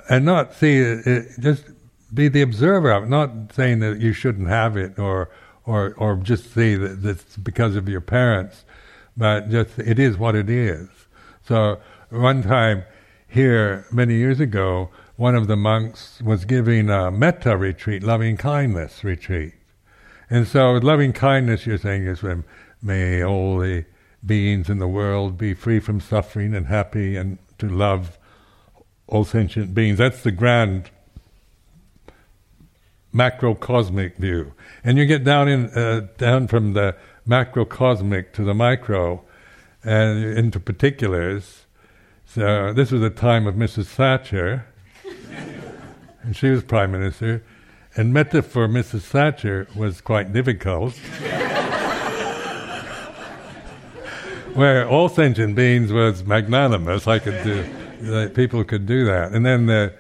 and 0.10 0.26
not 0.26 0.53
see 0.53 0.78
it, 0.80 1.28
just 1.39 1.66
be 2.14 2.28
the 2.28 2.41
observer 2.41 2.91
of 2.91 3.03
it. 3.03 3.10
Not 3.10 3.53
saying 3.53 3.80
that 3.80 3.99
you 4.01 4.12
shouldn't 4.12 4.49
have 4.49 4.76
it 4.76 4.99
or 4.99 5.30
or 5.66 5.93
or 5.97 6.16
just 6.18 6.53
see 6.53 6.76
that 6.76 7.03
it's 7.03 7.38
because 7.38 7.76
of 7.76 7.89
your 7.89 8.01
parents, 8.01 8.66
but 9.18 9.49
just 9.49 9.78
it 9.80 9.99
is 9.99 10.18
what 10.18 10.36
it 10.36 10.49
is. 10.49 10.88
So 11.47 11.80
one 12.09 12.43
time 12.43 12.84
here 13.28 13.86
many 13.91 14.16
years 14.16 14.39
ago 14.39 14.89
one 15.18 15.36
of 15.36 15.47
the 15.47 15.55
monks 15.55 16.22
was 16.22 16.43
giving 16.43 16.89
a 16.89 17.09
metta 17.09 17.55
retreat, 17.55 18.03
loving 18.03 18.36
kindness 18.36 19.03
retreat. 19.03 19.53
And 20.30 20.47
so, 20.47 20.74
with 20.74 20.84
loving 20.84 21.13
kindness, 21.13 21.66
you're 21.66 21.78
saying 21.78 22.05
is 22.05 22.22
when 22.22 22.43
may 22.82 23.24
all 23.24 23.59
the 23.59 23.86
beings 24.26 24.70
in 24.70 24.80
the 24.80 24.88
world 24.88 25.38
be 25.38 25.53
free 25.53 25.80
from 25.80 26.01
suffering 26.01 26.53
and 26.53 26.66
happy 26.66 27.16
and 27.16 27.38
to 27.59 27.70
love 27.70 28.18
all 29.07 29.24
sentient 29.24 29.74
beings. 29.74 29.99
That's 29.99 30.24
the 30.24 30.32
grand 30.32 30.89
macrocosmic 33.16 34.18
view. 34.18 34.51
And 34.84 34.97
you 34.97 35.05
get 35.05 35.24
down 35.24 35.47
in 35.47 35.70
uh, 35.70 36.07
down 36.18 36.47
from 36.47 36.74
the 36.74 36.95
macrocosmic 37.28 38.34
to 38.34 38.43
the 38.43 38.53
micro 38.53 39.24
and 39.84 40.24
into 40.38 40.59
particulars. 40.59 41.66
So 42.26 42.74
this 42.74 42.91
was 42.91 43.01
the 43.01 43.09
time 43.09 43.47
of 43.47 43.55
Mrs. 43.55 43.86
Thatcher 43.86 44.66
and 46.24 46.36
she 46.36 46.49
was 46.49 46.63
prime 46.63 46.91
minister. 46.91 47.41
And 47.95 48.13
metta 48.13 48.41
for 48.41 48.68
Mrs. 48.68 49.03
Thatcher 49.03 49.70
was 49.74 50.01
quite 50.01 50.34
difficult. 50.34 50.93
Where 54.53 54.86
all 54.88 55.07
sentient 55.07 55.55
beings 55.55 55.93
was 55.93 56.26
magnanimous, 56.26 57.07
I 57.07 57.20
could 57.20 57.41
do, 57.43 58.30
people 58.30 58.63
could 58.66 58.86
do 58.86 59.05
that. 59.05 59.32
And 59.32 59.45
then, 59.45 59.68
the, 59.68 59.93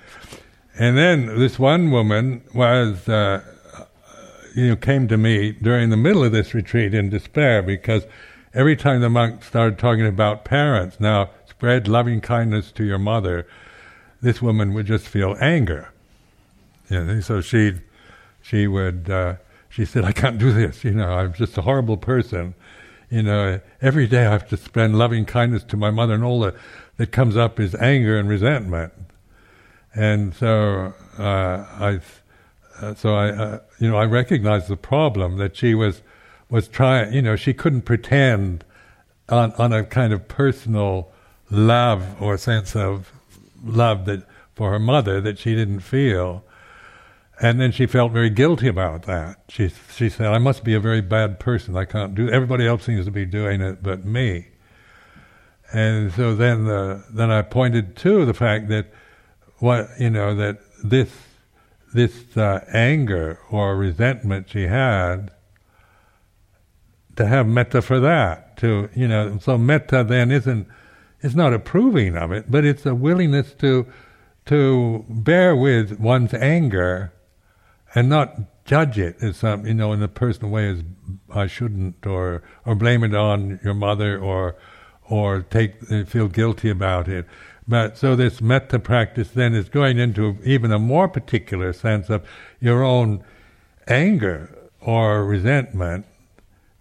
and 0.77 0.97
then 0.97 1.39
this 1.39 1.57
one 1.57 1.91
woman 1.91 2.43
was, 2.53 3.07
uh, 3.07 3.41
you 4.53 4.69
know, 4.69 4.75
came 4.75 5.07
to 5.07 5.17
me 5.17 5.51
during 5.51 5.89
the 5.89 5.97
middle 5.97 6.23
of 6.23 6.31
this 6.31 6.53
retreat 6.53 6.93
in 6.93 7.09
despair 7.09 7.61
because 7.61 8.05
every 8.53 8.75
time 8.75 9.01
the 9.01 9.09
monk 9.09 9.43
started 9.43 9.77
talking 9.77 10.05
about 10.05 10.45
parents, 10.45 10.99
now 10.99 11.29
spread 11.47 11.87
loving 11.87 12.21
kindness 12.21 12.71
to 12.73 12.83
your 12.83 12.97
mother, 12.97 13.47
this 14.21 14.41
woman 14.41 14.73
would 14.73 14.85
just 14.85 15.07
feel 15.07 15.37
anger. 15.39 15.89
You 16.89 17.21
so 17.21 17.41
she 17.41 17.73
she 18.41 18.67
would 18.67 19.09
uh, 19.09 19.35
she 19.69 19.85
said, 19.85 20.03
"I 20.03 20.11
can't 20.11 20.37
do 20.37 20.53
this. 20.53 20.83
You 20.83 20.91
know, 20.91 21.09
I'm 21.09 21.33
just 21.33 21.57
a 21.57 21.61
horrible 21.61 21.97
person. 21.97 22.53
You 23.09 23.23
know, 23.23 23.59
every 23.81 24.07
day 24.07 24.25
I 24.25 24.31
have 24.31 24.47
to 24.49 24.57
spend 24.57 24.97
loving 24.97 25.25
kindness 25.25 25.63
to 25.65 25.77
my 25.77 25.89
mother, 25.89 26.13
and 26.13 26.23
all 26.23 26.51
that 26.97 27.11
comes 27.11 27.37
up 27.37 27.59
is 27.59 27.75
anger 27.75 28.17
and 28.17 28.29
resentment." 28.29 28.93
And 29.95 30.35
so 30.35 30.93
uh, 31.17 31.23
I, 31.23 31.99
uh, 32.81 32.93
so 32.95 33.15
I, 33.15 33.29
uh, 33.29 33.59
you 33.79 33.89
know, 33.89 33.97
I 33.97 34.05
recognized 34.05 34.67
the 34.67 34.77
problem 34.77 35.37
that 35.37 35.55
she 35.55 35.73
was 35.73 36.01
was 36.49 36.67
trying. 36.67 37.13
You 37.13 37.21
know, 37.21 37.35
she 37.35 37.53
couldn't 37.53 37.83
pretend 37.83 38.63
on 39.29 39.53
on 39.53 39.73
a 39.73 39.83
kind 39.83 40.13
of 40.13 40.27
personal 40.27 41.11
love 41.49 42.21
or 42.21 42.37
sense 42.37 42.75
of 42.75 43.11
love 43.63 44.05
that 44.05 44.23
for 44.53 44.71
her 44.71 44.79
mother 44.79 45.21
that 45.21 45.39
she 45.39 45.55
didn't 45.55 45.79
feel 45.79 46.43
and 47.41 47.59
then 47.59 47.71
she 47.71 47.85
felt 47.85 48.11
very 48.11 48.29
guilty 48.29 48.67
about 48.67 49.03
that. 49.03 49.37
She 49.49 49.71
she 49.93 50.09
said, 50.09 50.27
"I 50.27 50.37
must 50.37 50.63
be 50.63 50.73
a 50.73 50.79
very 50.79 51.01
bad 51.01 51.39
person. 51.39 51.75
I 51.75 51.85
can't 51.85 52.15
do. 52.15 52.29
Everybody 52.29 52.65
else 52.65 52.83
seems 52.83 53.05
to 53.05 53.11
be 53.11 53.25
doing 53.25 53.61
it, 53.61 53.83
but 53.83 54.05
me." 54.05 54.47
And 55.73 56.13
so 56.13 56.35
then 56.35 56.65
the, 56.65 57.03
then 57.09 57.31
I 57.31 57.41
pointed 57.41 57.95
to 57.97 58.25
the 58.25 58.33
fact 58.33 58.69
that 58.69 58.87
what 59.59 59.89
you 59.99 60.09
know 60.09 60.35
that 60.35 60.59
this 60.83 61.09
this 61.93 62.35
uh, 62.35 62.63
anger 62.73 63.39
or 63.49 63.75
resentment 63.75 64.49
she 64.49 64.63
had 64.63 65.31
to 67.15 67.25
have 67.25 67.47
metta 67.47 67.81
for 67.81 67.99
that 67.99 68.57
to 68.57 68.89
you 68.95 69.07
know 69.07 69.37
so 69.39 69.57
metta 69.57 70.03
then 70.03 70.31
isn't 70.31 70.67
it's 71.21 71.35
not 71.35 71.53
approving 71.53 72.15
of 72.17 72.31
it 72.31 72.51
but 72.51 72.65
it's 72.65 72.85
a 72.85 72.93
willingness 72.93 73.53
to 73.53 73.85
to 74.45 75.05
bear 75.09 75.55
with 75.55 75.99
one's 75.99 76.33
anger 76.33 77.11
and 77.95 78.09
not 78.09 78.37
judge 78.65 78.97
it 78.97 79.15
as 79.21 79.37
some, 79.37 79.65
you 79.65 79.73
know, 79.73 79.93
in 79.93 80.01
a 80.03 80.07
personal 80.07 80.51
way 80.51 80.69
as 80.69 80.83
I 81.33 81.47
shouldn't, 81.47 82.05
or 82.05 82.43
or 82.65 82.75
blame 82.75 83.03
it 83.03 83.15
on 83.15 83.59
your 83.63 83.73
mother, 83.73 84.19
or 84.19 84.55
or 85.09 85.41
take 85.43 85.79
feel 86.07 86.27
guilty 86.27 86.69
about 86.69 87.07
it. 87.07 87.25
But 87.67 87.97
so 87.97 88.15
this 88.15 88.41
metta 88.41 88.79
practice 88.79 89.29
then 89.29 89.55
is 89.55 89.69
going 89.69 89.97
into 89.97 90.37
even 90.43 90.71
a 90.71 90.79
more 90.79 91.07
particular 91.07 91.73
sense 91.73 92.09
of 92.09 92.27
your 92.59 92.83
own 92.83 93.23
anger 93.87 94.55
or 94.81 95.25
resentment, 95.25 96.05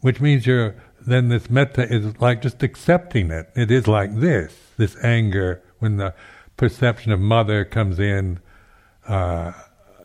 which 0.00 0.20
means 0.20 0.46
you're 0.46 0.74
then 1.06 1.28
this 1.28 1.50
metta 1.50 1.82
is 1.92 2.18
like 2.20 2.40
just 2.40 2.62
accepting 2.62 3.30
it. 3.30 3.50
It 3.54 3.70
is 3.70 3.86
like 3.86 4.14
this, 4.16 4.56
this 4.76 4.96
anger 5.04 5.62
when 5.78 5.98
the 5.98 6.14
perception 6.56 7.12
of 7.12 7.20
mother 7.20 7.64
comes 7.64 7.98
in. 7.98 8.40
Uh, 9.06 9.52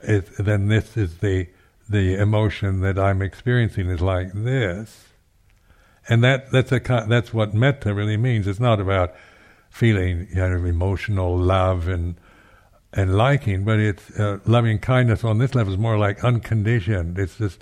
then 0.01 0.67
this 0.67 0.97
is 0.97 1.17
the 1.17 1.47
the 1.89 2.15
emotion 2.15 2.81
that 2.81 2.99
I'm 2.99 3.21
experiencing 3.21 3.89
is 3.89 4.01
like 4.01 4.31
this, 4.33 5.07
and 6.07 6.23
that 6.23 6.51
that's 6.51 6.71
a 6.71 6.79
that's 7.07 7.33
what 7.33 7.53
metta 7.53 7.93
really 7.93 8.17
means. 8.17 8.47
It's 8.47 8.59
not 8.59 8.79
about 8.79 9.13
feeling 9.69 10.27
you 10.29 10.35
know, 10.35 10.65
emotional 10.65 11.37
love 11.37 11.87
and 11.87 12.15
and 12.91 13.15
liking, 13.15 13.63
but 13.63 13.79
it's 13.79 14.19
uh, 14.19 14.39
loving 14.45 14.79
kindness 14.79 15.23
on 15.23 15.37
this 15.37 15.53
level 15.53 15.73
is 15.73 15.79
more 15.79 15.97
like 15.97 16.23
unconditioned. 16.23 17.19
It's 17.19 17.37
just 17.37 17.59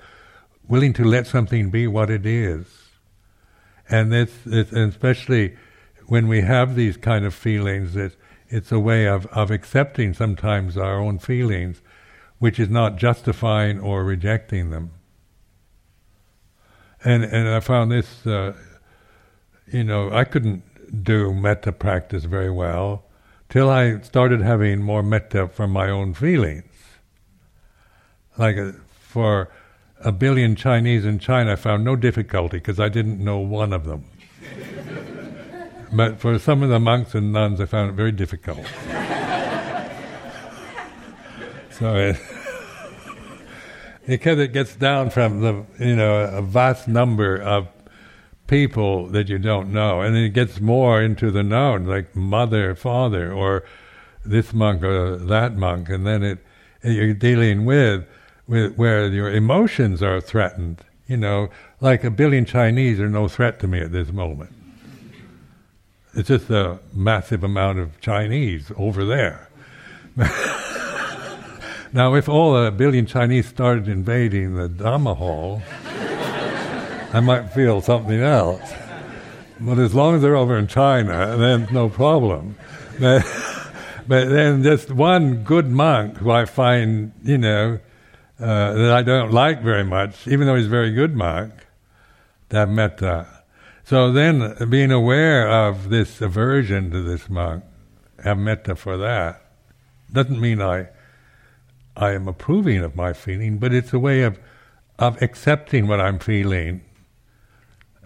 willing 0.69 0.93
to 0.93 1.03
let 1.03 1.27
something 1.27 1.69
be 1.69 1.85
what 1.85 2.09
it 2.09 2.25
is, 2.25 2.65
and 3.89 4.13
it's, 4.13 4.33
it's 4.45 4.71
and 4.71 4.91
especially 4.91 5.57
when 6.07 6.29
we 6.29 6.41
have 6.41 6.75
these 6.75 6.95
kind 6.95 7.25
of 7.25 7.33
feelings, 7.33 7.95
it's 7.95 8.15
it's 8.49 8.71
a 8.71 8.79
way 8.79 9.05
of 9.05 9.25
of 9.27 9.51
accepting 9.51 10.13
sometimes 10.13 10.77
our 10.77 10.99
own 10.99 11.19
feelings 11.19 11.81
which 12.39 12.59
is 12.59 12.69
not 12.69 12.97
justifying 12.97 13.79
or 13.79 14.03
rejecting 14.03 14.69
them. 14.69 14.91
And 17.03 17.23
and 17.23 17.47
I 17.47 17.59
found 17.59 17.91
this, 17.91 18.25
uh, 18.25 18.53
you 19.71 19.83
know, 19.83 20.11
I 20.11 20.23
couldn't 20.23 20.63
do 21.03 21.33
metta 21.33 21.71
practice 21.71 22.25
very 22.25 22.49
well 22.49 23.03
till 23.49 23.69
I 23.69 23.99
started 24.01 24.41
having 24.41 24.81
more 24.81 25.03
metta 25.03 25.47
from 25.47 25.71
my 25.71 25.89
own 25.89 26.13
feelings. 26.13 26.65
Like 28.37 28.57
uh, 28.57 28.73
for 28.99 29.49
a 30.01 30.11
billion 30.11 30.55
Chinese 30.55 31.05
in 31.05 31.19
China, 31.19 31.53
I 31.53 31.55
found 31.55 31.83
no 31.83 31.95
difficulty 31.95 32.57
because 32.57 32.79
I 32.79 32.89
didn't 32.89 33.23
know 33.23 33.39
one 33.39 33.73
of 33.73 33.85
them. 33.85 34.05
but 35.93 36.19
for 36.19 36.37
some 36.37 36.61
of 36.61 36.69
the 36.69 36.79
monks 36.79 37.15
and 37.15 37.31
nuns, 37.31 37.59
I 37.59 37.65
found 37.65 37.89
it 37.89 37.93
very 37.93 38.11
difficult. 38.11 38.65
So 41.77 41.95
it, 41.95 42.17
because 44.07 44.39
it 44.39 44.51
gets 44.51 44.75
down 44.75 45.11
from 45.11 45.41
the 45.41 45.63
you 45.79 45.95
know 45.95 46.21
a 46.21 46.41
vast 46.41 46.87
number 46.87 47.39
of 47.39 47.67
people 48.47 49.07
that 49.07 49.29
you 49.29 49.37
don't 49.37 49.71
know, 49.71 50.01
and 50.01 50.15
it 50.15 50.29
gets 50.29 50.59
more 50.59 51.01
into 51.01 51.31
the 51.31 51.43
known, 51.43 51.85
like 51.85 52.15
mother, 52.15 52.75
father, 52.75 53.31
or 53.31 53.63
this 54.25 54.53
monk 54.53 54.83
or 54.83 55.17
that 55.17 55.55
monk, 55.55 55.89
and 55.89 56.05
then 56.05 56.23
it 56.23 56.39
you're 56.83 57.13
dealing 57.13 57.65
with 57.65 58.05
with 58.47 58.75
where 58.75 59.07
your 59.07 59.31
emotions 59.31 60.01
are 60.01 60.21
threatened. 60.21 60.81
You 61.07 61.17
know, 61.17 61.49
like 61.79 62.03
a 62.03 62.11
billion 62.11 62.45
Chinese 62.45 62.99
are 62.99 63.09
no 63.09 63.27
threat 63.27 63.59
to 63.59 63.67
me 63.67 63.79
at 63.79 63.91
this 63.91 64.11
moment. 64.11 64.51
It's 66.13 66.27
just 66.27 66.49
a 66.49 66.79
massive 66.93 67.43
amount 67.43 67.79
of 67.79 67.99
Chinese 68.01 68.71
over 68.75 69.05
there. 69.05 69.49
Now, 71.93 72.15
if 72.15 72.27
all 72.27 72.57
a 72.57 72.69
billion 72.69 73.05
Chinese 73.05 73.47
started 73.47 73.87
invading 73.87 74.55
the 74.55 74.67
Dhamma 74.67 75.15
hall, 75.15 75.61
I 77.13 77.19
might 77.21 77.53
feel 77.53 77.81
something 77.81 78.19
else. 78.19 78.73
But 79.59 79.79
as 79.79 79.95
long 79.95 80.15
as 80.15 80.21
they're 80.21 80.35
over 80.35 80.57
in 80.57 80.67
China, 80.67 81.35
then 81.37 81.67
no 81.71 81.89
problem. 81.89 82.57
But, 82.99 83.25
but 84.07 84.29
then 84.29 84.61
just 84.63 84.91
one 84.91 85.43
good 85.43 85.69
monk 85.69 86.17
who 86.17 86.31
I 86.31 86.45
find, 86.45 87.13
you 87.23 87.37
know, 87.37 87.79
uh, 88.39 88.73
that 88.73 88.91
I 88.91 89.01
don't 89.01 89.31
like 89.31 89.63
very 89.63 89.83
much, 89.83 90.27
even 90.27 90.45
though 90.45 90.55
he's 90.55 90.67
a 90.67 90.69
very 90.69 90.91
good 90.91 91.15
monk, 91.15 91.53
that 92.49 92.69
metta. 92.69 93.27
So 93.83 94.11
then 94.11 94.55
being 94.69 94.91
aware 94.91 95.49
of 95.49 95.89
this 95.89 96.21
aversion 96.21 96.91
to 96.91 97.01
this 97.01 97.29
monk, 97.29 97.63
have 98.23 98.37
metta 98.37 98.75
for 98.75 98.97
that, 98.97 99.41
doesn't 100.11 100.39
mean 100.39 100.61
I 100.61 100.89
I 101.95 102.11
am 102.11 102.27
approving 102.27 102.83
of 102.83 102.95
my 102.95 103.13
feeling, 103.13 103.57
but 103.57 103.73
it's 103.73 103.91
a 103.91 103.99
way 103.99 104.21
of 104.21 104.39
of 104.99 105.21
accepting 105.21 105.87
what 105.87 105.99
I'm 105.99 106.19
feeling 106.19 106.81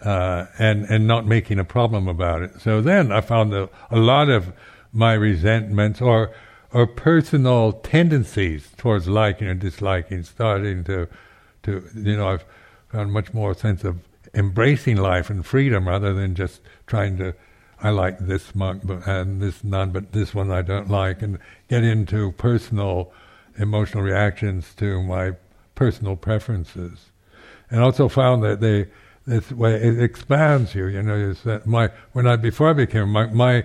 uh, 0.04 0.48
and 0.58 0.86
and 0.86 1.08
not 1.08 1.26
making 1.26 1.60
a 1.60 1.66
problem 1.66 2.08
about 2.08 2.42
it. 2.42 2.60
So 2.60 2.82
then 2.82 3.12
I 3.12 3.22
found 3.22 3.54
a, 3.54 3.70
a 3.90 3.98
lot 3.98 4.30
of 4.30 4.54
my 4.92 5.14
resentments 5.14 6.02
or 6.02 6.32
or 6.74 6.88
personal 6.88 7.74
tendencies 7.74 8.70
towards 8.78 9.08
liking 9.08 9.48
or 9.48 9.54
disliking 9.54 10.24
starting 10.24 10.84
to 10.86 11.08
to 11.64 11.88
you 11.96 12.18
know 12.18 12.30
I've 12.30 12.46
found 12.90 13.12
much 13.12 13.34
more 13.34 13.54
sense 13.54 13.84
of 13.84 14.00
embracing 14.34 14.98
life 14.98 15.30
and 15.30 15.46
freedom 15.46 15.88
rather 15.88 16.14
than 16.14 16.36
just 16.36 16.62
trying 16.88 17.18
to 17.18 17.34
I 17.84 17.90
like 17.90 18.20
this 18.20 18.54
monk 18.56 18.82
but, 18.86 19.06
and 19.08 19.42
this 19.42 19.64
nun 19.64 19.92
but 19.92 20.12
this 20.14 20.34
one 20.34 20.52
I 20.52 20.62
don't 20.62 20.90
like 20.90 21.22
and 21.22 21.38
get 21.68 21.84
into 21.84 22.32
personal 22.34 23.12
emotional 23.58 24.04
reactions 24.04 24.74
to 24.76 25.02
my 25.04 25.34
personal 25.76 26.16
preferences 26.16 27.12
and 27.70 27.82
also 27.82 28.08
found 28.08 28.44
that 28.44 28.62
they 28.62 28.88
this 29.32 29.52
way 29.52 29.76
it 29.76 30.02
expands 30.02 30.76
you 30.76 30.88
you 30.88 31.02
know 31.02 31.32
that 31.34 31.66
my 31.66 31.90
when 32.12 32.28
I 32.28 32.36
before 32.36 32.70
I 32.70 32.74
became 32.74 33.10
my 33.10 33.28
my 33.28 33.64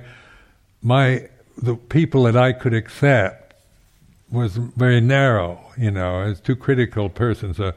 my 0.80 1.28
the 1.58 1.74
people 1.74 2.22
that 2.24 2.36
I 2.36 2.52
could 2.52 2.72
accept 2.72 3.54
was 4.30 4.56
very 4.56 5.00
narrow 5.00 5.60
you 5.76 5.90
know 5.90 6.20
as 6.20 6.40
too 6.40 6.54
critical 6.54 7.08
persons 7.08 7.56
so 7.56 7.68
it 7.68 7.74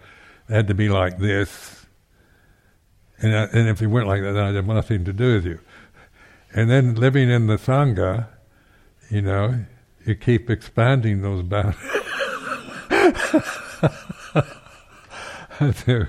had 0.48 0.68
to 0.68 0.74
be 0.74 0.90
like 0.90 1.20
this. 1.20 1.86
And, 3.22 3.36
uh, 3.36 3.48
and 3.52 3.68
if 3.68 3.82
you 3.82 3.90
weren't 3.90 4.08
like 4.08 4.22
that 4.22 4.34
then 4.34 4.44
I 4.44 4.52
had 4.52 4.68
nothing 4.68 5.04
to 5.06 5.14
do 5.14 5.34
with 5.34 5.46
you. 5.46 5.60
And 6.54 6.70
then 6.70 6.96
living 6.96 7.30
in 7.30 7.48
the 7.48 7.58
sangha 7.58 8.28
you 9.10 9.24
know 9.24 9.66
you 10.06 10.14
keep 10.14 10.50
expanding 10.50 11.22
those 11.22 11.42
boundaries 11.42 12.04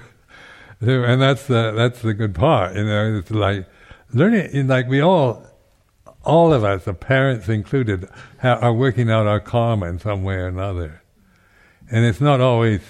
and 1.05 1.21
that's 1.21 1.47
the 1.47 1.73
that's 1.77 2.01
the 2.01 2.15
good 2.15 2.35
part. 2.35 2.75
You 2.75 2.85
know, 2.85 3.19
it's 3.19 3.31
like 3.31 3.67
learning. 4.15 4.67
Like 4.67 4.89
we 4.89 5.01
all, 5.01 5.47
all 6.25 6.55
of 6.55 6.65
us, 6.65 6.85
the 6.85 6.95
parents 6.95 7.51
included, 7.51 8.09
are 8.43 8.73
working 8.73 9.11
out 9.11 9.27
our 9.27 9.41
karma 9.41 9.87
in 9.87 9.99
some 9.99 10.23
way 10.23 10.37
or 10.37 10.47
another. 10.47 11.03
And 11.91 12.07
it's 12.07 12.21
not 12.21 12.41
always 12.41 12.81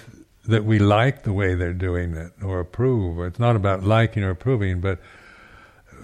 that 0.45 0.63
we 0.63 0.79
like 0.79 1.23
the 1.23 1.33
way 1.33 1.53
they're 1.53 1.73
doing 1.73 2.15
it 2.15 2.31
or 2.41 2.61
approve. 2.61 3.19
It's 3.25 3.39
not 3.39 3.57
about 3.57 3.83
liking 3.83 4.23
or 4.23 4.29
approving, 4.29 4.79
but 4.79 4.99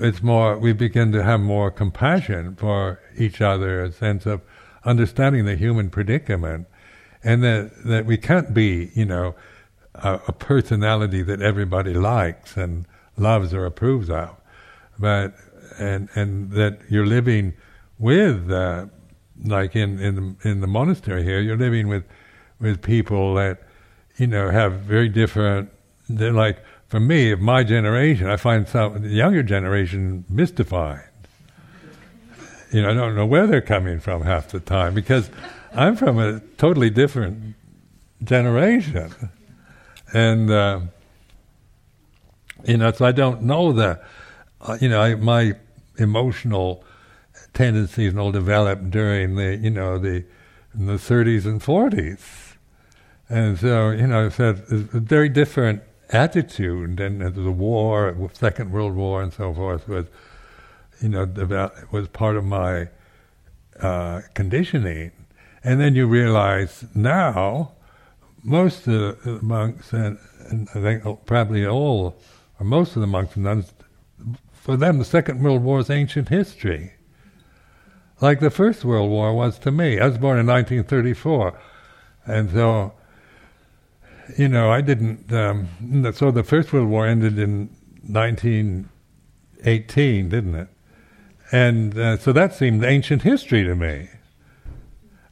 it's 0.01 0.21
more. 0.21 0.57
We 0.57 0.73
begin 0.73 1.13
to 1.13 1.23
have 1.23 1.39
more 1.39 1.71
compassion 1.71 2.57
for 2.57 2.99
each 3.17 3.39
other, 3.39 3.81
a 3.81 3.93
sense 3.93 4.25
of 4.25 4.41
understanding 4.83 5.45
the 5.45 5.55
human 5.55 5.89
predicament, 5.89 6.67
and 7.23 7.41
that 7.45 7.71
that 7.85 8.05
we 8.05 8.17
can't 8.17 8.53
be, 8.53 8.91
you 8.93 9.05
know 9.05 9.35
a, 10.03 10.19
a, 10.27 10.33
personality 10.33 11.21
that 11.23 11.41
everybody 11.41 11.93
likes 11.93 12.57
and 12.57 12.85
loves 13.17 13.53
or 13.53 13.65
approves 13.65 14.09
of, 14.09 14.35
but 14.99 15.33
and 15.79 16.09
and 16.15 16.51
that 16.51 16.79
you're 16.89 17.05
living 17.05 17.53
with, 17.99 18.51
uh, 18.51 18.85
like 19.43 19.75
in 19.75 19.99
in 19.99 20.15
the, 20.15 20.49
in 20.49 20.61
the 20.61 20.67
monastery 20.67 21.23
here, 21.23 21.39
you're 21.39 21.57
living 21.57 21.87
with 21.87 22.03
with 22.59 22.81
people 22.81 23.35
that 23.35 23.63
you 24.17 24.27
know 24.27 24.49
have 24.49 24.79
very 24.81 25.09
different. 25.09 25.69
They're 26.09 26.31
like 26.31 26.63
for 26.87 26.99
me, 26.99 27.31
of 27.31 27.41
my 27.41 27.63
generation, 27.63 28.27
I 28.27 28.37
find 28.37 28.67
some 28.67 29.01
the 29.01 29.09
younger 29.09 29.43
generation 29.43 30.25
mystified. 30.29 31.03
You 32.71 32.81
know, 32.81 32.91
I 32.91 32.93
don't 32.93 33.15
know 33.15 33.25
where 33.25 33.47
they're 33.47 33.61
coming 33.61 33.99
from 33.99 34.23
half 34.23 34.49
the 34.49 34.59
time 34.59 34.93
because 34.93 35.29
I'm 35.73 35.95
from 35.95 36.19
a 36.19 36.39
totally 36.57 36.89
different 36.89 37.55
generation 38.23 39.13
and 40.13 40.49
uh, 40.49 40.79
you 42.65 42.77
know, 42.77 42.91
so 42.91 43.05
I 43.05 43.11
don't 43.11 43.43
know 43.43 43.71
the, 43.71 43.99
uh, 44.61 44.77
you 44.79 44.89
know, 44.89 45.01
I, 45.01 45.15
my 45.15 45.55
emotional 45.97 46.83
tendencies 47.53 48.15
all 48.15 48.31
developed 48.31 48.89
during 48.91 49.35
the, 49.35 49.55
you 49.55 49.69
know, 49.69 49.97
the 49.97 50.23
the 50.73 50.93
30s 50.93 51.45
and 51.45 51.59
40s, 51.59 52.55
and 53.29 53.57
so 53.57 53.89
you 53.89 54.05
know, 54.05 54.27
it's 54.27 54.39
a, 54.39 54.49
a 54.69 54.99
very 54.99 55.29
different 55.29 55.81
attitude, 56.09 56.99
and 56.99 57.21
the 57.21 57.51
war, 57.51 58.29
Second 58.33 58.71
World 58.71 58.95
War, 58.95 59.23
and 59.23 59.33
so 59.33 59.53
forth 59.53 59.87
was, 59.87 60.05
you 61.01 61.09
know, 61.09 61.25
develop, 61.25 61.91
was 61.91 62.07
part 62.09 62.35
of 62.35 62.45
my 62.45 62.89
uh, 63.79 64.21
conditioning, 64.35 65.11
and 65.63 65.79
then 65.79 65.95
you 65.95 66.05
realize 66.05 66.85
now 66.93 67.71
most 68.47 68.87
of 68.87 69.21
the 69.23 69.39
monks, 69.41 69.91
and, 69.91 70.17
and 70.49 70.69
I 70.73 70.81
think 70.81 71.03
probably 71.25 71.67
all, 71.67 72.17
or 72.57 72.65
most 72.65 72.95
of 72.95 73.01
the 73.01 73.07
monks 73.07 73.35
and 73.35 73.43
nuns, 73.43 73.73
for 74.53 74.77
them 74.77 74.99
the 74.99 75.05
Second 75.05 75.43
World 75.43 75.63
War 75.63 75.81
is 75.81 75.89
ancient 75.89 76.29
history. 76.29 76.93
Like 78.21 78.39
the 78.39 78.49
First 78.49 78.85
World 78.85 79.09
War 79.09 79.35
was 79.35 79.59
to 79.59 79.69
me. 79.69 79.99
I 79.99 80.07
was 80.07 80.17
born 80.17 80.39
in 80.39 80.47
1934, 80.47 81.59
and 82.25 82.49
so, 82.49 82.93
you 84.37 84.47
know, 84.47 84.71
I 84.71 84.79
didn't. 84.79 85.29
Um, 85.33 85.67
so 86.13 86.31
the 86.31 86.43
First 86.43 86.71
World 86.71 86.87
War 86.87 87.05
ended 87.05 87.37
in 87.37 87.69
1918, 88.07 90.29
didn't 90.29 90.55
it? 90.55 90.69
And 91.51 91.99
uh, 91.99 92.15
so 92.17 92.31
that 92.31 92.55
seemed 92.55 92.85
ancient 92.85 93.23
history 93.23 93.65
to 93.65 93.75
me. 93.75 94.07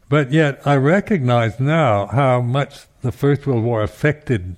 But 0.07 0.31
yet, 0.31 0.61
I 0.65 0.75
recognize 0.75 1.59
now 1.59 2.07
how 2.07 2.41
much 2.41 2.85
the 3.01 3.11
First 3.11 3.47
World 3.47 3.63
War 3.63 3.81
affected 3.81 4.55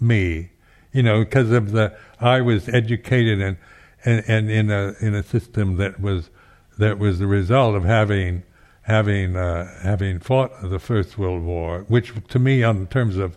me, 0.00 0.50
you 0.92 1.02
know, 1.02 1.24
because 1.24 1.50
of 1.50 1.72
the 1.72 1.96
I 2.20 2.40
was 2.40 2.68
educated 2.68 3.40
and, 3.40 3.56
and, 4.04 4.24
and 4.28 4.50
in 4.50 4.70
a 4.70 4.94
in 5.00 5.14
a 5.14 5.22
system 5.22 5.76
that 5.76 6.00
was 6.00 6.30
that 6.78 6.98
was 6.98 7.18
the 7.18 7.26
result 7.26 7.74
of 7.74 7.84
having 7.84 8.44
having 8.82 9.36
uh, 9.36 9.80
having 9.82 10.20
fought 10.20 10.52
the 10.62 10.78
First 10.78 11.18
World 11.18 11.42
War, 11.42 11.84
which 11.88 12.12
to 12.28 12.38
me, 12.38 12.62
on 12.62 12.86
terms 12.86 13.16
of 13.16 13.36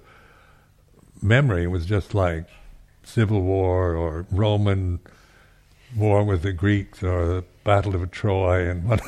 memory, 1.23 1.65
was 1.65 1.87
just 1.87 2.13
like 2.13 2.45
Civil 3.03 3.41
War 3.41 3.95
or 3.95 4.27
Roman 4.31 4.99
War 5.97 6.23
with 6.23 6.43
the 6.43 6.53
Greeks 6.53 7.01
or 7.01 7.25
the 7.25 7.43
Battle 7.63 7.95
of 7.95 8.11
Troy 8.11 8.69
and 8.69 8.87
what. 8.87 9.01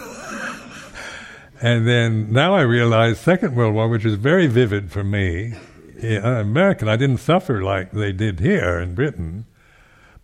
And 1.64 1.88
then 1.88 2.30
now 2.30 2.56
I 2.56 2.62
realize 2.64 3.22
Second 3.22 3.56
World 3.56 3.74
War, 3.74 3.88
which 3.88 4.04
is 4.04 4.16
very 4.16 4.48
vivid 4.48 4.92
for 4.92 5.02
me, 5.02 5.54
yeah, 5.98 6.42
American, 6.42 6.90
I 6.90 6.98
didn't 6.98 7.20
suffer 7.20 7.64
like 7.64 7.92
they 7.92 8.12
did 8.12 8.42
here 8.42 8.78
in 8.80 8.96
Britain, 8.96 9.46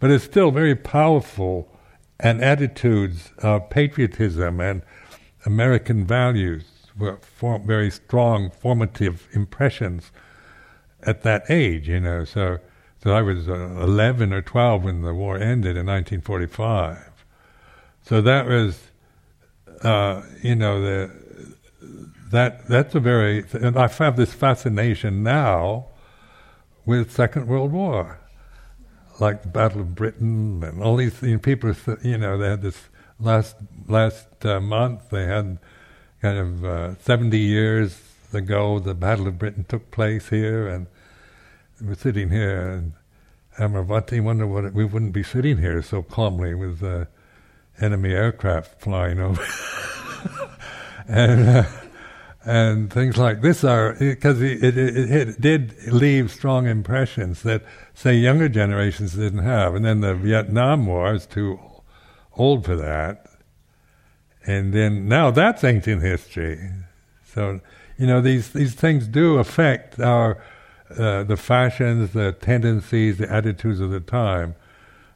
but 0.02 0.12
it's 0.12 0.26
still 0.26 0.52
very 0.52 0.76
powerful 0.76 1.74
and 2.20 2.44
attitudes 2.44 3.32
of 3.38 3.70
patriotism 3.70 4.60
and 4.60 4.82
American 5.46 6.06
values 6.06 6.66
were 6.98 7.16
form, 7.22 7.66
very 7.66 7.90
strong 7.90 8.52
formative 8.52 9.30
impressions 9.32 10.12
at 11.04 11.24
that 11.24 11.50
age, 11.50 11.88
you 11.88 12.02
know. 12.02 12.26
So, 12.26 12.60
so 13.02 13.14
I 13.14 13.22
was 13.22 13.48
uh, 13.48 13.54
11 13.80 14.34
or 14.34 14.42
12 14.42 14.84
when 14.84 15.04
the 15.04 15.14
war 15.14 15.38
ended 15.38 15.78
in 15.78 15.86
1945. 15.86 17.24
So 18.02 18.20
that 18.20 18.46
was, 18.46 18.90
uh, 19.82 20.24
you 20.44 20.56
know, 20.58 20.82
the 20.82 21.19
that 22.30 22.68
that's 22.68 22.96
a 22.96 23.00
very 23.00 23.44
and 23.54 23.78
I 23.78 23.88
have 23.88 24.16
this 24.16 24.34
fascination 24.34 25.24
now 25.24 25.88
with 26.86 27.12
Second 27.12 27.48
World 27.48 27.72
War, 27.72 28.20
like 29.20 29.42
the 29.42 29.48
Battle 29.48 29.82
of 29.82 29.96
Britain 29.96 30.64
and 30.64 30.82
all 30.82 30.96
these 30.96 31.22
you 31.22 31.34
know, 31.34 31.40
people. 31.40 31.74
You 32.04 32.18
know, 32.18 32.38
they 32.38 32.50
had 32.50 32.62
this 32.62 32.90
last 33.20 33.56
last 33.88 34.46
uh, 34.46 34.60
month. 34.60 35.10
They 35.10 35.26
had 35.26 35.58
kind 36.22 36.38
of 36.38 36.66
uh, 36.66 36.96
seventy 37.00 37.40
years 37.40 38.02
ago. 38.32 38.80
The 38.80 38.94
Battle 38.94 39.28
of 39.28 39.40
Britain 39.40 39.66
took 39.68 39.90
place 39.92 40.30
here, 40.30 40.68
and 40.68 40.88
we're 41.82 41.96
sitting 41.96 42.30
here 42.30 42.70
and. 42.70 42.94
Amaravati 43.58 44.24
wonder 44.24 44.48
what 44.48 44.64
it, 44.64 44.74
we 44.74 44.86
wouldn't 44.86 45.12
be 45.12 45.22
sitting 45.22 45.58
here 45.58 45.82
so 45.82 46.02
calmly 46.02 46.54
with 46.54 46.82
uh, 46.82 47.04
enemy 47.82 48.14
aircraft 48.14 48.80
flying 48.80 49.20
over. 49.20 49.46
and 51.10 51.50
uh, 51.50 51.64
and 52.46 52.92
things 52.92 53.18
like 53.18 53.42
this 53.42 53.64
are 53.64 53.96
because 54.00 54.42
it, 54.42 54.64
it, 54.64 54.78
it, 54.78 55.12
it, 55.12 55.42
did 55.42 55.88
leave 55.88 56.32
strong 56.32 56.68
impressions 56.68 57.44
that 57.44 57.64
say 57.94 58.16
younger 58.16 58.48
generations 58.48 59.14
didn't 59.14 59.44
have. 59.44 59.76
And 59.76 59.84
then 59.84 60.00
the 60.00 60.16
Vietnam 60.16 60.86
War 60.86 61.14
is 61.14 61.26
too 61.26 61.60
old 62.38 62.66
for 62.66 62.78
that. 62.78 63.26
And 64.46 64.74
then 64.74 65.08
now 65.08 65.32
that's 65.32 65.64
ancient 65.64 66.02
history. 66.02 66.70
So 67.26 67.60
you 67.98 68.08
know 68.08 68.22
these 68.22 68.54
these 68.54 68.74
things 68.74 69.08
do 69.08 69.38
affect 69.38 70.00
our 70.00 70.42
uh, 70.98 71.24
the 71.24 71.38
fashions 71.38 72.14
the 72.14 72.32
tendencies 72.32 73.18
the 73.18 73.32
attitudes 73.32 73.80
of 73.80 73.92
the 73.92 74.00
time 74.00 74.56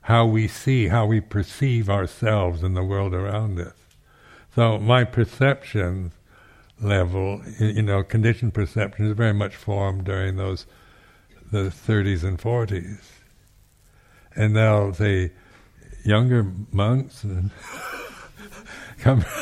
how 0.02 0.26
we 0.26 0.48
see 0.48 0.90
how 0.90 1.06
we 1.06 1.22
perceive 1.22 1.90
ourselves 1.90 2.62
and 2.62 2.76
the 2.76 2.84
world 2.84 3.14
around 3.14 3.58
us. 3.60 3.74
So 4.54 4.78
my 4.78 5.06
perceptions 5.06 6.12
level, 6.82 7.42
you 7.60 7.82
know, 7.82 8.04
conditioned 8.04 8.54
perception 8.54 9.06
is 9.06 9.14
very 9.14 9.34
much 9.34 9.56
formed 9.56 10.06
during 10.06 10.36
those 10.38 10.66
the 11.52 11.70
30s 11.70 12.24
and 12.24 12.40
40s. 12.40 13.02
And 14.36 14.54
now, 14.54 14.92
say, 14.92 15.32
younger 16.04 16.52
monks 16.72 17.26
come. 19.00 19.24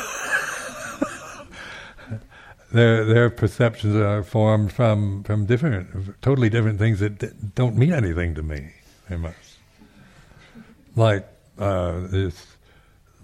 their 2.72 3.04
their 3.04 3.30
perceptions 3.30 3.96
are 3.96 4.22
formed 4.22 4.72
from 4.72 5.22
from 5.24 5.46
different, 5.46 6.20
totally 6.22 6.50
different 6.50 6.78
things 6.78 7.00
that 7.00 7.54
don't 7.54 7.76
mean 7.76 7.92
anything 7.92 8.34
to 8.34 8.42
me 8.42 8.72
very 9.08 9.20
much. 9.20 9.34
Like 10.94 11.26
uh, 11.58 12.00
this, 12.08 12.46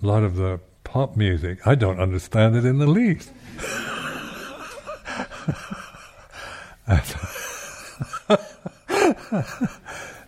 a 0.03 0.07
lot 0.07 0.23
of 0.23 0.37
the 0.37 0.61
pop 0.89 1.17
music, 1.17 1.67
I 1.67 1.75
don't 1.75 2.01
understand 2.01 2.57
it 2.57 2.65
in 2.65 2.79
the 2.79 2.87
least. 2.87 3.31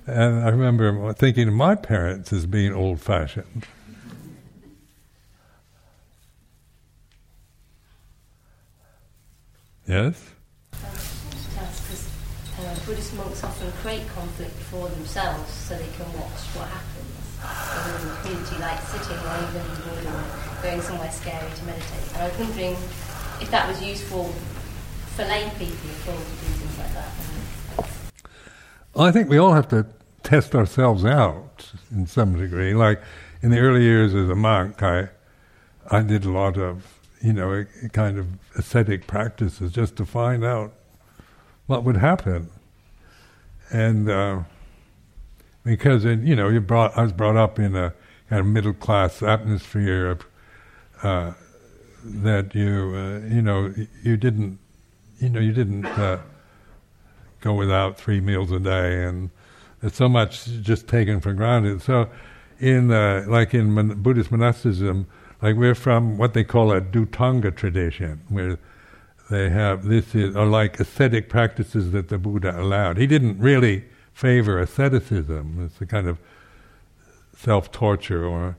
and 0.07 0.45
I 0.45 0.49
remember 0.51 1.15
thinking 1.15 1.49
of 1.49 1.55
my 1.55 1.75
parents 1.75 2.33
as 2.33 2.45
being 2.45 2.75
old-fashioned. 2.75 3.67
Yes? 9.87 10.23
Uh, 12.61 12.77
Buddhist 12.85 13.15
monks 13.15 13.43
often 13.43 13.73
create 13.81 14.07
conflict 14.09 14.53
for 14.71 14.89
themselves 14.91 15.51
so 15.51 15.75
they 15.75 15.89
can 15.97 16.07
watch 16.13 16.45
what 16.55 16.69
happens. 16.69 17.21
in 17.41 18.09
the 18.09 18.15
community, 18.21 18.57
like 18.61 18.81
sitting 18.83 19.17
or 19.17 19.37
even 19.49 20.50
going 20.63 20.81
somewhere 20.81 21.11
scary 21.11 21.51
to 21.57 21.65
meditate. 21.65 22.13
And 22.15 22.23
I 22.23 22.29
was 22.29 22.39
wondering 22.39 22.73
if 23.41 23.51
that 23.51 23.69
was 23.69 23.83
useful 23.83 24.25
for 25.15 25.25
lay 25.25 25.45
people 25.59 25.69
to 25.69 26.13
do 26.13 26.53
things 26.59 26.79
like 26.79 26.93
that. 26.95 27.91
I 28.97 29.13
think 29.13 29.29
we 29.29 29.39
all 29.39 29.53
have 29.53 29.69
to 29.69 29.87
test 30.23 30.55
ourselves 30.55 31.05
out 31.05 31.73
in 31.91 32.07
some 32.07 32.39
degree. 32.39 32.75
Like 32.75 33.01
in 33.43 33.51
the 33.51 33.59
early 33.59 33.83
years 33.83 34.15
as 34.15 34.29
a 34.29 34.35
monk, 34.35 34.83
I 34.83 35.09
I 35.91 36.03
did 36.03 36.25
a 36.25 36.31
lot 36.31 36.57
of 36.57 37.01
you 37.21 37.33
know, 37.33 37.53
a, 37.53 37.67
a 37.85 37.89
kind 37.91 38.19
of 38.19 38.27
ascetic 38.57 39.07
practices 39.07 39.73
just 39.73 39.97
to 39.97 40.07
find 40.07 40.45
out 40.45 40.73
what 41.67 41.85
would 41.85 41.97
happen. 41.97 42.51
And 43.71 44.09
uh, 44.11 44.41
because, 45.65 46.05
it, 46.05 46.21
you 46.21 46.35
know, 46.35 46.49
you 46.49 46.61
brought, 46.61 46.97
I 46.97 47.03
was 47.03 47.13
brought 47.13 47.37
up 47.37 47.59
in 47.59 47.77
a 47.77 47.95
kind 48.29 48.41
of 48.41 48.47
middle 48.47 48.73
class 48.73 49.23
atmosphere 49.23 50.19
uh, 51.03 51.33
that 52.05 52.55
you, 52.55 52.93
uh, 52.95 53.19
you 53.29 53.43
know, 53.43 53.73
you 54.03 54.17
didn't, 54.17 54.59
you 55.19 55.29
know, 55.29 55.41
you 55.41 55.53
didn't 55.53 55.87
uh, 55.87 56.19
go 57.41 57.55
without 57.55 57.99
three 57.99 58.21
meals 58.21 58.51
a 58.51 58.59
day, 58.59 59.05
and 59.05 59.31
there's 59.81 59.95
so 59.95 60.09
much 60.09 60.47
just 60.63 60.89
taken 60.89 61.21
for 61.21 61.33
granted. 61.33 61.83
So, 61.83 62.09
in 62.59 62.91
uh, 62.91 63.25
like 63.29 63.55
in 63.55 63.73
mon- 63.73 64.03
Buddhist 64.03 64.31
monasticism, 64.31 65.07
like 65.43 65.57
we're 65.57 65.75
from 65.75 66.19
what 66.19 66.35
they 66.35 66.45
call 66.45 66.73
a 66.73 66.81
Dhutanga 66.81 67.55
tradition, 67.55 68.21
where 68.29 68.59
they 69.31 69.49
have 69.49 69.85
this 69.85 70.15
is 70.15 70.37
are 70.37 70.47
like 70.47 70.81
ascetic 70.81 71.29
practices 71.29 71.93
that 71.93 72.09
the 72.09 72.19
Buddha 72.19 72.61
allowed. 72.61 72.99
He 72.99 73.07
didn't 73.07 73.39
really 73.39 73.85
favor 74.13 74.59
asceticism. 74.59 75.65
It's 75.65 75.81
a 75.81 75.87
kind 75.87 76.07
of 76.07 76.19
self-torture 77.37 78.25
or 78.27 78.57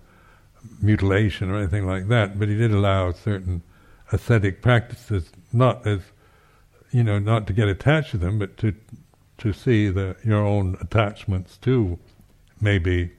mutilation 0.81 1.49
or 1.49 1.57
anything 1.57 1.85
like 1.85 2.07
that, 2.07 2.39
but 2.39 2.47
he 2.47 2.55
did 2.55 2.71
allow 2.71 3.11
certain 3.11 3.61
ascetic 4.11 4.61
practices, 4.61 5.31
not 5.51 5.85
as 5.87 6.01
you 6.91 7.03
know, 7.03 7.19
not 7.19 7.47
to 7.47 7.53
get 7.53 7.67
attached 7.67 8.11
to 8.11 8.17
them, 8.17 8.37
but 8.37 8.57
to 8.57 8.73
to 9.37 9.53
see 9.53 9.89
the 9.89 10.15
your 10.23 10.45
own 10.45 10.77
attachments 10.81 11.57
to 11.57 11.97
maybe 12.59 13.11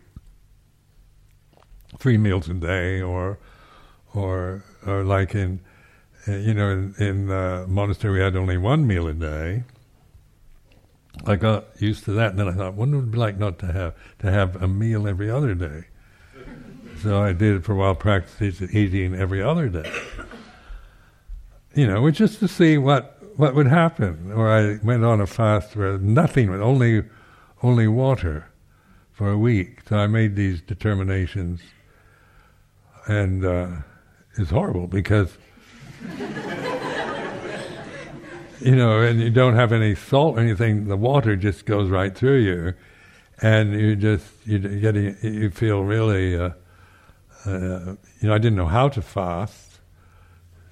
three 1.99 2.16
meals 2.16 2.49
a 2.49 2.55
day 2.55 3.01
or 3.01 3.38
or 4.14 4.64
or 4.86 5.03
like 5.05 5.34
in 5.34 5.61
you 6.26 6.55
know 6.55 6.70
in, 6.70 6.95
in 6.99 7.26
the 7.26 7.66
monastery 7.68 8.14
we 8.14 8.20
had 8.20 8.36
only 8.36 8.57
one 8.57 8.86
meal 8.86 9.07
a 9.09 9.14
day. 9.14 9.64
I 11.26 11.36
got 11.36 11.66
used 11.78 12.05
to 12.05 12.12
that, 12.12 12.30
and 12.30 12.38
then 12.38 12.49
I 12.49 12.53
thought, 12.53 12.72
what 12.72 12.88
would 12.88 13.05
it 13.05 13.11
be 13.11 13.18
like 13.18 13.38
not 13.38 13.59
to 13.59 13.66
have 13.66 13.95
to 14.20 14.30
have 14.30 14.61
a 14.62 14.66
meal 14.66 15.07
every 15.07 15.30
other 15.30 15.55
day? 15.55 15.84
So 17.03 17.22
I 17.22 17.32
did 17.32 17.57
it 17.57 17.64
for 17.64 17.72
a 17.72 17.76
while, 17.76 17.94
practicing 17.94 18.68
eating 18.72 19.14
every 19.14 19.42
other 19.42 19.68
day. 19.68 19.92
You 21.74 21.86
know, 21.86 22.11
just 22.11 22.38
to 22.40 22.48
see 22.48 22.78
what 22.78 23.18
what 23.36 23.55
would 23.55 23.66
happen. 23.66 24.32
Or 24.32 24.50
I 24.50 24.78
went 24.84 25.05
on 25.05 25.20
a 25.20 25.26
fast 25.26 25.74
where 25.74 25.98
nothing, 25.98 26.50
only 26.50 27.05
only 27.62 27.88
water, 27.88 28.46
for 29.12 29.30
a 29.30 29.38
week. 29.38 29.80
So 29.88 29.96
I 29.96 30.07
made 30.07 30.36
these 30.36 30.61
determinations, 30.61 31.61
and. 33.07 33.44
Uh, 33.44 33.68
is 34.36 34.50
horrible 34.50 34.86
because 34.86 35.36
you 38.61 38.76
know, 38.76 39.00
and 39.03 39.20
you 39.20 39.30
don't 39.30 39.55
have 39.55 39.72
any 39.72 39.94
salt 39.94 40.36
or 40.36 40.40
anything. 40.40 40.88
The 40.88 40.96
water 40.96 41.36
just 41.36 41.64
goes 41.66 41.90
right 41.90 42.16
through 42.16 42.38
you, 42.38 42.74
and 43.40 43.72
you 43.72 43.94
just 43.96 44.26
you 44.44 44.59
get 44.59 44.94
you 44.96 45.50
feel 45.50 45.82
really. 45.82 46.36
Uh, 46.36 46.50
you 47.47 47.99
know, 48.22 48.34
I 48.34 48.38
didn't 48.38 48.57
know 48.57 48.66
how 48.66 48.88
to 48.88 49.03
fast, 49.03 49.80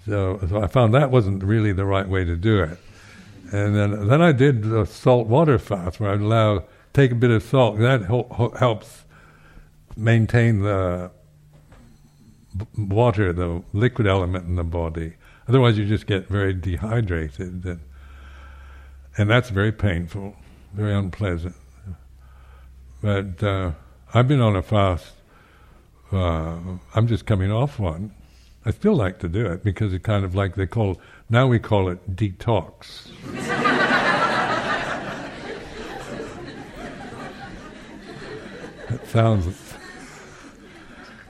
so 0.07 0.39
so 0.49 0.62
I 0.62 0.66
found 0.66 0.95
that 0.95 1.11
wasn't 1.11 1.43
really 1.43 1.73
the 1.73 1.85
right 1.85 2.09
way 2.09 2.25
to 2.25 2.37
do 2.37 2.62
it. 2.62 2.79
And 3.53 3.75
then 3.75 4.07
then 4.09 4.23
I 4.23 4.33
did 4.33 4.64
the 4.64 4.85
salt 4.87 5.27
water 5.27 5.59
fast, 5.59 6.01
where 6.01 6.12
I'd 6.12 6.21
allow 6.21 6.64
take 6.93 7.12
a 7.12 7.16
bit 7.16 7.31
of 7.31 7.43
salt. 7.43 7.79
That 7.79 8.05
helps 8.59 9.05
maintain 9.97 10.61
the 10.61 11.11
water, 12.77 13.33
the 13.33 13.62
liquid 13.73 14.07
element 14.07 14.47
in 14.47 14.57
the 14.57 14.64
body. 14.64 15.14
Otherwise, 15.49 15.79
you 15.79 15.87
just 15.87 16.07
get 16.07 16.29
very 16.29 16.55
dehydrated, 16.55 17.64
and, 17.64 17.81
and 19.16 19.31
that's 19.31 19.51
very 19.51 19.73
painful, 19.73 20.37
very 20.73 20.95
unpleasant. 20.95 21.57
But 23.03 23.43
uh, 23.43 23.73
I've 24.14 24.29
been 24.29 24.41
on 24.41 24.55
a 24.57 24.62
fast. 24.62 25.12
Uh, 26.12 26.56
I'm 26.94 27.06
just 27.06 27.26
coming 27.26 27.52
off 27.52 27.78
one. 27.78 28.12
I 28.64 28.72
still 28.72 28.94
like 28.94 29.18
to 29.20 29.28
do 29.28 29.46
it 29.46 29.64
because 29.64 29.94
it 29.94 30.02
kind 30.02 30.24
of 30.24 30.34
like 30.34 30.54
they 30.54 30.66
call 30.66 31.00
now 31.28 31.46
we 31.46 31.58
call 31.58 31.88
it 31.88 32.16
detox. 32.16 33.08
it 38.90 39.06
sounds 39.06 39.46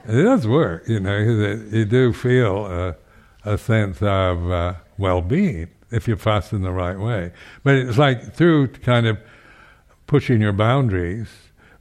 it 0.08 0.22
does 0.22 0.46
work, 0.46 0.88
you 0.88 0.98
know. 0.98 1.16
You 1.16 1.84
do 1.84 2.12
feel 2.12 2.66
a, 2.66 2.96
a 3.44 3.58
sense 3.58 4.02
of 4.02 4.50
uh, 4.50 4.74
well-being 4.98 5.68
if 5.90 6.08
you 6.08 6.16
fast 6.16 6.52
in 6.52 6.62
the 6.62 6.72
right 6.72 6.98
way. 6.98 7.32
But 7.62 7.76
it's 7.76 7.98
like 7.98 8.32
through 8.34 8.68
kind 8.68 9.06
of 9.06 9.18
pushing 10.06 10.40
your 10.40 10.52
boundaries. 10.52 11.28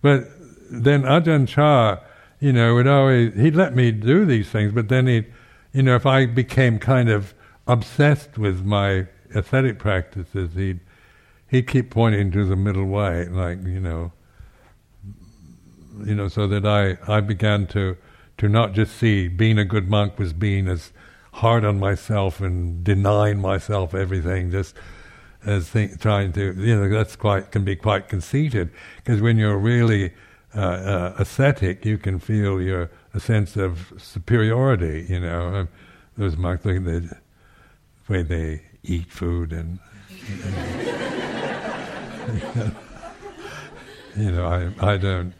But 0.01 0.25
then 0.69 1.03
Ajahn 1.03 1.47
Chah, 1.47 1.99
you 2.39 2.53
know, 2.53 2.75
would 2.75 2.87
always 2.87 3.33
he'd 3.35 3.55
let 3.55 3.75
me 3.75 3.91
do 3.91 4.25
these 4.25 4.49
things, 4.49 4.71
but 4.71 4.89
then 4.89 5.07
he, 5.07 5.25
you 5.73 5.83
know, 5.83 5.95
if 5.95 6.05
I 6.05 6.25
became 6.25 6.79
kind 6.79 7.09
of 7.09 7.33
obsessed 7.67 8.37
with 8.37 8.63
my 8.63 9.07
ascetic 9.35 9.77
practices, 9.79 10.53
he'd 10.53 10.79
he'd 11.47 11.67
keep 11.67 11.89
pointing 11.89 12.31
to 12.31 12.45
the 12.45 12.55
middle 12.55 12.85
way, 12.85 13.27
like 13.27 13.63
you 13.63 13.79
know, 13.79 14.11
you 16.05 16.15
know, 16.15 16.27
so 16.27 16.47
that 16.47 16.65
I 16.65 16.97
I 17.11 17.19
began 17.19 17.67
to 17.67 17.97
to 18.37 18.47
not 18.47 18.73
just 18.73 18.95
see 18.95 19.27
being 19.27 19.59
a 19.59 19.65
good 19.65 19.89
monk 19.89 20.17
was 20.17 20.31
being 20.31 20.67
as 20.69 20.93
hard 21.33 21.65
on 21.65 21.77
myself 21.79 22.39
and 22.39 22.83
denying 22.83 23.39
myself 23.39 23.93
everything, 23.93 24.49
just 24.49 24.75
as 25.45 25.69
think, 25.69 25.99
trying 25.99 26.31
to, 26.33 26.53
you 26.57 26.75
know, 26.75 26.89
that's 26.89 27.15
quite 27.15 27.51
can 27.51 27.63
be 27.63 27.75
quite 27.75 28.07
conceited. 28.07 28.69
Because 28.97 29.21
when 29.21 29.37
you're 29.37 29.57
really 29.57 30.13
uh, 30.55 30.59
uh, 30.59 31.13
ascetic, 31.17 31.85
you 31.85 31.97
can 31.97 32.19
feel 32.19 32.61
your 32.61 32.89
a 33.13 33.19
sense 33.19 33.55
of 33.55 33.93
superiority. 33.97 35.05
You 35.09 35.19
know, 35.19 35.55
um, 35.55 35.69
those 36.17 36.37
monks 36.37 36.65
look 36.65 36.77
at 36.77 36.85
the 36.85 37.17
way 38.07 38.23
they 38.23 38.63
eat 38.83 39.11
food 39.11 39.53
and. 39.53 39.79
and 40.43 41.05
you 44.17 44.31
know, 44.31 44.45
I 44.45 44.93
I 44.93 44.97
don't 44.97 45.33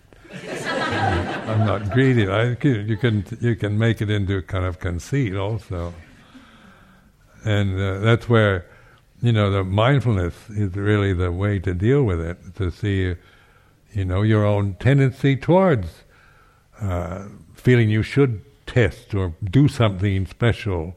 I'm 1.49 1.66
not 1.66 1.89
greedy. 1.91 2.28
I, 2.28 2.49
you 2.62 2.97
can 2.97 3.26
you 3.39 3.55
can 3.55 3.78
make 3.78 4.01
it 4.01 4.10
into 4.10 4.38
a 4.38 4.41
kind 4.41 4.66
of 4.66 4.80
conceit 4.80 5.36
also, 5.36 5.93
and 7.43 7.80
uh, 7.80 7.99
that's 7.99 8.30
where 8.30 8.66
you 9.22 9.32
know 9.32 9.49
the 9.49 9.64
mindfulness 9.64 10.36
is 10.49 10.76
really 10.76 11.14
the 11.14 11.32
way 11.32 11.60
to 11.60 11.74
deal 11.74 12.03
with 12.03 12.22
it. 12.22 12.38
To 12.57 12.70
see, 12.70 13.16
you 13.94 14.06
know, 14.06 14.22
your 14.22 14.46
own 14.46 14.76
tendency 14.76 15.36
towards 15.36 16.04
uh, 16.82 17.26
feeling 17.54 17.90
you 17.90 18.04
should 18.04 18.42
test 18.66 19.14
or 19.14 19.34
do 19.44 19.68
something 19.68 20.26
special, 20.26 20.96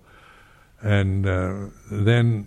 and 0.80 1.26
uh, 1.26 1.66
then 1.90 2.47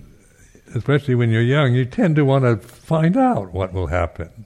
especially 0.74 1.16
when 1.16 1.30
you're 1.30 1.42
young, 1.42 1.74
you 1.74 1.86
tend 1.86 2.16
to 2.16 2.26
want 2.26 2.44
to 2.44 2.58
find 2.58 3.18
out 3.18 3.52
what 3.54 3.74
will 3.74 3.88
happen. 3.88 4.46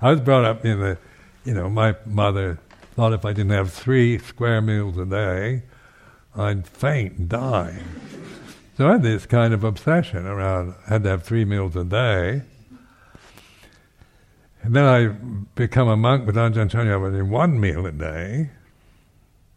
I 0.00 0.10
was 0.10 0.20
brought 0.20 0.44
up 0.44 0.64
in 0.64 0.80
the, 0.80 0.98
you 1.44 1.54
know, 1.54 1.68
my 1.68 1.94
mother 2.06 2.58
thought 2.94 3.12
if 3.12 3.24
I 3.24 3.32
didn't 3.32 3.52
have 3.52 3.72
three 3.72 4.18
square 4.18 4.60
meals 4.60 4.96
a 4.98 5.04
day, 5.04 5.62
I'd 6.34 6.66
faint 6.66 7.18
and 7.18 7.28
die. 7.28 7.78
So 8.76 8.88
I 8.88 8.92
had 8.92 9.02
this 9.02 9.26
kind 9.26 9.52
of 9.52 9.62
obsession 9.62 10.26
around, 10.26 10.74
had 10.86 11.02
to 11.02 11.10
have 11.10 11.22
three 11.22 11.44
meals 11.44 11.76
a 11.76 11.84
day. 11.84 12.42
And 14.62 14.74
then 14.76 14.84
I 14.84 15.06
become 15.54 15.88
a 15.88 15.96
monk 15.96 16.26
with 16.26 16.36
Ajahn 16.36 16.70
Chah, 16.70 16.80
in 16.80 17.30
one 17.30 17.58
meal 17.58 17.86
a 17.86 17.92
day. 17.92 18.50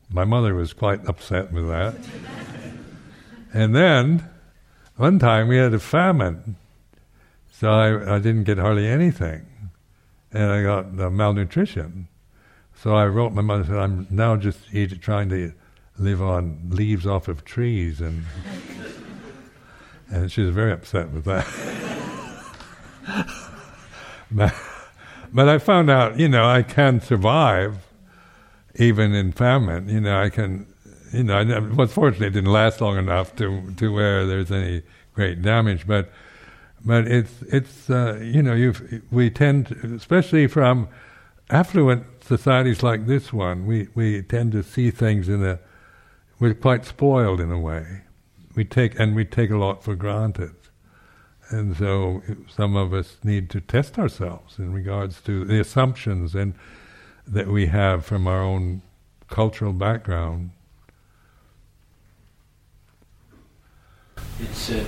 My 0.10 0.24
mother 0.24 0.56
was 0.56 0.74
quite 0.74 1.06
upset 1.08 1.52
with 1.52 1.68
that. 1.68 1.96
and 3.54 3.76
then, 3.76 4.30
one 4.96 5.20
time 5.20 5.48
we 5.48 5.58
had 5.58 5.74
a 5.74 5.80
famine, 5.80 6.56
so 7.52 7.72
I, 7.72 8.16
I 8.16 8.20
didn't 8.20 8.44
get 8.44 8.58
hardly 8.58 8.88
anything. 8.88 9.46
And 10.32 10.52
I 10.52 10.64
got 10.64 10.86
uh, 11.00 11.10
malnutrition. 11.10 12.08
So 12.76 12.96
I 12.96 13.06
wrote 13.06 13.34
my 13.34 13.42
mother 13.42 13.66
said, 13.66 13.78
I'm 13.78 14.08
now 14.10 14.36
just 14.36 14.60
eat, 14.74 15.02
trying 15.02 15.30
to 15.30 15.54
live 15.98 16.22
on 16.22 16.70
leaves 16.70 17.06
off 17.06 17.28
of 17.28 17.46
trees. 17.46 18.02
And, 18.02 18.24
and 20.10 20.32
she 20.32 20.42
was 20.42 20.52
very 20.52 20.72
upset 20.72 21.12
with 21.12 21.26
that. 21.26 21.48
but, 25.34 25.50
I 25.50 25.58
found 25.58 25.90
out, 25.90 26.20
you 26.20 26.30
know, 26.30 26.46
I 26.46 26.64
can 26.64 27.02
survive 27.02 27.78
even 28.76 29.14
in 29.14 29.32
famine. 29.32 29.90
You 29.90 30.02
know, 30.02 30.22
I 30.22 30.30
can, 30.30 30.68
you 31.12 31.24
know, 31.24 31.38
I, 31.38 31.60
well, 31.60 31.88
fortunately, 31.88 32.28
it 32.28 32.34
didn't 32.34 32.52
last 32.52 32.82
long 32.82 32.98
enough 32.98 33.36
to 33.38 33.74
to 33.78 33.94
where 33.94 34.26
there's 34.26 34.52
any 34.52 34.84
great 35.14 35.42
damage. 35.42 35.86
But 35.88 36.12
but 36.86 37.08
it's 37.08 37.42
it's 37.44 37.90
uh, 37.90 38.20
you 38.22 38.42
know, 38.42 38.54
you 38.54 38.74
we 39.12 39.30
tend, 39.30 39.68
to, 39.68 39.96
especially 39.96 40.48
from 40.48 40.88
affluent 41.50 42.06
societies 42.24 42.84
like 42.84 43.06
this 43.06 43.32
one, 43.32 43.66
we 43.66 43.88
we 43.96 44.22
tend 44.22 44.52
to 44.54 44.64
see 44.64 44.92
things 44.92 45.30
in 45.30 45.44
a 45.44 45.60
we're 46.40 46.54
quite 46.54 46.86
spoiled 46.86 47.40
in 47.40 47.52
a 47.52 47.60
way. 47.60 48.02
We 48.56 48.66
take 48.66 49.00
and 49.00 49.16
we 49.16 49.26
take 49.26 49.50
a 49.50 49.58
lot 49.58 49.84
for 49.84 49.96
granted. 49.96 50.56
And 51.54 51.78
so 51.78 52.24
some 52.50 52.76
of 52.76 52.96
us 52.96 53.18
need 53.24 53.52
to 53.52 53.62
test 53.62 54.00
ourselves 54.00 54.58
in 54.58 54.74
regards 54.74 55.22
to 55.22 55.46
the 55.46 55.60
assumptions 55.60 56.34
and 56.34 56.56
that 57.28 57.48
we 57.48 57.68
have 57.68 58.04
from 58.04 58.26
our 58.26 58.42
own 58.42 58.82
cultural 59.28 59.72
background. 59.72 60.50
It's 64.40 64.72
uh, 64.72 64.84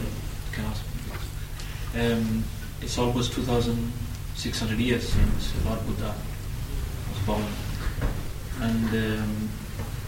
um, 1.95 2.43
it's 2.81 2.97
almost 2.97 3.33
2,600 3.33 4.79
years 4.79 5.07
since 5.07 5.53
Lord 5.65 5.85
Buddha 5.85 6.15
was 7.09 7.19
born, 7.27 7.45
and 8.61 8.89
um, 8.89 9.49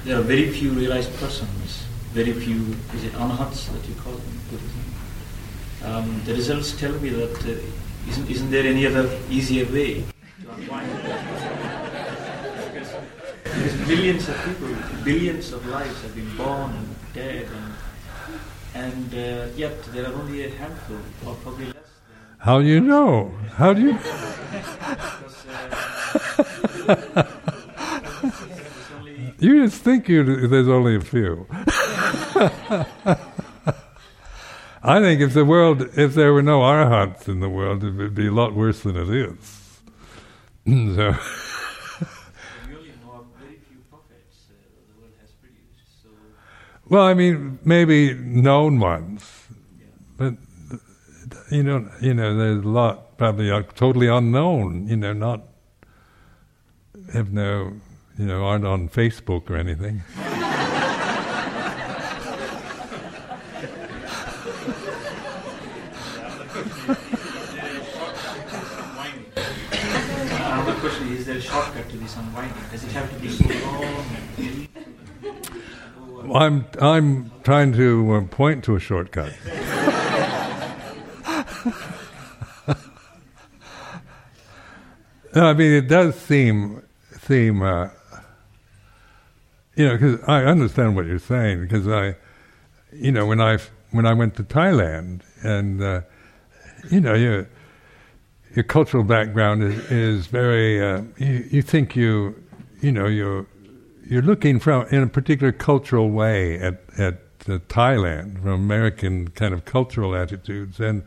there 0.03 0.17
are 0.17 0.23
very 0.23 0.49
few 0.49 0.71
realized 0.71 1.15
persons. 1.19 1.83
Very 2.13 2.33
few. 2.33 2.75
Is 2.95 3.03
it 3.03 3.13
anahats 3.13 3.71
that 3.71 3.87
you 3.87 3.93
call 3.95 4.13
them? 4.13 4.41
Um, 5.83 6.21
the 6.25 6.33
results 6.33 6.71
tell 6.79 6.93
me 6.93 7.09
that 7.09 7.35
uh, 7.45 8.09
isn't, 8.09 8.29
isn't 8.29 8.49
there 8.51 8.65
any 8.65 8.85
other 8.87 9.09
easier 9.29 9.65
way 9.71 10.03
to 10.41 10.51
unwind? 10.51 10.91
Because 13.43 13.87
millions 13.87 14.27
of 14.29 14.35
people, 14.43 14.69
billions 15.03 15.51
of 15.53 15.65
lives 15.67 16.01
have 16.01 16.15
been 16.15 16.35
born 16.35 16.71
and 16.71 16.95
dead, 17.13 17.47
and, 17.53 17.73
and 18.85 19.13
uh, 19.13 19.47
yet 19.55 19.83
there 19.93 20.05
are 20.05 20.13
only 20.13 20.45
a 20.45 20.49
handful, 20.49 20.97
or 21.25 21.35
probably 21.35 21.65
less. 21.65 21.75
How 22.39 22.59
do 22.59 22.65
you 22.65 22.81
know? 22.81 23.31
How 23.55 23.73
do 23.73 23.81
you? 23.81 23.93
because, 23.97 25.45
uh, 26.87 27.23
you 29.39 29.63
just 29.63 29.81
think 29.83 30.09
you 30.09 30.47
there's 30.47 30.67
only 30.67 30.95
a 30.95 31.01
few. 31.01 31.47
I 34.83 34.99
think 34.99 35.21
if 35.21 35.33
the 35.33 35.45
world, 35.45 35.89
if 35.97 36.13
there 36.13 36.33
were 36.33 36.43
no 36.43 36.61
arhats 36.61 37.27
in 37.27 37.39
the 37.39 37.49
world, 37.49 37.83
it 37.83 37.91
would 37.91 38.15
be 38.15 38.27
a 38.27 38.31
lot 38.31 38.53
worse 38.53 38.81
than 38.81 38.95
it 38.95 39.09
is. 39.09 39.79
so. 40.95 41.15
Well, 46.89 47.03
I 47.03 47.13
mean, 47.15 47.59
maybe 47.65 48.13
known 48.13 48.79
ones, 48.79 49.47
but 50.15 50.35
you 51.51 51.61
know, 51.61 51.89
you 51.99 52.13
know, 52.13 52.37
there's 52.37 52.63
a 52.63 52.67
lot 52.67 53.17
probably 53.17 53.51
are 53.51 53.63
totally 53.63 54.07
unknown. 54.07 54.87
You 54.87 54.95
know, 54.95 55.11
not 55.11 55.41
have 57.11 57.33
no, 57.33 57.73
you 58.17 58.25
know, 58.25 58.45
aren't 58.45 58.65
on 58.65 58.87
Facebook 58.87 59.49
or 59.49 59.57
anything. 59.57 60.03
Another 70.57 70.79
question 70.79 71.11
is: 71.13 71.25
There 71.25 71.37
a 71.37 71.41
shortcut 71.41 71.89
to 71.89 71.96
this 72.07 72.15
unwinding? 72.17 72.63
Does 72.71 72.83
it 72.85 72.91
have 72.91 73.13
to 73.13 73.19
be 73.19 73.29
so 73.29 73.47
long? 76.23 76.35
I'm 76.35 76.65
I'm 76.81 77.31
trying 77.43 77.73
to 77.73 78.13
uh, 78.13 78.21
point 78.27 78.63
to 78.65 78.75
a 78.75 78.79
shortcut. 78.79 79.33
no, 85.35 85.45
I 85.45 85.53
mean 85.53 85.71
it 85.73 85.87
does 85.87 86.15
seem 86.15 86.81
seem 87.21 87.61
uh, 87.61 87.89
you 89.75 89.87
know 89.87 89.97
because 89.97 90.21
I 90.27 90.45
understand 90.45 90.95
what 90.95 91.05
you're 91.05 91.19
saying 91.19 91.61
because 91.61 91.87
I 91.87 92.15
you 92.93 93.11
know 93.11 93.25
when 93.25 93.41
I 93.41 93.57
when 93.91 94.05
I 94.05 94.13
went 94.13 94.35
to 94.37 94.43
Thailand 94.43 95.21
and 95.43 95.81
uh, 95.81 96.01
you 96.89 97.01
know 97.01 97.13
your 97.13 97.49
your 98.57 98.63
cultural 98.63 99.03
background 99.03 99.61
is 99.61 99.91
is 99.91 100.25
very 100.25 100.83
uh, 100.83 101.03
you, 101.17 101.47
you 101.51 101.61
think 101.61 101.95
you 101.95 102.33
you 102.81 102.91
know 102.91 103.05
you're 103.05 103.45
you're 104.03 104.23
looking 104.23 104.59
from 104.59 104.87
in 104.87 105.03
a 105.03 105.07
particular 105.07 105.51
cultural 105.51 106.09
way 106.09 106.59
at 106.59 106.81
at 106.97 107.19
uh, 107.47 107.59
Thailand 107.69 108.41
from 108.41 108.53
American 108.53 109.27
kind 109.27 109.53
of 109.53 109.65
cultural 109.65 110.15
attitudes. 110.15 110.79
And 110.79 111.03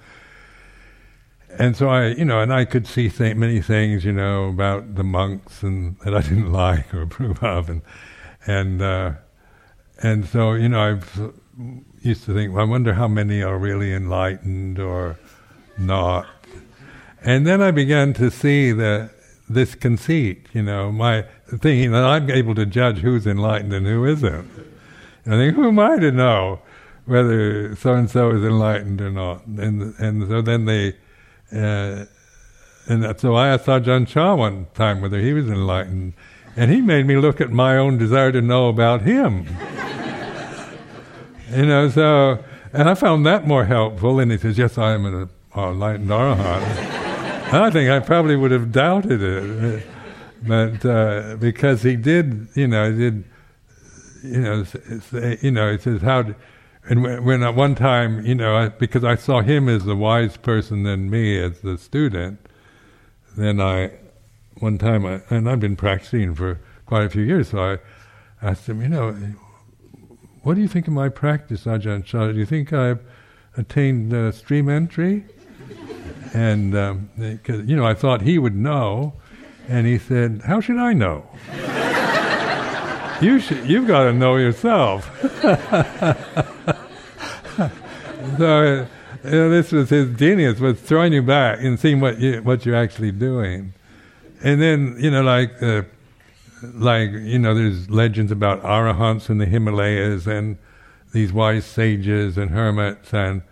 and 1.59 1.76
so 1.76 1.88
I 1.88 2.11
you 2.11 2.24
know 2.24 2.40
and 2.40 2.53
I 2.53 2.64
could 2.64 2.86
see 2.86 3.09
th- 3.09 3.34
many 3.34 3.61
things 3.61 4.05
you 4.05 4.12
know 4.12 4.48
about 4.48 4.94
the 4.94 5.03
monks 5.03 5.64
and 5.64 5.98
that 6.05 6.14
I 6.14 6.20
didn't 6.20 6.53
like 6.64 6.94
or 6.94 7.03
approve 7.03 7.42
of. 7.42 7.68
And 7.68 7.82
and 8.46 8.80
uh, 8.80 9.12
and 10.01 10.24
so 10.24 10.53
you 10.53 10.68
know 10.68 10.80
I've 10.80 11.32
used 12.01 12.26
to 12.26 12.32
think 12.32 12.55
well, 12.55 12.64
I 12.64 12.68
wonder 12.68 12.94
how 12.94 13.09
many 13.09 13.42
are 13.42 13.59
really 13.59 13.92
enlightened 13.92 14.78
or 14.78 15.18
not 15.76 16.28
and 17.23 17.47
then 17.47 17.62
I 17.62 17.71
began 17.71 18.12
to 18.14 18.31
see 18.31 18.73
the 18.73 19.11
this 19.51 19.75
conceit, 19.75 20.47
you 20.53 20.62
know, 20.62 20.93
my 20.93 21.25
thinking 21.49 21.91
that 21.91 22.05
I'm 22.05 22.31
able 22.31 22.55
to 22.55 22.64
judge 22.64 22.99
who's 22.99 23.27
enlightened 23.27 23.73
and 23.73 23.85
who 23.85 24.07
isn't. 24.07 24.49
And 25.25 25.35
I 25.35 25.39
think, 25.39 25.57
who 25.57 25.66
am 25.66 25.79
I 25.79 25.99
to 25.99 26.12
know 26.12 26.61
whether 27.05 27.75
so 27.75 27.95
and 27.95 28.09
so 28.09 28.31
is 28.31 28.45
enlightened 28.45 29.01
or 29.01 29.11
not? 29.11 29.45
And 29.47 29.95
and 29.99 30.29
so 30.29 30.41
then 30.41 30.66
they, 30.66 30.95
uh, 31.53 32.05
and 32.87 33.21
so 33.21 33.35
I 33.35 33.49
asked 33.49 33.66
Ajahn 33.66 34.07
Chah 34.07 34.37
one 34.37 34.66
time 34.75 35.01
whether 35.01 35.21
he 35.21 35.33
was 35.33 35.47
enlightened, 35.47 36.14
and 36.57 36.71
he 36.71 36.81
made 36.81 37.07
me 37.07 37.16
look 37.16 37.41
at 37.41 37.51
my 37.51 37.77
own 37.77 37.99
desire 37.99 38.33
to 38.33 38.41
know 38.41 38.68
about 38.68 39.03
him. 39.03 39.45
you 41.51 41.66
know, 41.66 41.91
so 41.91 42.43
and 42.73 42.89
I 42.89 42.95
found 42.95 43.27
that 43.27 43.47
more 43.47 43.64
helpful. 43.64 44.21
And 44.21 44.31
he 44.31 44.39
says, 44.39 44.57
"Yes, 44.57 44.79
I 44.79 44.93
am 44.93 45.07
an 45.07 45.29
enlightened 45.57 46.09
arahant." 46.09 46.99
I 47.53 47.70
think 47.70 47.90
I 47.90 47.98
probably 47.98 48.36
would 48.36 48.53
have 48.53 48.70
doubted 48.70 49.22
it, 49.22 49.86
but 50.46 50.84
uh, 50.84 51.36
because 51.36 51.82
he 51.82 51.96
did, 51.96 52.48
you 52.55 52.68
know, 52.68 52.92
did, 52.92 53.24
you 54.22 54.40
know, 54.40 54.64
say, 54.64 55.38
you 55.42 55.51
know, 55.51 55.68
it 55.68 55.82
says 55.82 56.01
how, 56.01 56.34
and 56.84 57.24
when, 57.24 57.42
at 57.42 57.55
one 57.55 57.74
time, 57.74 58.24
you 58.24 58.34
know, 58.34 58.57
I, 58.57 58.68
because 58.68 59.03
I 59.03 59.16
saw 59.16 59.40
him 59.40 59.68
as 59.68 59.84
the 59.84 59.96
wise 59.96 60.36
person 60.36 60.84
than 60.84 61.11
me 61.11 61.38
as 61.38 61.61
the 61.61 61.76
student, 61.76 62.38
then 63.36 63.61
I, 63.61 63.90
one 64.59 64.78
time, 64.78 65.05
I, 65.05 65.20
and 65.28 65.48
I've 65.48 65.61
been 65.61 65.76
practicing 65.76 66.34
for 66.34 66.61
quite 66.86 67.05
a 67.05 67.11
few 67.11 67.22
years, 67.22 67.51
so 67.51 67.59
I 67.62 67.78
asked 68.42 68.68
him, 68.68 68.80
you 68.80 68.88
know, 68.88 69.12
what 70.42 70.55
do 70.55 70.61
you 70.61 70.68
think 70.68 70.86
of 70.86 70.94
my 70.94 71.09
practice, 71.09 71.64
Ajahn 71.64 72.05
Chah? 72.05 72.32
Do 72.32 72.38
you 72.38 72.46
think 72.46 72.72
I've 72.72 73.01
attained 73.57 74.14
uh, 74.14 74.32
stream 74.32 74.68
entry? 74.68 75.24
And 76.33 76.76
um, 76.76 77.11
you 77.16 77.76
know, 77.76 77.87
I 77.87 77.95
thought 77.95 78.22
he 78.22 78.39
would 78.39 78.55
know, 78.55 79.14
and 79.68 79.87
he 79.87 79.99
said, 79.99 80.43
"How 80.45 80.61
should 80.61 80.78
I 80.78 80.93
know? 80.93 81.26
you 83.20 83.41
should. 83.41 83.68
You've 83.68 83.87
got 83.87 84.05
to 84.05 84.12
know 84.12 84.37
yourself." 84.37 85.11
so, 88.39 88.87
you 89.24 89.31
know, 89.31 89.51
this 89.51 89.72
was 89.72 89.91
his 89.91 90.16
genius 90.16 90.61
was 90.61 90.81
throwing 90.81 91.12
you 91.12 91.22
back 91.22 91.59
and 91.61 91.78
seeing 91.78 92.01
what 92.01 92.20
you 92.20 92.41
what 92.43 92.64
you're 92.64 92.76
actually 92.76 93.12
doing, 93.12 93.74
and 94.43 94.62
then 94.62 94.97
you 94.99 95.11
know 95.11 95.22
like 95.22 95.61
uh, 95.62 95.83
like 96.62 97.11
you 97.11 97.39
know 97.39 97.55
there's 97.55 97.91
legends 97.91 98.31
about 98.31 98.62
arahants 98.62 99.31
in 99.31 99.39
the 99.39 99.47
Himalayas 99.47 100.26
and 100.26 100.59
these 101.12 101.33
wise 101.33 101.64
sages 101.64 102.39
and 102.39 102.51
hermits 102.51 103.12
and 103.12 103.43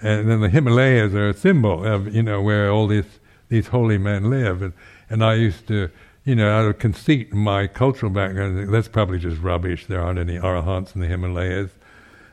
and 0.00 0.30
then 0.30 0.40
the 0.40 0.48
Himalayas 0.48 1.14
are 1.14 1.30
a 1.30 1.34
symbol 1.34 1.84
of 1.84 2.14
you 2.14 2.22
know 2.22 2.42
where 2.42 2.70
all 2.70 2.86
these 2.86 3.18
these 3.48 3.68
holy 3.68 3.98
men 3.98 4.30
live. 4.30 4.62
And 4.62 4.72
and 5.08 5.24
I 5.24 5.34
used 5.34 5.66
to 5.68 5.90
you 6.24 6.34
know 6.34 6.50
out 6.50 6.66
of 6.66 6.78
conceit 6.78 7.32
my 7.32 7.66
cultural 7.66 8.10
background 8.10 8.72
that's 8.72 8.88
probably 8.88 9.18
just 9.18 9.40
rubbish. 9.40 9.86
There 9.86 10.00
aren't 10.00 10.18
any 10.18 10.38
arahants 10.38 10.94
in 10.94 11.00
the 11.00 11.06
Himalayas. 11.06 11.70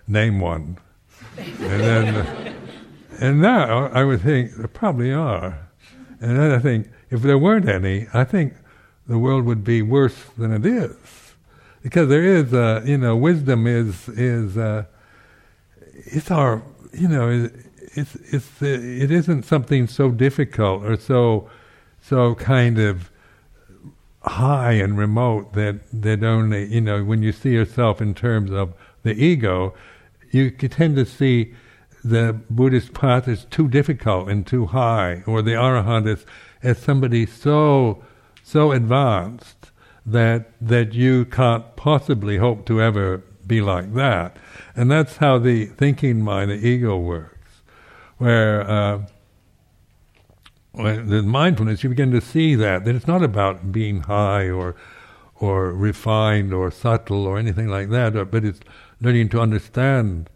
Name 0.07 0.39
one. 0.39 0.78
And 1.38 1.57
then 1.59 2.55
and 3.20 3.41
now 3.41 3.88
I 3.88 4.03
would 4.03 4.22
think 4.22 4.55
there 4.55 4.68
probably 4.68 5.14
are. 5.14 5.70
And 6.20 6.38
then 6.38 6.51
I 6.51 6.59
think 6.59 6.89
if 7.09 7.22
there 7.22 7.38
weren't 7.38 7.70
any 7.70 8.07
I 8.14 8.24
think 8.24 8.53
the 9.07 9.18
world 9.18 9.45
would 9.45 9.64
be 9.64 9.82
worse 9.82 10.26
than 10.38 10.51
it 10.51 10.66
is. 10.66 10.95
Because 11.82 12.07
there 12.07 12.24
is 12.24 12.53
uh, 12.53 12.82
you 12.86 12.97
know 12.97 13.16
wisdom 13.16 13.68
is 13.68 14.09
is 14.09 14.57
uh, 14.57 14.86
it's 15.93 16.32
our 16.32 16.61
you 16.94 17.08
know 17.08 17.50
it's 17.96 18.16
it's 18.32 18.62
it 18.62 19.12
isn't 19.12 19.44
something 19.44 19.88
so 19.88 20.12
difficult 20.12 20.84
or 20.84 20.96
so 20.96 21.50
so 22.02 22.36
kind 22.36 22.80
of 22.80 23.12
high 24.24 24.74
and 24.74 24.98
remote 24.98 25.54
that 25.54 25.80
that 25.91 26.24
only 26.24 26.66
you 26.66 26.82
know 26.82 27.04
when 27.04 27.22
you 27.22 27.32
see 27.32 27.52
yourself 27.52 28.02
in 28.02 28.14
terms 28.14 28.52
of 28.52 28.74
the 29.04 29.14
ego 29.14 29.74
you 30.32 30.50
tend 30.52 30.96
to 30.96 31.06
see 31.06 31.54
the 32.04 32.34
Buddhist 32.50 32.94
path 32.94 33.28
as 33.28 33.46
too 33.46 33.68
difficult 33.68 34.30
and 34.30 34.46
too 34.46 34.68
high 34.68 35.24
or 35.26 35.41
the 35.41 35.52
arahant 35.52 36.08
as 36.08 36.26
as 36.62 36.78
somebody 36.78 37.26
so 37.26 38.04
so 38.44 38.72
advanced 38.72 39.72
that 40.06 40.52
that 40.62 40.94
you 40.94 41.26
can't 41.26 41.76
possibly 41.76 42.38
hope 42.38 42.66
to 42.66 42.82
ever 42.82 43.24
be 43.48 43.62
like 43.62 43.94
that. 43.94 44.38
And 44.76 44.89
that's 44.89 45.18
how 45.18 45.38
the 45.38 45.66
thinking 45.66 46.22
mind, 46.22 46.52
the 46.52 46.56
ego, 46.56 46.98
works. 46.98 47.62
Where 48.18 48.70
uh, 48.70 49.02
the 50.76 51.24
mindfulness, 51.24 51.84
you 51.84 51.89
begin 51.89 52.12
to 52.12 52.22
see 52.22 52.56
that 52.56 52.86
that 52.86 52.96
it's 52.96 53.08
not 53.08 53.24
about 53.24 53.72
being 53.72 54.02
high 54.02 54.50
or 54.50 54.76
or 55.36 55.74
refined 55.74 56.54
or 56.54 56.72
subtle 56.72 57.26
or 57.28 57.38
anything 57.38 57.68
like 57.68 57.89
that, 57.89 58.32
but 58.32 58.46
it's 58.46 58.60
learning 59.02 59.30
to 59.30 59.41
understand 59.41 60.30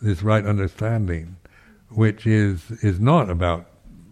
this 0.00 0.22
right 0.22 0.46
understanding, 0.46 1.36
which 1.90 2.26
is 2.26 2.70
is 2.82 2.98
not 2.98 3.30
about 3.30 3.66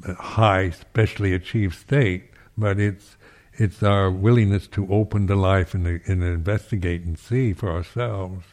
a 0.05 0.15
high, 0.15 0.71
specially 0.71 1.33
achieved 1.33 1.75
state, 1.75 2.31
but 2.57 2.79
it's 2.79 3.17
it's 3.59 3.83
our 3.83 4.11
willingness 4.11 4.69
to 4.69 4.91
open 4.91 5.27
to 5.27 5.35
life 5.35 5.75
and, 5.75 5.87
and 5.87 6.23
investigate 6.23 7.03
and 7.03 7.19
see 7.19 7.53
for 7.53 7.71
ourselves. 7.71 8.45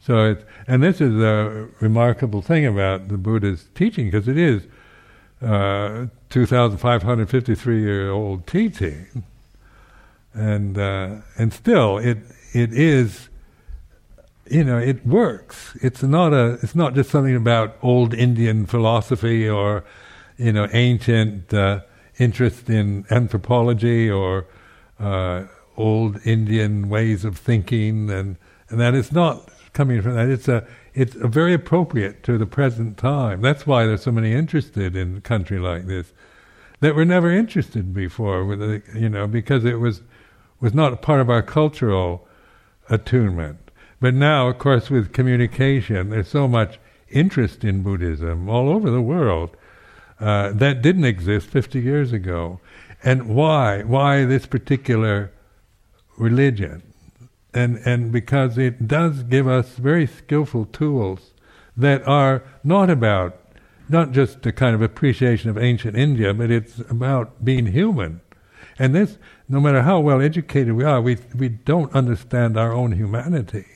So 0.00 0.36
and 0.66 0.82
this 0.82 1.00
is 1.00 1.14
a 1.20 1.68
remarkable 1.80 2.42
thing 2.42 2.66
about 2.66 3.08
the 3.08 3.18
Buddha's 3.18 3.68
teaching, 3.74 4.10
because 4.10 4.26
it 4.26 4.38
is 4.38 4.66
uh, 5.40 6.06
2,553 6.30 7.80
year 7.80 8.10
old 8.10 8.46
teaching, 8.46 9.22
and 10.34 10.76
uh, 10.76 11.16
and 11.38 11.52
still 11.52 11.98
it 11.98 12.18
it 12.52 12.72
is, 12.72 13.28
you 14.50 14.64
know, 14.64 14.78
it 14.78 15.06
works. 15.06 15.76
It's 15.80 16.02
not 16.02 16.32
a 16.32 16.58
it's 16.62 16.74
not 16.74 16.94
just 16.94 17.10
something 17.10 17.36
about 17.36 17.76
old 17.82 18.12
Indian 18.12 18.66
philosophy 18.66 19.48
or, 19.48 19.84
you 20.36 20.52
know, 20.52 20.68
ancient. 20.72 21.54
Uh, 21.54 21.82
interest 22.22 22.70
in 22.70 23.04
anthropology 23.10 24.10
or 24.10 24.46
uh, 25.00 25.44
old 25.76 26.24
Indian 26.24 26.88
ways 26.88 27.24
of 27.24 27.36
thinking, 27.36 28.10
and 28.10 28.36
and 28.68 28.80
that 28.80 28.94
it's 28.94 29.12
not 29.12 29.50
coming 29.72 30.00
from 30.02 30.14
that. 30.14 30.28
It's 30.28 30.48
a 30.48 30.66
it's 30.94 31.16
a 31.16 31.28
very 31.28 31.54
appropriate 31.54 32.22
to 32.24 32.38
the 32.38 32.46
present 32.46 32.98
time. 32.98 33.40
That's 33.40 33.66
why 33.66 33.86
there's 33.86 34.02
so 34.02 34.12
many 34.12 34.32
interested 34.32 34.94
in 34.94 35.16
a 35.16 35.20
country 35.20 35.58
like 35.58 35.86
this 35.86 36.12
that 36.80 36.94
were 36.94 37.04
never 37.04 37.30
interested 37.30 37.94
before. 37.94 38.44
With 38.44 38.60
you 38.94 39.08
know, 39.08 39.26
because 39.26 39.64
it 39.64 39.80
was 39.80 40.02
was 40.60 40.74
not 40.74 41.02
part 41.02 41.20
of 41.20 41.30
our 41.30 41.42
cultural 41.42 42.26
attunement. 42.88 43.58
But 44.00 44.14
now, 44.14 44.48
of 44.48 44.58
course, 44.58 44.90
with 44.90 45.12
communication, 45.12 46.10
there's 46.10 46.28
so 46.28 46.48
much 46.48 46.78
interest 47.08 47.64
in 47.64 47.82
Buddhism 47.82 48.48
all 48.48 48.68
over 48.68 48.90
the 48.90 49.02
world 49.02 49.56
uh, 50.22 50.52
that 50.52 50.82
didn't 50.82 51.04
exist 51.04 51.48
50 51.48 51.80
years 51.80 52.12
ago. 52.12 52.60
And 53.02 53.34
why? 53.34 53.82
Why 53.82 54.24
this 54.24 54.46
particular 54.46 55.32
religion? 56.16 56.84
And, 57.52 57.78
and 57.84 58.12
because 58.12 58.56
it 58.56 58.86
does 58.86 59.24
give 59.24 59.48
us 59.48 59.70
very 59.70 60.06
skillful 60.06 60.66
tools 60.66 61.32
that 61.76 62.06
are 62.06 62.44
not 62.62 62.88
about, 62.88 63.36
not 63.88 64.12
just 64.12 64.46
a 64.46 64.52
kind 64.52 64.76
of 64.76 64.80
appreciation 64.80 65.50
of 65.50 65.58
ancient 65.58 65.96
India, 65.96 66.32
but 66.32 66.52
it's 66.52 66.78
about 66.78 67.44
being 67.44 67.66
human. 67.66 68.20
And 68.78 68.94
this, 68.94 69.18
no 69.48 69.60
matter 69.60 69.82
how 69.82 69.98
well 69.98 70.22
educated 70.22 70.74
we 70.74 70.84
are, 70.84 71.02
we, 71.02 71.18
we 71.36 71.48
don't 71.48 71.92
understand 71.92 72.56
our 72.56 72.72
own 72.72 72.92
humanity. 72.92 73.66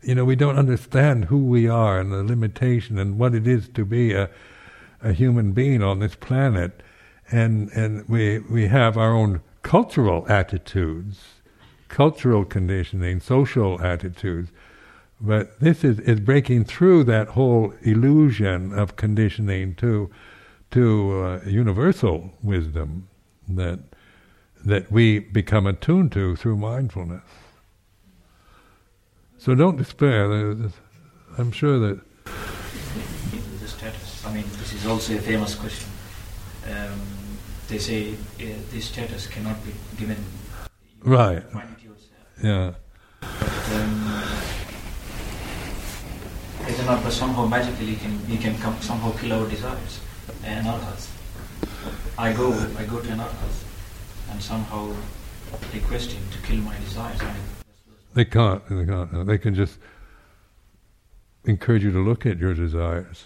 You 0.00 0.14
know, 0.14 0.24
we 0.24 0.36
don't 0.36 0.58
understand 0.58 1.24
who 1.24 1.44
we 1.44 1.68
are 1.68 1.98
and 1.98 2.12
the 2.12 2.22
limitation 2.22 3.00
and 3.00 3.18
what 3.18 3.34
it 3.34 3.48
is 3.48 3.68
to 3.70 3.84
be 3.84 4.12
a, 4.12 4.30
a 5.02 5.12
human 5.12 5.52
being 5.52 5.82
on 5.82 5.98
this 5.98 6.14
planet, 6.14 6.82
and 7.30 7.70
and 7.70 8.08
we 8.08 8.38
we 8.38 8.68
have 8.68 8.96
our 8.96 9.14
own 9.14 9.40
cultural 9.62 10.26
attitudes, 10.28 11.40
cultural 11.88 12.44
conditioning, 12.44 13.20
social 13.20 13.80
attitudes. 13.82 14.50
But 15.20 15.60
this 15.60 15.84
is, 15.84 15.98
is 16.00 16.18
breaking 16.18 16.64
through 16.64 17.04
that 17.04 17.28
whole 17.28 17.74
illusion 17.82 18.72
of 18.72 18.96
conditioning 18.96 19.74
to 19.76 20.10
to 20.70 21.22
uh, 21.22 21.40
universal 21.46 22.32
wisdom 22.42 23.08
that 23.48 23.80
that 24.64 24.90
we 24.90 25.18
become 25.18 25.66
attuned 25.66 26.12
to 26.12 26.36
through 26.36 26.56
mindfulness. 26.56 27.22
So 29.38 29.54
don't 29.54 29.76
despair. 29.76 30.30
I'm 31.38 31.52
sure 31.52 31.78
that 31.78 32.00
is 34.80 34.86
also 34.86 35.14
a 35.14 35.18
famous 35.18 35.54
question. 35.54 35.90
Um, 36.66 37.00
they 37.68 37.78
say 37.78 38.12
uh, 38.12 38.44
this 38.70 38.86
status 38.86 39.26
cannot 39.26 39.62
be 39.64 39.72
given. 39.98 40.16
Right. 41.02 41.42
Yeah. 42.42 42.72
But, 43.20 43.72
um, 43.74 44.22
is 46.66 46.80
it 46.80 46.86
not? 46.86 47.02
But 47.02 47.12
somehow 47.12 47.46
magically, 47.46 47.96
can 47.96 48.18
you 48.28 48.38
can 48.38 48.56
come, 48.58 48.80
somehow 48.80 49.12
kill 49.18 49.32
our 49.34 49.46
desires, 49.48 50.00
anarthas. 50.42 51.08
I 52.16 52.32
go, 52.32 52.52
I 52.78 52.84
go 52.84 53.00
to 53.00 53.08
anarthas, 53.08 53.64
and 54.30 54.42
somehow 54.42 54.92
request 55.74 56.12
him 56.12 56.22
to 56.30 56.38
kill 56.46 56.58
my 56.58 56.76
desires. 56.78 57.20
I 57.20 57.24
mean, 57.24 57.44
they 58.14 58.24
can't. 58.24 58.62
They 58.68 58.86
can't. 58.86 59.26
They 59.26 59.38
can 59.38 59.54
just 59.54 59.78
encourage 61.44 61.84
you 61.84 61.92
to 61.92 62.00
look 62.00 62.26
at 62.26 62.38
your 62.38 62.54
desires 62.54 63.24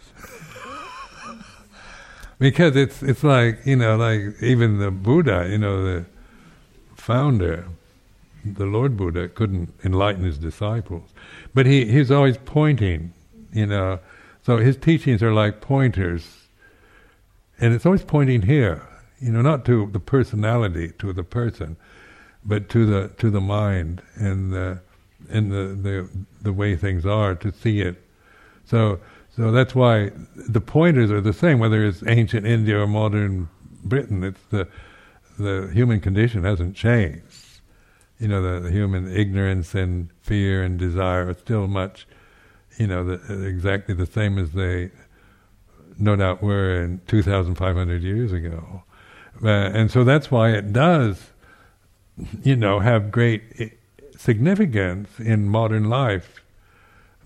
because 2.38 2.76
it's 2.76 3.02
it's 3.02 3.24
like 3.24 3.64
you 3.64 3.76
know 3.76 3.96
like 3.96 4.42
even 4.42 4.78
the 4.78 4.90
Buddha 4.90 5.48
you 5.50 5.58
know 5.58 5.84
the 5.84 6.04
founder 6.94 7.66
the 8.44 8.66
Lord 8.66 8.96
Buddha 8.96 9.28
couldn't 9.28 9.72
enlighten 9.84 10.24
his 10.24 10.38
disciples. 10.38 11.10
But 11.54 11.66
he 11.66 11.86
he's 11.86 12.10
always 12.10 12.36
pointing 12.36 13.12
you 13.52 13.66
know. 13.66 14.00
So 14.42 14.58
his 14.58 14.76
teachings 14.76 15.22
are 15.22 15.32
like 15.32 15.60
pointers. 15.62 16.48
And 17.58 17.72
it's 17.72 17.86
always 17.86 18.04
pointing 18.04 18.42
here 18.42 18.86
you 19.20 19.32
know 19.32 19.42
not 19.42 19.64
to 19.64 19.88
the 19.92 20.00
personality 20.00 20.92
to 20.98 21.12
the 21.12 21.24
person 21.24 21.76
but 22.44 22.68
to 22.68 22.84
the 22.84 23.08
to 23.16 23.30
the 23.30 23.40
mind 23.40 24.02
and 24.16 24.52
the 24.52 24.80
and 25.30 25.50
the 25.50 25.78
the 25.88 26.08
the 26.42 26.52
way 26.52 26.76
things 26.76 27.06
are 27.06 27.34
to 27.34 27.52
see 27.52 27.80
it. 27.80 28.02
So 28.66 29.00
so 29.36 29.50
that's 29.50 29.74
why 29.74 30.10
the 30.36 30.60
pointers 30.60 31.10
are 31.10 31.20
the 31.20 31.32
same, 31.32 31.58
whether 31.58 31.84
it's 31.84 32.02
ancient 32.06 32.46
India 32.46 32.78
or 32.78 32.86
modern 32.86 33.48
Britain. 33.84 34.22
It's 34.22 34.40
the 34.50 34.68
the 35.38 35.70
human 35.72 36.00
condition 36.00 36.44
hasn't 36.44 36.76
changed. 36.76 37.60
You 38.20 38.28
know, 38.28 38.40
the, 38.40 38.60
the 38.60 38.70
human 38.70 39.12
ignorance 39.12 39.74
and 39.74 40.08
fear 40.22 40.62
and 40.62 40.78
desire 40.78 41.28
are 41.28 41.34
still 41.34 41.66
much, 41.66 42.06
you 42.78 42.86
know, 42.86 43.04
the, 43.04 43.44
exactly 43.44 43.94
the 43.94 44.06
same 44.06 44.38
as 44.38 44.52
they 44.52 44.92
no 45.98 46.14
doubt 46.14 46.42
were 46.42 46.82
in 46.82 47.00
2,500 47.08 48.02
years 48.02 48.32
ago. 48.32 48.84
Uh, 49.42 49.48
and 49.48 49.90
so 49.90 50.04
that's 50.04 50.30
why 50.30 50.50
it 50.50 50.72
does, 50.72 51.30
you 52.42 52.54
know, 52.54 52.78
have 52.80 53.10
great 53.10 53.42
eh, 53.58 53.68
significance 54.16 55.08
in 55.18 55.48
modern 55.48 55.88
life, 55.88 56.40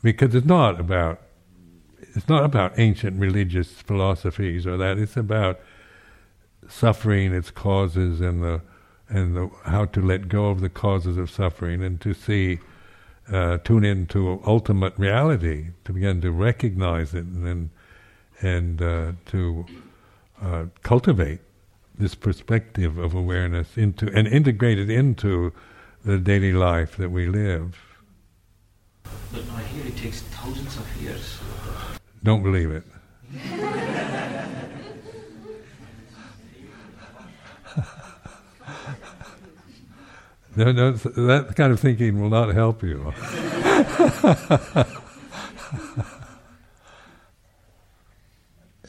because 0.02 0.34
it's 0.34 0.46
not 0.46 0.80
about 0.80 1.20
it's 2.18 2.28
not 2.28 2.44
about 2.44 2.76
ancient 2.80 3.20
religious 3.20 3.70
philosophies 3.70 4.66
or 4.66 4.76
that. 4.76 4.98
It's 4.98 5.16
about 5.16 5.60
suffering, 6.68 7.32
its 7.32 7.52
causes, 7.52 8.20
and 8.20 8.42
the 8.42 8.60
and 9.08 9.36
the, 9.36 9.50
how 9.64 9.84
to 9.84 10.02
let 10.02 10.28
go 10.28 10.48
of 10.48 10.60
the 10.60 10.68
causes 10.68 11.16
of 11.16 11.30
suffering 11.30 11.82
and 11.82 11.98
to 12.00 12.12
see, 12.12 12.58
uh, 13.32 13.58
tune 13.58 13.84
into 13.84 14.42
ultimate 14.44 14.98
reality, 14.98 15.68
to 15.84 15.92
begin 15.92 16.20
to 16.22 16.32
recognize 16.32 17.14
it 17.14 17.24
and 17.24 17.70
and 18.40 18.82
uh, 18.82 19.12
to 19.26 19.64
uh, 20.42 20.64
cultivate 20.82 21.38
this 21.96 22.16
perspective 22.16 22.98
of 22.98 23.14
awareness 23.14 23.78
into 23.78 24.10
and 24.12 24.26
integrate 24.26 24.80
it 24.80 24.90
into 24.90 25.52
the 26.04 26.18
daily 26.18 26.52
life 26.52 26.96
that 26.96 27.12
we 27.12 27.26
live. 27.26 27.78
But 29.32 29.44
I 29.54 29.62
hear 29.62 29.86
it 29.86 29.96
takes 29.96 30.22
thousands 30.22 30.76
of 30.76 31.00
years. 31.00 31.38
Don't 32.22 32.42
believe 32.42 32.70
it. 32.70 32.84
no, 40.56 40.72
no, 40.72 40.92
that 40.92 41.54
kind 41.56 41.72
of 41.72 41.80
thinking 41.80 42.20
will 42.20 42.30
not 42.30 42.54
help 42.54 42.82
you. 42.82 43.12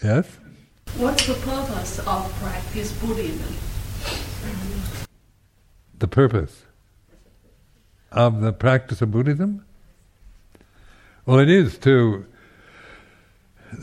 yes? 0.03 0.38
What's 0.97 1.27
the 1.27 1.36
purpose 1.36 1.99
of 1.99 2.34
practice 2.41 2.91
Buddhism? 2.93 3.55
The 5.99 6.07
purpose 6.07 6.65
of 8.11 8.41
the 8.41 8.53
practice 8.53 9.01
of 9.01 9.11
Buddhism? 9.11 9.65
Well, 11.25 11.39
it 11.39 11.49
is 11.49 11.77
to, 11.80 12.25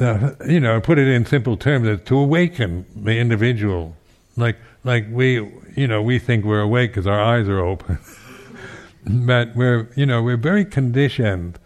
you 0.00 0.60
know, 0.60 0.80
put 0.80 0.98
it 0.98 1.08
in 1.08 1.24
simple 1.24 1.56
terms, 1.56 2.00
to 2.04 2.18
awaken 2.18 2.86
the 2.94 3.18
individual. 3.18 3.96
Like, 4.36 4.56
like 4.84 5.06
we, 5.10 5.34
you 5.76 5.86
know, 5.86 6.02
we 6.02 6.18
think 6.18 6.44
we're 6.44 6.60
awake 6.60 6.90
because 6.90 7.06
our 7.06 7.20
eyes 7.20 7.48
are 7.48 7.60
open, 7.60 7.98
but 9.06 9.54
we're, 9.54 9.88
you 9.96 10.06
know, 10.06 10.22
we're 10.22 10.36
very 10.36 10.64
conditioned 10.64 11.58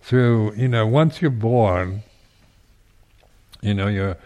through, 0.00 0.54
you 0.54 0.68
know, 0.68 0.86
once 0.86 1.20
you're 1.20 1.30
born, 1.30 2.02
you 3.60 3.74
know, 3.74 3.88
you're 3.88 4.16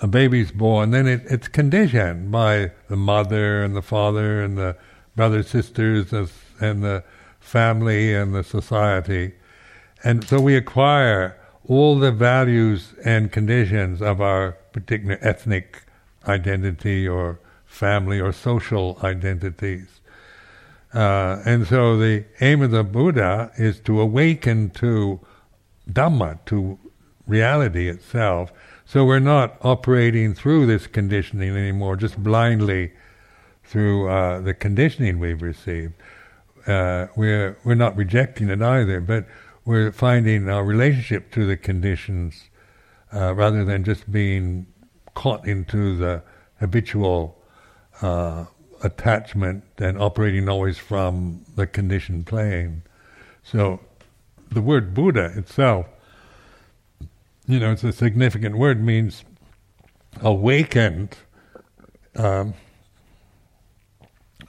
a 0.00 0.06
baby's 0.06 0.52
born, 0.52 0.90
then 0.90 1.06
it, 1.06 1.22
it's 1.28 1.48
conditioned 1.48 2.30
by 2.30 2.70
the 2.88 2.96
mother 2.96 3.62
and 3.62 3.74
the 3.74 3.82
father 3.82 4.42
and 4.42 4.56
the 4.56 4.76
brothers, 5.16 5.50
sisters, 5.50 6.12
and 6.60 6.82
the 6.82 7.02
family 7.40 8.14
and 8.14 8.34
the 8.34 8.44
society. 8.44 9.32
And 10.04 10.24
so 10.24 10.40
we 10.40 10.56
acquire 10.56 11.37
all 11.68 11.98
the 11.98 12.10
values 12.10 12.94
and 13.04 13.30
conditions 13.30 14.00
of 14.00 14.20
our 14.20 14.52
particular 14.72 15.18
ethnic 15.20 15.82
identity 16.26 17.06
or 17.06 17.38
family 17.66 18.18
or 18.20 18.32
social 18.32 18.98
identities. 19.02 20.00
Uh, 20.94 21.42
and 21.44 21.66
so 21.66 21.98
the 21.98 22.24
aim 22.40 22.62
of 22.62 22.70
the 22.70 22.82
Buddha 22.82 23.52
is 23.56 23.78
to 23.80 24.00
awaken 24.00 24.70
to 24.70 25.20
Dhamma, 25.92 26.38
to 26.46 26.78
reality 27.26 27.88
itself. 27.88 28.50
So 28.86 29.04
we're 29.04 29.18
not 29.18 29.58
operating 29.60 30.32
through 30.32 30.66
this 30.66 30.86
conditioning 30.86 31.54
anymore, 31.54 31.96
just 31.96 32.16
blindly 32.22 32.92
through 33.64 34.08
uh, 34.08 34.40
the 34.40 34.54
conditioning 34.54 35.18
we've 35.18 35.42
received. 35.42 35.92
Uh, 36.66 37.08
we're 37.16 37.58
we're 37.64 37.74
not 37.74 37.96
rejecting 37.96 38.48
it 38.48 38.62
either, 38.62 39.00
but 39.00 39.26
we're 39.68 39.92
finding 39.92 40.48
our 40.48 40.64
relationship 40.64 41.30
to 41.30 41.44
the 41.44 41.54
conditions 41.54 42.48
uh, 43.12 43.34
rather 43.34 43.66
than 43.66 43.84
just 43.84 44.10
being 44.10 44.66
caught 45.12 45.46
into 45.46 45.94
the 45.94 46.22
habitual 46.58 47.38
uh, 48.00 48.46
attachment 48.82 49.62
and 49.76 50.00
operating 50.00 50.48
always 50.48 50.78
from 50.78 51.44
the 51.54 51.66
conditioned 51.66 52.26
plane. 52.26 52.80
So 53.42 53.78
the 54.50 54.62
word 54.62 54.94
Buddha 54.94 55.34
itself, 55.36 55.84
you 57.46 57.60
know, 57.60 57.72
it's 57.72 57.84
a 57.84 57.92
significant 57.92 58.56
word, 58.56 58.82
means 58.82 59.22
awakened. 60.22 61.14
Um, 62.16 62.54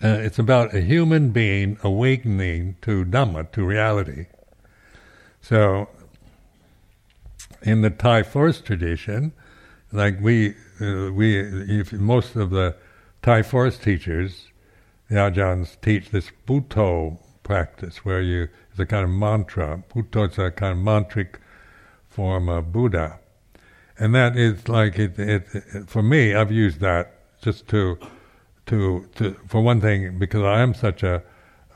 uh, 0.02 0.08
it's 0.08 0.40
about 0.40 0.74
a 0.74 0.80
human 0.80 1.32
being 1.32 1.78
awakening 1.84 2.78
to 2.84 3.04
Dhamma, 3.04 3.52
to 3.52 3.66
reality. 3.66 4.28
So, 5.42 5.90
in 7.62 7.82
the 7.82 7.90
Thai 7.90 8.24
forest 8.24 8.66
tradition, 8.66 9.34
like 9.92 10.20
we, 10.22 10.56
uh, 10.82 11.12
we, 11.12 11.40
if 11.40 11.92
most 11.94 12.36
of 12.36 12.52
the 12.52 12.76
Thai 13.22 13.42
forest 13.44 13.84
teachers, 13.84 14.48
the 15.10 15.16
Ajahns 15.16 15.80
teach 15.82 16.10
this 16.10 16.32
Buddho 16.48 17.18
practice, 17.44 18.06
where 18.06 18.22
you 18.22 18.48
it's 18.70 18.80
a 18.80 18.86
kind 18.86 19.04
of 19.04 19.10
mantra. 19.10 19.84
Buddho 19.94 20.30
is 20.30 20.38
a 20.38 20.52
kind 20.52 20.78
of 20.78 20.86
mantric 20.86 21.36
form 22.08 22.48
of 22.48 22.72
Buddha, 22.72 23.20
and 23.98 24.14
that 24.16 24.38
is 24.38 24.68
like 24.68 25.00
it, 25.00 25.18
it, 25.18 25.48
it. 25.54 25.90
For 25.90 26.04
me, 26.04 26.36
I've 26.36 26.52
used 26.52 26.80
that 26.80 27.16
just 27.42 27.68
to, 27.70 27.98
to, 28.68 29.08
to 29.16 29.34
for 29.48 29.62
one 29.62 29.82
thing, 29.82 30.20
because 30.20 30.44
I 30.44 30.62
am 30.62 30.74
such 30.74 31.04
a, 31.04 31.24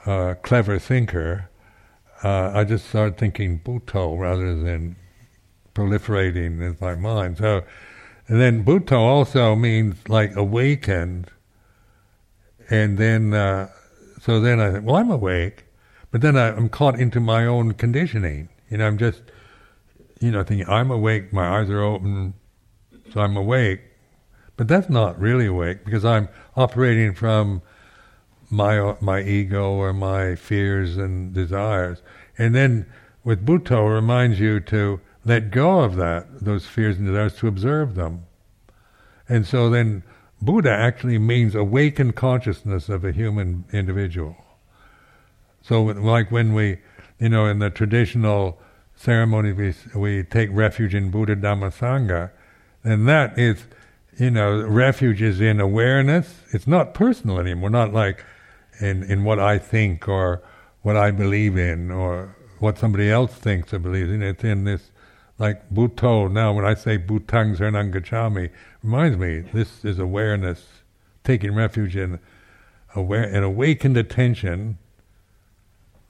a 0.05 0.36
clever 0.41 0.78
thinker 0.80 1.49
uh, 2.24 2.51
I 2.53 2.63
just 2.63 2.88
started 2.88 3.17
thinking 3.17 3.59
Buddho 3.59 4.17
rather 4.17 4.55
than 4.55 4.95
proliferating 5.76 6.61
in 6.61 6.78
my 6.80 6.95
mind. 6.95 7.38
So, 7.38 7.63
and 8.28 8.39
then 8.39 8.63
Buddho 8.63 8.97
also 8.97 9.55
means 9.55 10.07
like 10.07 10.36
awakened. 10.36 11.30
And 12.69 12.97
then, 12.97 13.34
uh, 13.34 13.69
so 14.21 14.39
then 14.39 14.59
I 14.61 14.71
think, 14.71 14.86
well, 14.86 14.95
I'm 14.95 15.11
awake, 15.11 15.65
but 16.11 16.21
then 16.21 16.38
I, 16.38 16.47
am 16.47 16.69
caught 16.69 16.97
into 16.97 17.19
my 17.19 17.45
own 17.45 17.74
conditioning. 17.74 18.47
You 18.69 18.78
know, 18.78 18.88
I'm 18.88 18.97
just, 18.97 19.21
you 20.21 20.32
know, 20.32 20.43
thinking 20.43 20.67
I'm 20.69 20.91
awake, 20.91 21.34
my 21.34 21.59
eyes 21.59 21.69
are 21.69 21.82
open, 21.82 22.34
so 23.11 23.19
I'm 23.19 23.36
awake. 23.36 23.82
But 24.55 24.67
that's 24.67 24.89
not 24.89 25.19
really 25.19 25.47
awake 25.47 25.83
because 25.83 26.05
I'm 26.05 26.29
operating 26.55 27.13
from 27.16 27.62
my 28.54 28.96
my 29.01 29.21
ego 29.21 29.71
or 29.71 29.93
my 29.93 30.36
fears 30.36 30.96
and 30.97 31.34
desires. 31.34 32.01
And 32.38 32.54
then 32.54 32.86
with 33.24 33.46
Buddho 33.46 33.93
reminds 33.93 34.39
you 34.39 34.59
to 34.62 35.01
let 35.25 35.51
go 35.51 35.80
of 35.80 35.96
that, 35.96 36.43
those 36.43 36.66
fears 36.66 36.97
and 36.97 37.08
desires, 37.08 37.36
to 37.38 37.47
observe 37.47 37.96
them. 37.96 38.25
And 39.28 39.47
so 39.47 39.70
then 39.70 40.04
Buddha 40.42 40.71
actually 40.71 41.17
means 41.17 41.55
awakened 41.55 42.16
consciousness 42.16 42.89
of 42.89 43.05
a 43.05 43.12
human 43.12 43.66
individual. 43.71 44.36
So 45.62 45.82
like 45.82 46.30
when 46.30 46.54
we, 46.54 46.80
you 47.20 47.30
know, 47.30 47.46
in 47.46 47.59
the 47.59 47.70
traditional 47.70 48.59
ceremony 48.96 49.54
we, 49.54 49.74
we 49.96 50.24
take 50.24 50.50
refuge 50.51 50.93
in 50.93 51.09
Buddha 51.09 51.36
Dhamma 51.36 51.74
Sangha, 51.74 52.32
then 52.84 53.05
that 53.05 53.39
is, 53.39 53.66
you 54.20 54.30
know, 54.30 54.62
refuge 54.62 55.21
is 55.21 55.39
in 55.39 55.62
awareness. 55.62 56.42
It's 56.51 56.67
not 56.67 56.93
personal 56.93 57.39
anymore, 57.39 57.70
not 57.70 57.93
like 57.93 58.24
in, 58.79 59.04
in 59.04 59.24
what 59.24 59.39
I 59.39 59.58
think 59.58 60.08
or 60.08 60.41
what 60.82 60.97
I 60.97 61.12
believe 61.12 61.58
in 61.58 61.91
or 61.91 62.36
what 62.59 62.78
somebody 62.78 63.09
else 63.09 63.33
thinks 63.33 63.74
or 63.74 63.79
believes 63.79 64.12
in. 64.12 64.21
It's 64.21 64.43
in 64.43 64.63
this, 64.63 64.91
like 65.37 65.70
Buddho. 65.70 66.32
Now, 66.32 66.54
when 66.54 66.66
I 66.66 66.74
say 66.74 66.97
Buddhang 66.97 67.58
Saranang 67.58 68.50
reminds 68.82 69.17
me 69.17 69.39
this 69.39 69.83
is 69.83 70.00
awareness, 70.00 70.67
taking 71.24 71.55
refuge 71.55 71.95
in 71.95 72.20
aware, 72.95 73.24
an 73.24 73.43
awakened 73.43 73.97
attention. 73.97 74.78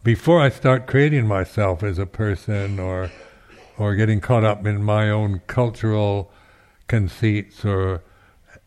Before 0.03 0.41
I 0.41 0.49
start 0.49 0.85
creating 0.85 1.27
myself 1.27 1.81
as 1.81 1.97
a 1.97 2.05
person 2.05 2.79
or 2.79 3.11
or 3.77 3.95
getting 3.95 4.21
caught 4.21 4.43
up 4.43 4.65
in 4.67 4.83
my 4.83 5.09
own 5.09 5.41
cultural 5.47 6.31
conceits 6.87 7.65
or 7.65 8.03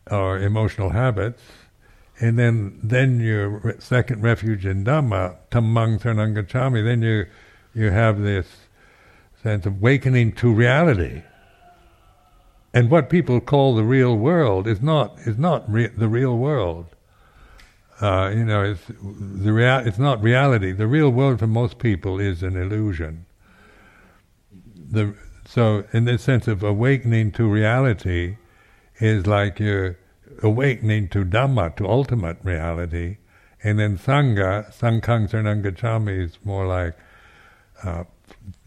or 0.09 0.39
emotional 0.39 0.89
habits, 0.89 1.41
and 2.19 2.37
then 2.37 2.79
then 2.83 3.19
your 3.19 3.75
second 3.79 4.21
refuge 4.23 4.65
in 4.65 4.83
Dhamma, 4.83 5.35
Dhammang 5.51 5.99
Saranang 5.99 6.35
Gacchami, 6.35 6.83
then 6.83 7.01
you 7.01 7.25
you 7.73 7.91
have 7.91 8.21
this 8.21 8.47
sense 9.43 9.65
of 9.65 9.73
awakening 9.73 10.33
to 10.33 10.51
reality. 10.51 11.23
And 12.73 12.89
what 12.89 13.09
people 13.09 13.39
call 13.39 13.75
the 13.75 13.83
real 13.83 14.17
world 14.17 14.67
is 14.67 14.81
not 14.81 15.17
is 15.25 15.37
not 15.37 15.69
re- 15.71 15.87
the 15.87 16.07
real 16.07 16.37
world. 16.37 16.87
Uh, 17.99 18.31
you 18.33 18.45
know, 18.45 18.63
it's 18.63 18.85
the 18.87 19.51
rea- 19.53 19.83
It's 19.85 19.97
not 19.97 20.21
reality. 20.21 20.71
The 20.71 20.87
real 20.87 21.09
world 21.09 21.39
for 21.39 21.47
most 21.47 21.79
people 21.79 22.19
is 22.19 22.43
an 22.43 22.55
illusion. 22.55 23.25
The 24.75 25.15
so 25.45 25.85
in 25.93 26.05
this 26.05 26.23
sense 26.23 26.47
of 26.47 26.61
awakening 26.61 27.31
to 27.33 27.47
reality 27.49 28.37
is 28.99 29.25
like 29.25 29.59
you're 29.59 29.97
awakening 30.43 31.09
to 31.09 31.25
Dhamma, 31.25 31.75
to 31.77 31.87
ultimate 31.87 32.37
reality, 32.43 33.17
and 33.63 33.79
then 33.79 33.97
Sangha, 33.97 34.71
Sanghang 34.73 35.29
Saranang 35.29 35.63
Gacchami 35.63 36.23
is 36.23 36.37
more 36.43 36.67
like, 36.67 36.95
uh, 37.83 38.03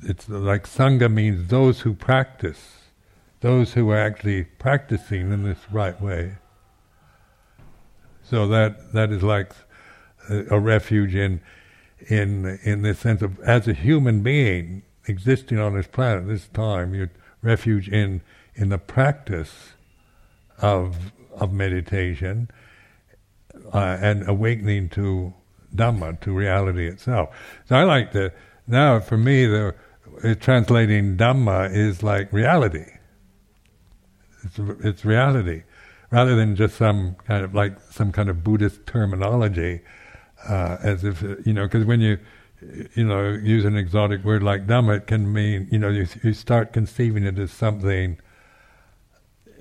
it's 0.02 0.28
like 0.28 0.64
Sangha 0.64 1.12
means 1.12 1.48
those 1.48 1.80
who 1.80 1.94
practice. 1.94 2.78
those 3.40 3.72
who 3.72 3.90
are 3.90 3.98
actually 3.98 4.44
practicing 4.44 5.32
in 5.32 5.44
this 5.44 5.59
right 5.70 6.01
way. 6.01 6.36
So 8.22 8.47
that 8.48 8.92
that 8.92 9.10
is 9.10 9.22
like 9.22 9.52
a, 10.28 10.56
a 10.56 10.59
refuge 10.60 11.14
in 11.14 11.40
in 12.09 12.59
in 12.62 12.82
the 12.82 12.94
sense 12.94 13.22
of 13.22 13.40
as 13.40 13.66
a 13.66 13.72
human 13.72 14.22
being 14.22 14.82
existing 15.06 15.59
on 15.59 15.74
this 15.74 15.86
planet 15.86 16.22
at 16.22 16.28
this 16.28 16.48
time, 16.48 16.94
your 16.94 17.10
refuge 17.42 17.88
in 17.88 18.20
in 18.55 18.68
the 18.68 18.78
practice 18.78 19.72
of 20.60 21.12
of 21.41 21.53
meditation 21.53 22.49
uh, 23.73 23.99
and 24.01 24.29
awakening 24.29 24.89
to 24.91 25.35
Dhamma, 25.75 26.21
to 26.21 26.33
reality 26.33 26.87
itself. 26.87 27.31
So 27.69 27.77
I 27.77 27.85
like 27.85 28.12
to 28.12 28.33
now 28.67 29.01
for 29.01 29.17
me 29.17 29.47
the 29.47 29.75
translating 30.41 31.17
Dhamma 31.17 31.75
is 31.75 32.03
like 32.03 32.33
reality. 32.33 32.87
It's, 34.43 34.59
it's 34.83 35.05
reality, 35.05 35.65
rather 36.11 36.35
than 36.35 36.57
just 36.57 36.77
some 36.77 37.17
kind 37.27 37.45
of 37.45 37.55
like 37.55 37.79
some 37.91 38.12
kind 38.12 38.29
of 38.29 38.43
Buddhist 38.43 38.87
terminology, 38.87 39.81
uh, 40.49 40.79
as 40.83 41.05
if 41.05 41.23
you 41.45 41.53
know, 41.53 41.65
because 41.65 41.85
when 41.85 42.01
you 42.01 42.19
you 42.95 43.05
know 43.05 43.31
use 43.31 43.65
an 43.65 43.77
exotic 43.77 44.25
word 44.25 44.43
like 44.43 44.67
Dhamma, 44.67 44.99
it 44.99 45.07
can 45.07 45.33
mean 45.33 45.69
you 45.71 45.79
know 45.79 45.89
you, 45.89 46.07
you 46.23 46.33
start 46.33 46.73
conceiving 46.73 47.25
it 47.25 47.39
as 47.39 47.51
something 47.51 48.19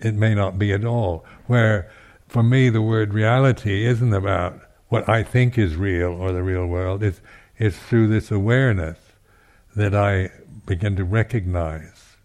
it 0.02 0.16
may 0.16 0.36
not 0.36 0.58
be 0.58 0.74
at 0.74 0.86
all. 0.86 1.26
Where 1.48 1.92
for 2.28 2.44
me 2.44 2.70
the 2.70 2.82
word 2.82 3.14
reality 3.14 3.86
isn't 3.86 4.14
about 4.14 4.60
what 4.88 5.08
I 5.08 5.24
think 5.24 5.58
is 5.58 5.76
real 5.76 6.12
or 6.12 6.32
the 6.32 6.44
real 6.44 6.66
world. 6.66 7.04
It's 7.04 7.22
it's 7.58 7.78
through 7.78 8.08
this 8.08 8.32
awareness 8.32 8.98
that 9.76 9.94
I 9.94 10.32
begin 10.66 10.96
to 10.96 11.04
recognize 11.04 12.16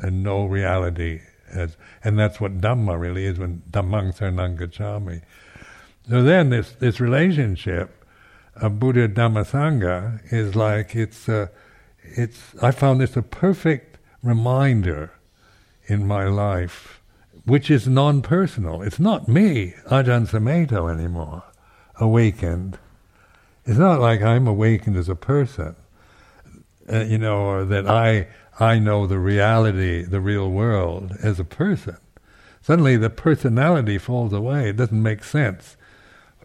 and 0.00 0.22
know 0.22 0.44
reality 0.44 1.22
as, 1.50 1.76
and 2.04 2.18
that's 2.18 2.40
what 2.40 2.60
Dhamma 2.60 2.98
really 2.98 3.24
is 3.24 3.38
when 3.38 3.62
Dhammang 3.70 4.16
Saranang. 4.16 5.22
So 6.08 6.22
then 6.22 6.50
this, 6.50 6.72
this 6.72 7.00
relationship 7.00 8.04
of 8.56 8.78
Buddha 8.78 9.08
Dhamma 9.08 9.46
Sangha 9.46 10.20
is 10.32 10.54
like, 10.54 10.94
it's, 10.94 11.28
uh, 11.28 11.48
it's, 12.02 12.54
I 12.62 12.70
found 12.70 13.00
this 13.00 13.16
a 13.16 13.22
perfect 13.22 13.98
reminder 14.22 15.12
in 15.88 16.06
my 16.06 16.28
life, 16.28 17.02
which 17.44 17.70
is 17.70 17.88
non-personal. 17.88 18.82
It's 18.82 19.00
not 19.00 19.26
me, 19.26 19.74
Ajahn 19.86 20.28
Sumedho 20.28 20.92
anymore, 20.92 21.42
awakened. 21.96 22.78
It's 23.64 23.78
not 23.78 24.00
like 24.00 24.22
I'm 24.22 24.46
awakened 24.46 24.96
as 24.96 25.08
a 25.08 25.14
person, 25.14 25.74
uh, 26.92 27.00
you 27.00 27.18
know, 27.18 27.40
or 27.40 27.64
that 27.64 27.88
I 27.88 28.28
I 28.60 28.78
know 28.78 29.06
the 29.06 29.18
reality, 29.18 30.02
the 30.02 30.20
real 30.20 30.50
world 30.50 31.12
as 31.22 31.38
a 31.38 31.44
person. 31.44 31.96
Suddenly 32.60 32.96
the 32.96 33.10
personality 33.10 33.98
falls 33.98 34.32
away. 34.32 34.70
It 34.70 34.76
doesn't 34.76 35.02
make 35.02 35.22
sense. 35.22 35.76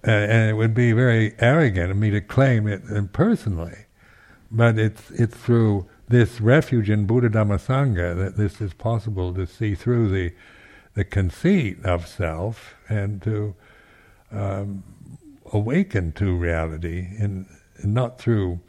Uh, 0.06 0.12
and 0.12 0.50
it 0.50 0.54
would 0.54 0.74
be 0.74 0.92
very 0.92 1.34
arrogant 1.40 1.90
of 1.92 1.98
me 1.98 2.12
to 2.12 2.22
claim 2.22 2.68
it 2.68 2.82
personally. 3.14 3.86
But 4.52 4.78
it's, 4.78 5.10
it's 5.12 5.36
through 5.36 5.88
this 6.08 6.42
refuge 6.42 6.90
in 6.90 7.06
Buddha 7.06 7.30
Dhamma 7.30 7.60
Sangha 7.60 8.16
that 8.16 8.38
this 8.38 8.62
is 8.62 8.74
possible 8.74 9.34
to 9.34 9.46
see 9.46 9.76
through 9.76 10.10
the, 10.10 10.34
the 10.96 11.04
conceit 11.04 11.84
of 11.86 12.08
self 12.08 12.76
and 12.90 13.22
to 13.24 13.56
um, 14.32 14.84
awaken 15.52 16.12
to 16.14 16.36
reality, 16.36 17.08
and, 17.20 17.46
not 17.84 18.20
through 18.20 18.60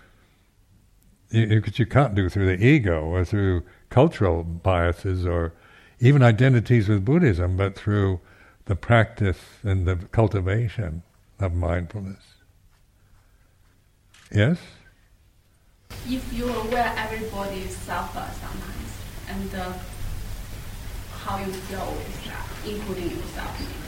you, 1.30 1.62
you 1.74 1.86
can't 1.86 2.14
do 2.14 2.28
through 2.28 2.56
the 2.56 2.64
ego 2.64 3.04
or 3.04 3.24
through 3.24 3.62
cultural 3.90 4.44
biases 4.44 5.26
or 5.26 5.52
even 6.00 6.22
identities 6.22 6.88
with 6.88 7.04
Buddhism, 7.04 7.56
but 7.56 7.76
through 7.76 8.20
the 8.66 8.76
practice 8.76 9.38
and 9.62 9.86
the 9.86 9.96
cultivation 9.96 11.02
of 11.38 11.54
mindfulness. 11.54 12.22
Yes? 14.32 14.58
If 16.06 16.32
you're 16.32 16.50
aware 16.50 16.92
everybody 16.96 17.66
suffers 17.68 18.36
sometimes, 18.36 18.92
and 19.28 19.54
uh, 19.54 19.72
how 21.24 21.38
you 21.38 21.52
feel 21.52 21.86
with 21.92 22.24
that, 22.26 22.46
including 22.66 23.10
yourself. 23.10 23.84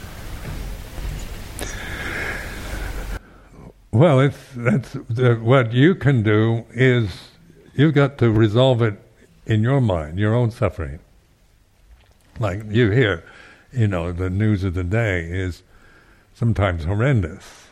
Well, 3.93 4.20
it's 4.20 4.39
that's 4.55 4.93
the, 5.09 5.36
what 5.36 5.73
you 5.73 5.94
can 5.94 6.23
do 6.23 6.64
is 6.70 7.31
you've 7.74 7.94
got 7.94 8.18
to 8.18 8.31
resolve 8.31 8.82
it 8.82 8.98
in 9.47 9.62
your 9.62 9.81
mind, 9.81 10.18
your 10.18 10.35
own 10.35 10.51
suffering. 10.51 10.98
Like 12.39 12.64
you 12.68 12.90
hear, 12.90 13.24
you 13.73 13.89
know, 13.89 14.12
the 14.12 14.28
news 14.28 14.64
of 14.64 14.74
the 14.74 14.85
day 14.85 15.24
is 15.24 15.62
sometimes 16.35 16.85
horrendous, 16.85 17.68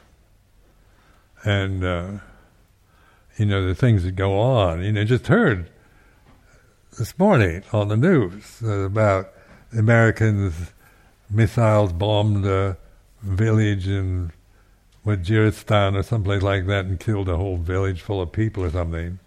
and 1.44 1.84
uh, 1.84 2.10
you 3.36 3.46
know 3.46 3.66
the 3.66 3.74
things 3.74 4.04
that 4.04 4.12
go 4.12 4.38
on. 4.38 4.82
You 4.82 4.92
know, 4.92 5.04
just 5.04 5.26
heard 5.26 5.70
this 6.98 7.18
morning 7.18 7.62
on 7.72 7.88
the 7.88 7.96
news 7.96 8.62
about 8.62 9.32
Americans 9.72 10.72
missiles 11.30 11.92
bombed 11.92 12.46
a 12.46 12.76
village 13.22 13.88
in 13.88 14.32
Waziristan 15.04 15.96
or 15.96 16.02
someplace 16.02 16.42
like 16.42 16.66
that 16.66 16.86
and 16.86 16.98
killed 17.00 17.28
a 17.28 17.36
whole 17.36 17.56
village 17.56 18.00
full 18.00 18.20
of 18.22 18.32
people 18.32 18.64
or 18.64 18.70
something. 18.70 19.18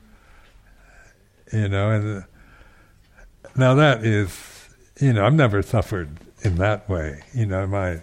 You 1.51 1.67
know, 1.69 1.91
and 1.91 2.23
now 3.55 3.75
that 3.75 4.03
is, 4.03 4.69
you 4.99 5.13
know, 5.13 5.25
I've 5.25 5.33
never 5.33 5.61
suffered 5.61 6.09
in 6.41 6.55
that 6.55 6.87
way. 6.89 7.21
You 7.33 7.45
know, 7.45 7.67
my 7.67 8.01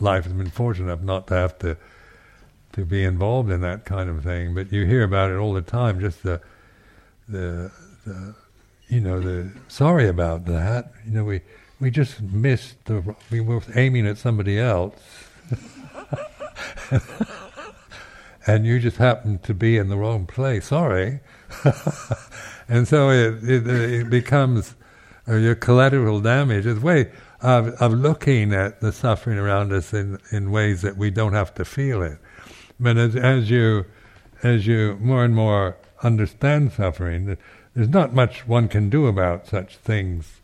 life 0.00 0.24
has 0.24 0.32
been 0.32 0.50
fortunate 0.50 0.86
enough 0.92 1.02
not 1.02 1.26
to 1.28 1.34
have 1.34 1.58
to 1.60 1.76
to 2.72 2.84
be 2.84 3.04
involved 3.04 3.50
in 3.50 3.60
that 3.60 3.84
kind 3.84 4.08
of 4.08 4.22
thing. 4.22 4.54
But 4.54 4.72
you 4.72 4.86
hear 4.86 5.02
about 5.02 5.30
it 5.30 5.36
all 5.36 5.52
the 5.52 5.62
time. 5.62 6.00
Just 6.00 6.22
the 6.22 6.40
the, 7.28 7.70
the 8.04 8.34
you 8.88 9.00
know 9.00 9.20
the 9.20 9.52
sorry 9.68 10.08
about 10.08 10.44
that. 10.46 10.92
You 11.06 11.12
know, 11.12 11.24
we 11.24 11.40
we 11.80 11.90
just 11.90 12.20
missed 12.20 12.84
the 12.84 13.14
we 13.30 13.40
were 13.40 13.62
aiming 13.74 14.06
at 14.06 14.18
somebody 14.18 14.58
else. 14.58 14.94
and 18.46 18.66
you 18.66 18.78
just 18.78 18.96
happened 18.96 19.42
to 19.44 19.54
be 19.54 19.76
in 19.76 19.88
the 19.88 19.96
wrong 19.96 20.26
place. 20.26 20.66
Sorry. 20.66 21.20
and 22.68 22.88
so 22.88 23.10
it, 23.10 23.42
it, 23.44 23.66
it 23.66 24.10
becomes 24.10 24.74
uh, 25.28 25.36
your 25.36 25.54
collateral 25.54 26.20
damage. 26.20 26.66
It's 26.66 26.80
a 26.80 26.84
way 26.84 27.12
of, 27.40 27.68
of 27.80 27.92
looking 27.92 28.52
at 28.52 28.80
the 28.80 28.92
suffering 28.92 29.38
around 29.38 29.72
us 29.72 29.92
in, 29.92 30.18
in 30.30 30.50
ways 30.50 30.82
that 30.82 30.96
we 30.96 31.10
don't 31.10 31.32
have 31.32 31.54
to 31.54 31.64
feel 31.64 32.02
it. 32.02 32.18
But 32.78 32.96
as, 32.96 33.16
as 33.16 33.50
you 33.50 33.86
as 34.42 34.66
you 34.66 34.98
more 35.00 35.24
and 35.24 35.34
more 35.34 35.76
understand 36.02 36.72
suffering, 36.72 37.36
there's 37.74 37.88
not 37.88 38.12
much 38.12 38.46
one 38.46 38.68
can 38.68 38.90
do 38.90 39.06
about 39.06 39.46
such 39.46 39.76
things, 39.76 40.40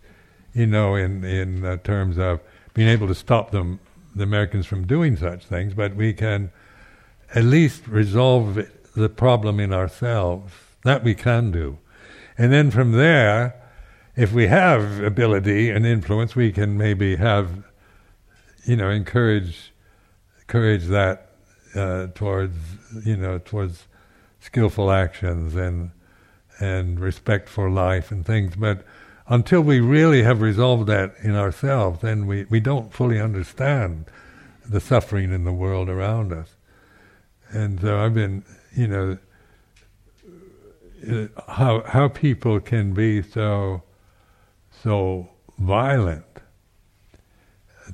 you 0.54 0.66
know, 0.66 0.94
in 0.94 1.24
in 1.24 1.64
uh, 1.64 1.76
terms 1.78 2.18
of 2.18 2.40
being 2.74 2.88
able 2.88 3.08
to 3.08 3.14
stop 3.14 3.50
them 3.50 3.80
the 4.14 4.24
Americans 4.24 4.66
from 4.66 4.86
doing 4.86 5.16
such 5.16 5.44
things, 5.46 5.74
but 5.74 5.94
we 5.94 6.12
can 6.12 6.50
at 7.34 7.44
least 7.44 7.86
resolve 7.86 8.66
the 8.96 9.08
problem 9.08 9.60
in 9.60 9.72
ourselves. 9.72 10.52
That 10.84 11.02
we 11.02 11.14
can 11.14 11.50
do. 11.50 11.78
And 12.36 12.52
then 12.52 12.70
from 12.70 12.92
there, 12.92 13.54
if 14.16 14.32
we 14.32 14.46
have 14.46 15.00
ability 15.02 15.70
and 15.70 15.86
influence, 15.86 16.34
we 16.34 16.52
can 16.52 16.78
maybe 16.78 17.16
have, 17.16 17.64
you 18.64 18.76
know, 18.76 18.90
encourage, 18.90 19.72
encourage 20.40 20.84
that 20.86 21.27
uh, 21.78 22.08
towards, 22.14 22.56
you 23.04 23.16
know, 23.16 23.38
towards 23.38 23.86
skillful 24.40 24.90
actions 24.90 25.54
and 25.54 25.90
and 26.60 26.98
respect 27.00 27.48
for 27.48 27.70
life 27.70 28.10
and 28.10 28.26
things. 28.26 28.56
But 28.56 28.84
until 29.28 29.60
we 29.60 29.80
really 29.80 30.22
have 30.24 30.40
resolved 30.40 30.88
that 30.88 31.14
in 31.22 31.36
ourselves, 31.36 32.00
then 32.00 32.26
we, 32.26 32.46
we 32.50 32.60
don't 32.60 32.92
fully 32.92 33.20
understand 33.20 34.06
the 34.68 34.80
suffering 34.80 35.32
in 35.32 35.44
the 35.44 35.52
world 35.52 35.88
around 35.88 36.32
us. 36.32 36.56
And 37.50 37.80
so 37.80 37.98
I've 37.98 38.14
been, 38.14 38.44
you 38.74 38.88
know, 38.88 39.18
uh, 41.08 41.26
how 41.52 41.82
how 41.86 42.08
people 42.08 42.60
can 42.60 42.92
be 42.92 43.22
so 43.22 43.82
so 44.82 45.28
violent 45.58 46.24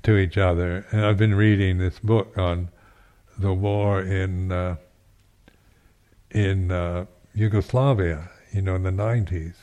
to 0.03 0.17
each 0.17 0.39
other. 0.39 0.87
And 0.91 1.05
I've 1.05 1.19
been 1.19 1.35
reading 1.35 1.79
this 1.79 1.99
book 1.99 2.37
on 2.39 2.71
the 3.39 3.53
war 3.53 4.01
in 4.01 4.53
uh, 4.53 4.77
in 6.31 6.71
uh, 6.71 7.07
Yugoslavia, 7.35 8.31
you 8.53 8.63
know, 8.63 8.75
in 8.77 8.83
the 8.83 8.91
nineties. 8.91 9.57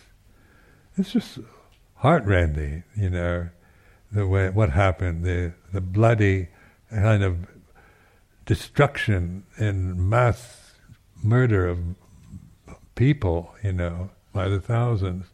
It's 0.97 1.11
just 1.13 1.39
heartrending, 1.95 2.83
you 2.95 3.09
know, 3.09 3.49
the 4.11 4.27
way 4.27 4.49
what 4.49 4.71
happened, 4.71 5.23
the 5.23 5.53
the 5.71 5.81
bloody 5.81 6.49
kind 6.89 7.23
of 7.23 7.47
destruction 8.45 9.43
and 9.57 10.09
mass 10.09 10.73
murder 11.23 11.67
of 11.67 11.79
people, 12.95 13.53
you 13.63 13.71
know, 13.71 14.09
by 14.33 14.47
the 14.47 14.59
thousands, 14.59 15.27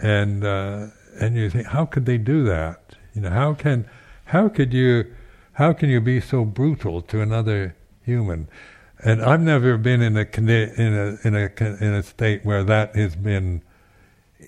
and 0.00 0.44
uh, 0.44 0.86
and 1.20 1.36
you 1.36 1.50
think, 1.50 1.66
how 1.66 1.84
could 1.86 2.06
they 2.06 2.18
do 2.18 2.44
that? 2.44 2.96
You 3.14 3.22
know, 3.22 3.30
how 3.30 3.54
can, 3.54 3.88
how 4.26 4.48
could 4.48 4.72
you, 4.72 5.14
how 5.56 5.72
can 5.72 5.88
you 5.88 6.02
be 6.02 6.20
so 6.20 6.44
brutal 6.44 7.00
to 7.00 7.22
another 7.22 7.74
human? 8.04 8.46
And 9.02 9.22
I've 9.22 9.40
never 9.40 9.78
been 9.78 10.02
in 10.02 10.14
a 10.14 10.26
in 10.34 10.48
a 10.50 11.18
in 11.26 11.34
a 11.34 11.50
in 11.82 11.94
a 11.94 12.02
state 12.02 12.44
where 12.44 12.62
that 12.64 12.94
has 12.94 13.16
been 13.16 13.62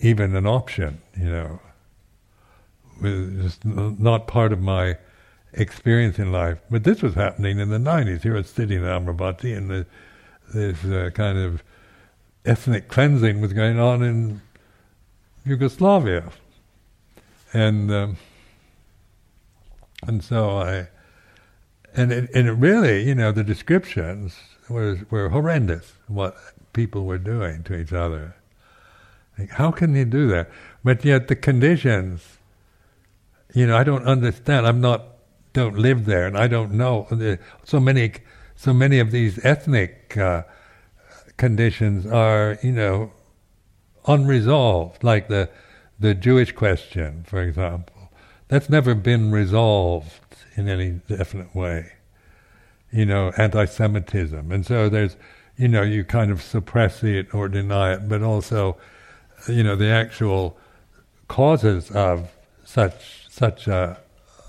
even 0.02 0.36
an 0.36 0.46
option. 0.46 1.00
You 1.16 1.30
know, 1.30 1.60
it's 3.02 3.58
not 3.64 4.26
part 4.26 4.52
of 4.52 4.60
my 4.60 4.98
experience 5.54 6.18
in 6.18 6.30
life. 6.30 6.58
But 6.70 6.84
this 6.84 7.00
was 7.00 7.14
happening 7.14 7.58
in 7.58 7.70
the 7.70 7.78
'90s. 7.78 8.22
Here 8.22 8.34
I 8.34 8.38
was 8.38 8.58
in 8.58 8.68
Amaravati, 8.68 9.56
and 9.56 9.70
the, 9.70 9.86
this 10.52 10.84
uh, 10.84 11.08
kind 11.14 11.38
of 11.38 11.62
ethnic 12.44 12.88
cleansing 12.88 13.40
was 13.40 13.54
going 13.54 13.80
on 13.80 14.02
in 14.02 14.42
Yugoslavia, 15.46 16.30
and 17.54 17.90
um, 17.90 18.16
and 20.06 20.22
so 20.22 20.58
I 20.58 20.88
and 21.98 22.12
it, 22.12 22.30
and 22.34 22.60
really, 22.60 23.02
you 23.02 23.14
know, 23.14 23.32
the 23.32 23.44
descriptions 23.44 24.36
were 24.68 25.00
were 25.10 25.28
horrendous. 25.30 25.94
What 26.06 26.36
people 26.72 27.04
were 27.04 27.18
doing 27.18 27.64
to 27.64 27.74
each 27.74 27.92
other. 27.92 28.36
Like, 29.38 29.50
how 29.50 29.70
can 29.70 29.92
they 29.92 30.04
do 30.04 30.28
that? 30.28 30.48
But 30.84 31.04
yet 31.04 31.28
the 31.28 31.36
conditions, 31.36 32.38
you 33.54 33.66
know, 33.66 33.76
I 33.76 33.84
don't 33.84 34.06
understand. 34.06 34.66
I'm 34.66 34.80
not, 34.80 35.02
don't 35.52 35.76
live 35.76 36.04
there, 36.04 36.26
and 36.26 36.36
I 36.38 36.46
don't 36.46 36.72
know. 36.72 37.08
So 37.64 37.80
many, 37.80 38.12
so 38.54 38.72
many 38.72 38.98
of 39.00 39.10
these 39.10 39.44
ethnic 39.44 40.16
uh, 40.16 40.42
conditions 41.36 42.06
are, 42.06 42.58
you 42.62 42.72
know, 42.72 43.12
unresolved. 44.06 45.02
Like 45.02 45.28
the 45.28 45.50
the 45.98 46.14
Jewish 46.14 46.52
question, 46.52 47.24
for 47.26 47.42
example, 47.42 48.12
that's 48.46 48.70
never 48.70 48.94
been 48.94 49.32
resolved 49.32 50.27
in 50.58 50.68
any 50.68 50.90
definite 51.08 51.54
way. 51.54 51.92
You 52.90 53.06
know, 53.06 53.32
anti-Semitism, 53.36 54.50
and 54.50 54.66
so 54.66 54.88
there's, 54.88 55.16
you 55.56 55.68
know, 55.68 55.82
you 55.82 56.04
kind 56.04 56.30
of 56.30 56.42
suppress 56.42 57.04
it 57.04 57.34
or 57.34 57.48
deny 57.48 57.94
it, 57.94 58.08
but 58.08 58.22
also, 58.22 58.78
you 59.46 59.62
know, 59.62 59.76
the 59.76 59.88
actual 59.88 60.56
causes 61.28 61.90
of 61.90 62.30
such 62.64 63.26
such 63.30 63.68
a, 63.68 63.98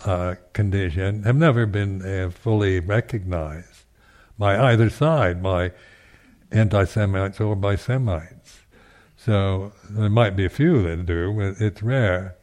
a 0.05 0.37
condition 0.53 1.23
have 1.23 1.35
never 1.35 1.65
been 1.65 2.01
uh, 2.01 2.29
fully 2.29 2.79
recognized 2.79 3.83
by 4.37 4.57
either 4.71 4.89
side, 4.89 5.43
by 5.43 5.71
anti-Semites 6.51 7.39
or 7.41 7.55
by 7.55 7.75
Semites. 7.75 8.61
So 9.17 9.73
there 9.89 10.09
might 10.09 10.35
be 10.37 10.45
a 10.45 10.49
few 10.49 10.81
that 10.83 11.05
do, 11.05 11.33
but 11.33 11.61
it's 11.61 11.83
rare. 11.83 12.35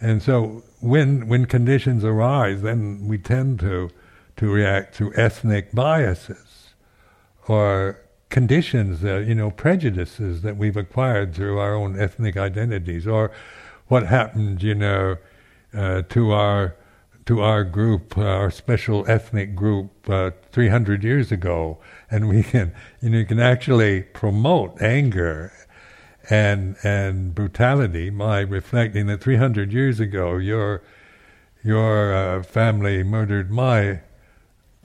And 0.00 0.20
so 0.20 0.64
when 0.84 1.28
when 1.28 1.46
conditions 1.46 2.04
arise, 2.04 2.62
then 2.62 3.06
we 3.08 3.18
tend 3.18 3.60
to 3.60 3.90
to 4.36 4.50
react 4.50 4.94
to 4.96 5.14
ethnic 5.14 5.72
biases 5.72 6.74
or 7.48 8.00
conditions, 8.34 9.00
that, 9.00 9.26
you 9.26 9.34
know, 9.34 9.50
prejudices 9.50 10.42
that 10.42 10.56
we've 10.56 10.76
acquired 10.76 11.34
through 11.34 11.58
our 11.58 11.74
own 11.74 11.98
ethnic 11.98 12.36
identities, 12.36 13.06
or 13.06 13.30
what 13.86 14.06
happened, 14.06 14.62
you 14.62 14.74
know, 14.74 15.16
uh, 15.72 16.02
to 16.02 16.32
our 16.32 16.74
to 17.26 17.40
our 17.40 17.64
group, 17.64 18.18
uh, 18.18 18.22
our 18.22 18.50
special 18.50 19.08
ethnic 19.08 19.54
group, 19.54 20.10
uh, 20.10 20.30
300 20.52 21.02
years 21.02 21.32
ago, 21.32 21.78
and 22.10 22.28
we 22.28 22.42
can, 22.42 22.74
you 23.00 23.08
know, 23.08 23.18
you 23.18 23.24
can 23.24 23.40
actually 23.40 24.02
promote 24.02 24.82
anger 24.82 25.52
and 26.30 26.76
and 26.82 27.34
brutality 27.34 28.10
by 28.10 28.40
reflecting 28.40 29.06
that 29.06 29.20
300 29.20 29.72
years 29.72 30.00
ago 30.00 30.36
your 30.36 30.82
your 31.62 32.14
uh, 32.14 32.42
family 32.42 33.02
murdered 33.02 33.50
my 33.50 34.00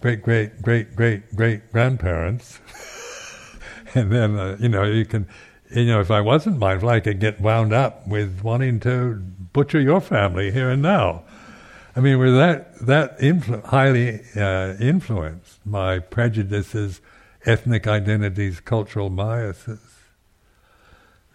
great 0.01 0.21
great 0.23 0.61
great 0.61 0.95
great 0.95 1.35
great 1.35 1.71
grandparents. 1.71 2.59
And 3.95 4.11
then 4.11 4.37
uh, 4.37 4.55
you 4.59 4.69
know 4.69 4.83
you 4.83 5.03
can 5.03 5.27
you 5.71 5.87
know 5.87 5.99
if 5.99 6.11
I 6.11 6.21
wasn't 6.21 6.59
mindful 6.59 6.89
I 6.89 6.99
could 6.99 7.19
get 7.19 7.41
wound 7.41 7.73
up 7.73 8.07
with 8.07 8.43
wanting 8.43 8.79
to 8.81 9.15
butcher 9.15 9.79
your 9.79 9.99
family 9.99 10.51
here 10.51 10.69
and 10.69 10.83
now. 10.83 11.23
I 11.95 11.99
mean 11.99 12.19
we're 12.19 12.37
that 12.37 12.77
that 12.85 13.17
influ- 13.19 13.65
highly 13.65 14.21
uh, 14.35 14.75
influenced 14.79 15.59
by 15.65 15.97
prejudices 15.97 17.01
ethnic 17.47 17.87
identities 17.87 18.59
cultural 18.59 19.09
biases 19.09 19.88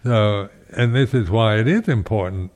so, 0.04 0.50
and 0.70 0.94
this 0.94 1.14
is 1.14 1.30
why 1.30 1.56
it 1.56 1.66
is 1.66 1.88
important 1.88 2.52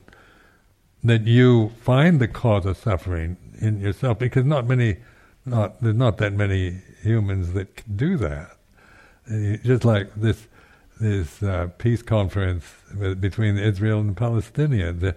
that 1.03 1.25
you 1.25 1.69
find 1.81 2.19
the 2.19 2.27
cause 2.27 2.65
of 2.65 2.77
suffering 2.77 3.37
in 3.59 3.79
yourself, 3.79 4.19
because 4.19 4.45
not 4.45 4.67
many, 4.67 4.97
not 5.45 5.81
there's 5.81 5.95
not 5.95 6.17
that 6.19 6.33
many 6.33 6.81
humans 7.01 7.53
that 7.53 7.75
can 7.75 7.95
do 7.95 8.17
that. 8.17 8.51
Just 9.63 9.83
like 9.83 10.13
this 10.15 10.47
this 10.99 11.41
uh, 11.41 11.69
peace 11.77 12.03
conference 12.03 12.65
between 13.19 13.57
Israel 13.57 13.99
and 13.99 14.15
Palestinians, 14.15 15.03
uh, 15.03 15.13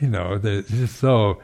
you 0.00 0.08
know, 0.08 0.36
they're 0.36 0.62
just 0.62 0.96
so 0.96 1.40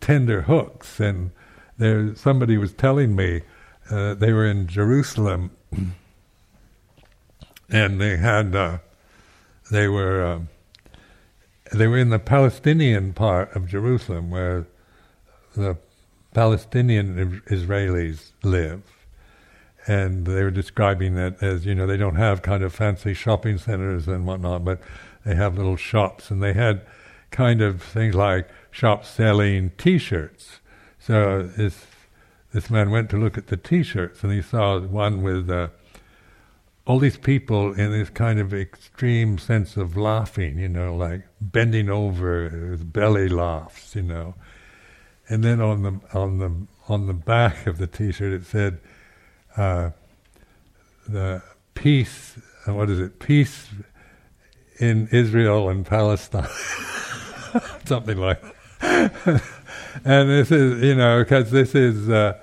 tender 0.00 0.42
hooks. 0.42 1.00
And 1.00 1.32
there, 1.78 2.14
somebody 2.14 2.56
was 2.56 2.72
telling 2.72 3.16
me 3.16 3.42
uh, 3.90 4.14
they 4.14 4.32
were 4.32 4.46
in 4.46 4.66
Jerusalem, 4.66 5.50
and 7.68 8.00
they 8.00 8.16
had. 8.16 8.80
They 9.70 9.88
were 9.88 10.24
um, 10.24 10.48
they 11.72 11.86
were 11.86 11.98
in 11.98 12.10
the 12.10 12.18
Palestinian 12.18 13.12
part 13.12 13.54
of 13.54 13.66
Jerusalem, 13.66 14.30
where 14.30 14.66
the 15.56 15.76
Palestinian 16.32 17.42
Israelis 17.48 18.32
live, 18.42 18.82
and 19.86 20.26
they 20.26 20.42
were 20.42 20.50
describing 20.50 21.14
that 21.16 21.42
as 21.42 21.66
you 21.66 21.74
know 21.74 21.86
they 21.86 21.96
don't 21.96 22.16
have 22.16 22.42
kind 22.42 22.62
of 22.62 22.74
fancy 22.74 23.14
shopping 23.14 23.58
centers 23.58 24.08
and 24.08 24.26
whatnot, 24.26 24.64
but 24.64 24.80
they 25.24 25.34
have 25.34 25.56
little 25.56 25.76
shops, 25.76 26.30
and 26.30 26.42
they 26.42 26.52
had 26.52 26.82
kind 27.30 27.60
of 27.60 27.82
things 27.82 28.14
like 28.14 28.48
shops 28.70 29.08
selling 29.08 29.70
T-shirts. 29.76 30.60
So 30.98 31.42
this 31.42 31.86
this 32.52 32.70
man 32.70 32.90
went 32.90 33.10
to 33.10 33.18
look 33.18 33.36
at 33.36 33.48
the 33.48 33.56
T-shirts, 33.56 34.22
and 34.22 34.32
he 34.32 34.40
saw 34.40 34.80
one 34.80 35.22
with 35.22 35.50
uh, 35.50 35.68
all 36.88 36.98
these 36.98 37.18
people 37.18 37.74
in 37.74 37.92
this 37.92 38.08
kind 38.08 38.40
of 38.40 38.54
extreme 38.54 39.36
sense 39.36 39.76
of 39.76 39.94
laughing, 39.94 40.58
you 40.58 40.70
know, 40.70 40.96
like 40.96 41.20
bending 41.38 41.90
over 41.90 42.44
with 42.70 42.90
belly 42.94 43.28
laughs, 43.28 43.94
you 43.94 44.00
know. 44.00 44.34
And 45.28 45.44
then 45.44 45.60
on 45.60 45.82
the 45.82 46.00
on 46.18 46.38
the 46.38 46.66
on 46.88 47.06
the 47.06 47.12
back 47.12 47.66
of 47.66 47.76
the 47.76 47.86
T-shirt 47.86 48.32
it 48.32 48.46
said, 48.46 48.80
uh, 49.58 49.90
"The 51.06 51.42
peace, 51.74 52.38
uh, 52.66 52.72
what 52.72 52.88
is 52.88 52.98
it? 52.98 53.18
Peace 53.18 53.68
in 54.78 55.08
Israel 55.12 55.68
and 55.68 55.84
Palestine." 55.84 56.48
Something 57.84 58.16
like. 58.16 58.40
That. 58.80 59.42
and 60.06 60.30
this 60.30 60.50
is, 60.50 60.82
you 60.82 60.94
know, 60.94 61.22
because 61.22 61.50
this 61.50 61.74
is 61.74 62.08
uh, 62.08 62.38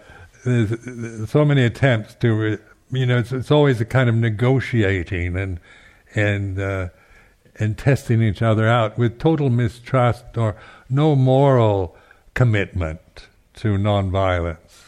there's 0.46 1.32
so 1.32 1.44
many 1.44 1.64
attempts 1.64 2.14
to. 2.16 2.32
Re- 2.32 2.58
you 2.96 3.06
know, 3.06 3.18
it's, 3.18 3.32
it's 3.32 3.52
always 3.52 3.80
a 3.82 3.86
kind 3.86 4.10
of 4.10 4.16
negotiating 4.16 5.38
and 5.38 5.60
and 6.14 6.60
uh, 6.60 6.90
and 7.58 7.78
testing 7.78 8.22
each 8.22 8.42
other 8.42 8.68
out 8.68 8.98
with 8.98 9.20
total 9.20 9.50
mistrust 9.50 10.38
or 10.38 10.56
no 10.90 11.16
moral 11.16 11.96
commitment 12.34 13.28
to 13.56 13.78
nonviolence. 13.78 14.84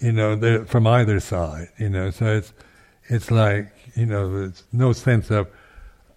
You 0.00 0.12
know, 0.12 0.64
from 0.64 0.86
either 0.86 1.20
side. 1.20 1.68
You 1.78 1.88
know, 1.88 2.10
so 2.10 2.26
it's 2.36 2.52
it's 3.08 3.30
like 3.30 3.72
you 3.94 4.06
know, 4.06 4.30
there's 4.30 4.64
no 4.72 4.92
sense 4.92 5.30
of 5.30 5.48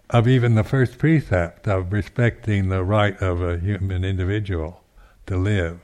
of 0.10 0.28
even 0.28 0.56
the 0.56 0.64
first 0.64 0.98
precept 0.98 1.68
of 1.68 1.94
respecting 1.94 2.70
the 2.70 2.84
right 2.84 3.22
of 3.22 3.42
a 3.42 3.58
human 3.60 4.04
individual 4.04 4.84
to 5.28 5.38
live. 5.38 5.80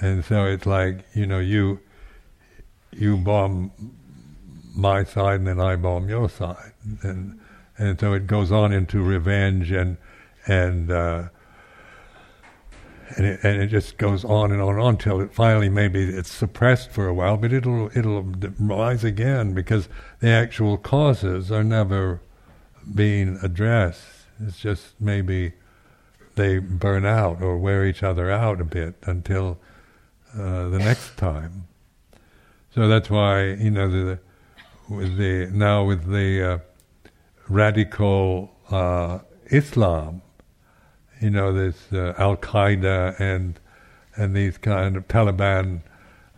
And 0.00 0.24
so 0.24 0.44
it's 0.44 0.66
like 0.66 1.04
you 1.14 1.26
know 1.26 1.38
you 1.38 1.80
you 2.98 3.16
bomb 3.16 3.72
my 4.74 5.04
side 5.04 5.40
and 5.40 5.46
then 5.46 5.60
I 5.60 5.76
bomb 5.76 6.08
your 6.08 6.28
side, 6.28 6.72
and 7.02 7.40
and 7.78 7.98
so 8.00 8.12
it 8.12 8.26
goes 8.26 8.50
on 8.52 8.72
into 8.72 9.02
revenge 9.02 9.70
and 9.70 9.96
and 10.46 10.90
uh, 10.90 11.28
and 13.16 13.26
it, 13.26 13.40
and 13.42 13.62
it 13.62 13.68
just 13.68 13.98
goes 13.98 14.24
on 14.24 14.50
and 14.52 14.60
on 14.60 14.74
and 14.74 14.82
on 14.82 14.94
until 14.94 15.20
it 15.20 15.32
finally 15.32 15.68
maybe 15.68 16.02
it's 16.02 16.30
suppressed 16.30 16.90
for 16.90 17.06
a 17.06 17.14
while, 17.14 17.36
but 17.36 17.52
it'll 17.52 17.90
it'll 17.96 18.22
rise 18.58 19.04
again 19.04 19.54
because 19.54 19.88
the 20.20 20.28
actual 20.28 20.76
causes 20.76 21.52
are 21.52 21.64
never 21.64 22.20
being 22.94 23.38
addressed. 23.42 24.04
It's 24.40 24.58
just 24.58 25.00
maybe 25.00 25.52
they 26.34 26.58
burn 26.58 27.06
out 27.06 27.40
or 27.40 27.56
wear 27.56 27.86
each 27.86 28.02
other 28.02 28.30
out 28.30 28.60
a 28.60 28.64
bit 28.64 28.94
until 29.04 29.58
uh, 30.34 30.68
the 30.68 30.78
next 30.78 31.16
time. 31.16 31.66
So 32.76 32.88
that's 32.88 33.08
why 33.08 33.54
you 33.54 33.70
know 33.70 33.88
the, 33.88 34.18
with 34.90 35.16
the 35.16 35.48
now 35.50 35.84
with 35.84 36.12
the 36.12 36.42
uh, 36.42 36.58
radical 37.48 38.50
uh, 38.70 39.20
Islam, 39.46 40.20
you 41.22 41.30
know, 41.30 41.54
this 41.54 41.90
uh, 41.90 42.12
Al 42.18 42.36
Qaeda 42.36 43.18
and 43.18 43.58
and 44.14 44.36
these 44.36 44.58
kind 44.58 44.94
of 44.94 45.08
Taliban 45.08 45.80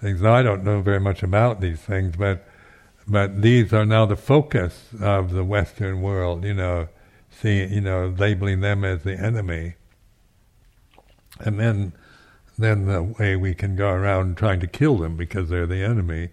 things. 0.00 0.22
Now, 0.22 0.34
I 0.34 0.44
don't 0.44 0.62
know 0.62 0.80
very 0.80 1.00
much 1.00 1.24
about 1.24 1.60
these 1.60 1.80
things, 1.80 2.14
but 2.14 2.46
but 3.08 3.42
these 3.42 3.72
are 3.72 3.84
now 3.84 4.06
the 4.06 4.14
focus 4.14 4.90
of 5.00 5.32
the 5.32 5.42
Western 5.42 6.02
world. 6.02 6.44
You 6.44 6.54
know, 6.54 6.88
seeing 7.32 7.72
you 7.72 7.80
know 7.80 8.14
labeling 8.16 8.60
them 8.60 8.84
as 8.84 9.02
the 9.02 9.18
enemy, 9.18 9.74
and 11.40 11.58
then 11.58 11.94
then 12.58 12.86
the 12.86 13.02
way 13.02 13.36
we 13.36 13.54
can 13.54 13.76
go 13.76 13.90
around 13.90 14.36
trying 14.36 14.60
to 14.60 14.66
kill 14.66 14.98
them 14.98 15.16
because 15.16 15.48
they're 15.48 15.66
the 15.66 15.82
enemy. 15.82 16.30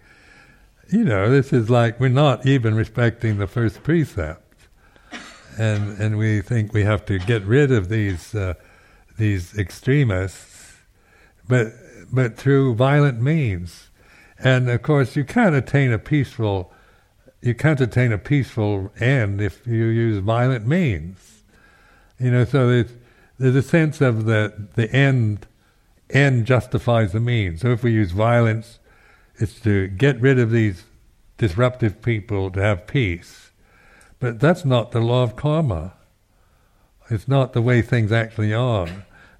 You 0.90 1.04
know, 1.04 1.30
this 1.30 1.52
is 1.52 1.70
like 1.70 1.98
we're 1.98 2.08
not 2.08 2.46
even 2.46 2.74
respecting 2.74 3.38
the 3.38 3.46
first 3.46 3.82
precept 3.82 4.46
and 5.58 5.98
and 5.98 6.18
we 6.18 6.40
think 6.40 6.72
we 6.72 6.84
have 6.84 7.04
to 7.06 7.18
get 7.18 7.42
rid 7.44 7.72
of 7.72 7.88
these 7.88 8.34
uh, 8.34 8.54
these 9.16 9.56
extremists, 9.58 10.76
but 11.48 11.68
but 12.12 12.36
through 12.36 12.74
violent 12.74 13.20
means, 13.20 13.88
and 14.38 14.68
of 14.68 14.82
course 14.82 15.16
you 15.16 15.24
can't 15.24 15.54
attain 15.54 15.92
a 15.92 15.98
peaceful 15.98 16.72
you 17.40 17.54
can't 17.54 17.80
attain 17.80 18.12
a 18.12 18.18
peaceful 18.18 18.92
end 18.98 19.40
if 19.40 19.66
you 19.66 19.86
use 19.86 20.18
violent 20.18 20.66
means, 20.66 21.42
you 22.18 22.30
know. 22.30 22.44
So 22.44 22.68
there's 22.68 22.92
there's 23.38 23.56
a 23.56 23.62
sense 23.62 24.00
of 24.00 24.26
the 24.26 24.68
the 24.74 24.90
end 24.92 25.46
end 26.10 26.46
justifies 26.46 27.12
the 27.12 27.20
means. 27.20 27.60
So 27.62 27.70
if 27.70 27.82
we 27.82 27.92
use 27.92 28.12
violence, 28.12 28.78
it's 29.36 29.60
to 29.60 29.88
get 29.88 30.20
rid 30.20 30.38
of 30.38 30.50
these 30.50 30.84
disruptive 31.38 32.00
people 32.02 32.50
to 32.50 32.60
have 32.60 32.86
peace 32.86 33.46
but 34.18 34.40
that's 34.40 34.64
not 34.64 34.92
the 34.92 35.00
law 35.00 35.22
of 35.22 35.36
karma. 35.36 35.94
It's 37.10 37.28
not 37.28 37.52
the 37.52 37.62
way 37.62 37.82
things 37.82 38.12
actually 38.12 38.52
are. 38.52 38.88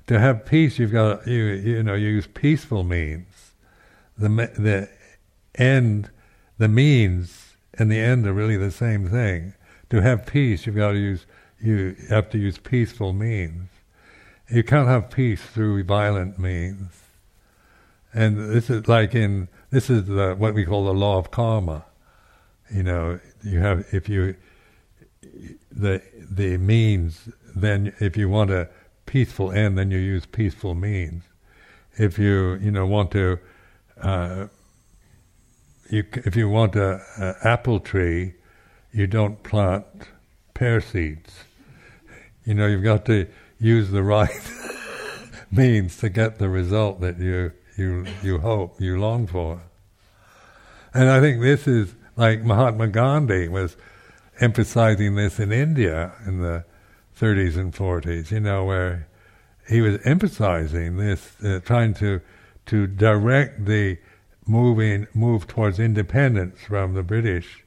To 0.06 0.20
have 0.20 0.46
peace, 0.46 0.78
you've 0.78 0.92
got 0.92 1.26
you 1.26 1.42
you 1.44 1.82
know 1.82 1.94
use 1.94 2.26
peaceful 2.26 2.84
means. 2.84 3.52
The 4.16 4.28
the 4.28 4.88
end, 5.60 6.10
the 6.58 6.68
means, 6.68 7.56
and 7.74 7.90
the 7.90 7.98
end 7.98 8.26
are 8.26 8.32
really 8.32 8.56
the 8.56 8.70
same 8.70 9.08
thing. 9.08 9.54
To 9.90 10.02
have 10.02 10.26
peace, 10.26 10.66
you've 10.66 10.76
got 10.76 10.92
to 10.92 10.98
use 10.98 11.26
you 11.60 11.96
have 12.08 12.30
to 12.30 12.38
use 12.38 12.58
peaceful 12.58 13.12
means. 13.12 13.68
You 14.48 14.62
can't 14.62 14.88
have 14.88 15.10
peace 15.10 15.42
through 15.42 15.82
violent 15.84 16.38
means. 16.38 16.92
And 18.14 18.38
this 18.54 18.70
is 18.70 18.86
like 18.86 19.14
in 19.14 19.48
this 19.70 19.90
is 19.90 20.06
the, 20.06 20.34
what 20.34 20.54
we 20.54 20.64
call 20.64 20.84
the 20.86 20.94
law 20.94 21.18
of 21.18 21.30
karma. 21.30 21.84
You 22.72 22.82
know, 22.82 23.20
you 23.44 23.58
have 23.58 23.84
if 23.92 24.08
you 24.08 24.36
the 25.70 26.00
the 26.30 26.56
means, 26.58 27.28
then 27.54 27.92
if 28.00 28.16
you 28.16 28.28
want 28.28 28.50
a 28.50 28.68
peaceful 29.04 29.50
end, 29.50 29.76
then 29.78 29.90
you 29.90 29.98
use 29.98 30.26
peaceful 30.26 30.74
means. 30.74 31.24
If 31.98 32.18
you 32.18 32.54
you 32.62 32.70
know 32.70 32.86
want 32.86 33.10
to, 33.12 33.38
uh, 34.00 34.46
you 35.90 36.04
if 36.12 36.36
you 36.36 36.48
want 36.48 36.76
a, 36.76 37.00
a 37.18 37.46
apple 37.46 37.80
tree, 37.80 38.34
you 38.92 39.06
don't 39.06 39.42
plant 39.42 39.84
pear 40.54 40.80
seeds. 40.80 41.44
You 42.44 42.54
know 42.54 42.66
you've 42.66 42.84
got 42.84 43.04
to 43.06 43.26
use 43.58 43.90
the 43.90 44.02
right 44.02 44.50
means 45.50 45.96
to 45.98 46.08
get 46.08 46.38
the 46.38 46.48
result 46.48 47.00
that 47.00 47.18
you 47.18 47.52
you 47.76 48.06
you 48.22 48.38
hope 48.38 48.80
you 48.80 48.98
long 48.98 49.26
for. 49.26 49.62
And 50.94 51.10
I 51.10 51.20
think 51.20 51.42
this 51.42 51.66
is 51.68 51.94
like 52.16 52.42
Mahatma 52.42 52.88
Gandhi 52.88 53.48
was 53.48 53.76
emphasizing 54.40 55.14
this 55.14 55.38
in 55.38 55.52
India 55.52 56.12
in 56.26 56.40
the 56.40 56.64
30s 57.18 57.56
and 57.56 57.72
40s, 57.72 58.30
you 58.30 58.40
know, 58.40 58.64
where 58.64 59.08
he 59.68 59.80
was 59.80 59.98
emphasizing 60.04 60.96
this, 60.96 61.32
uh, 61.42 61.60
trying 61.64 61.94
to 61.94 62.20
to 62.66 62.86
direct 62.86 63.64
the 63.64 63.98
moving 64.46 65.06
move 65.14 65.46
towards 65.46 65.78
independence 65.78 66.58
from 66.60 66.94
the 66.94 67.02
British 67.02 67.64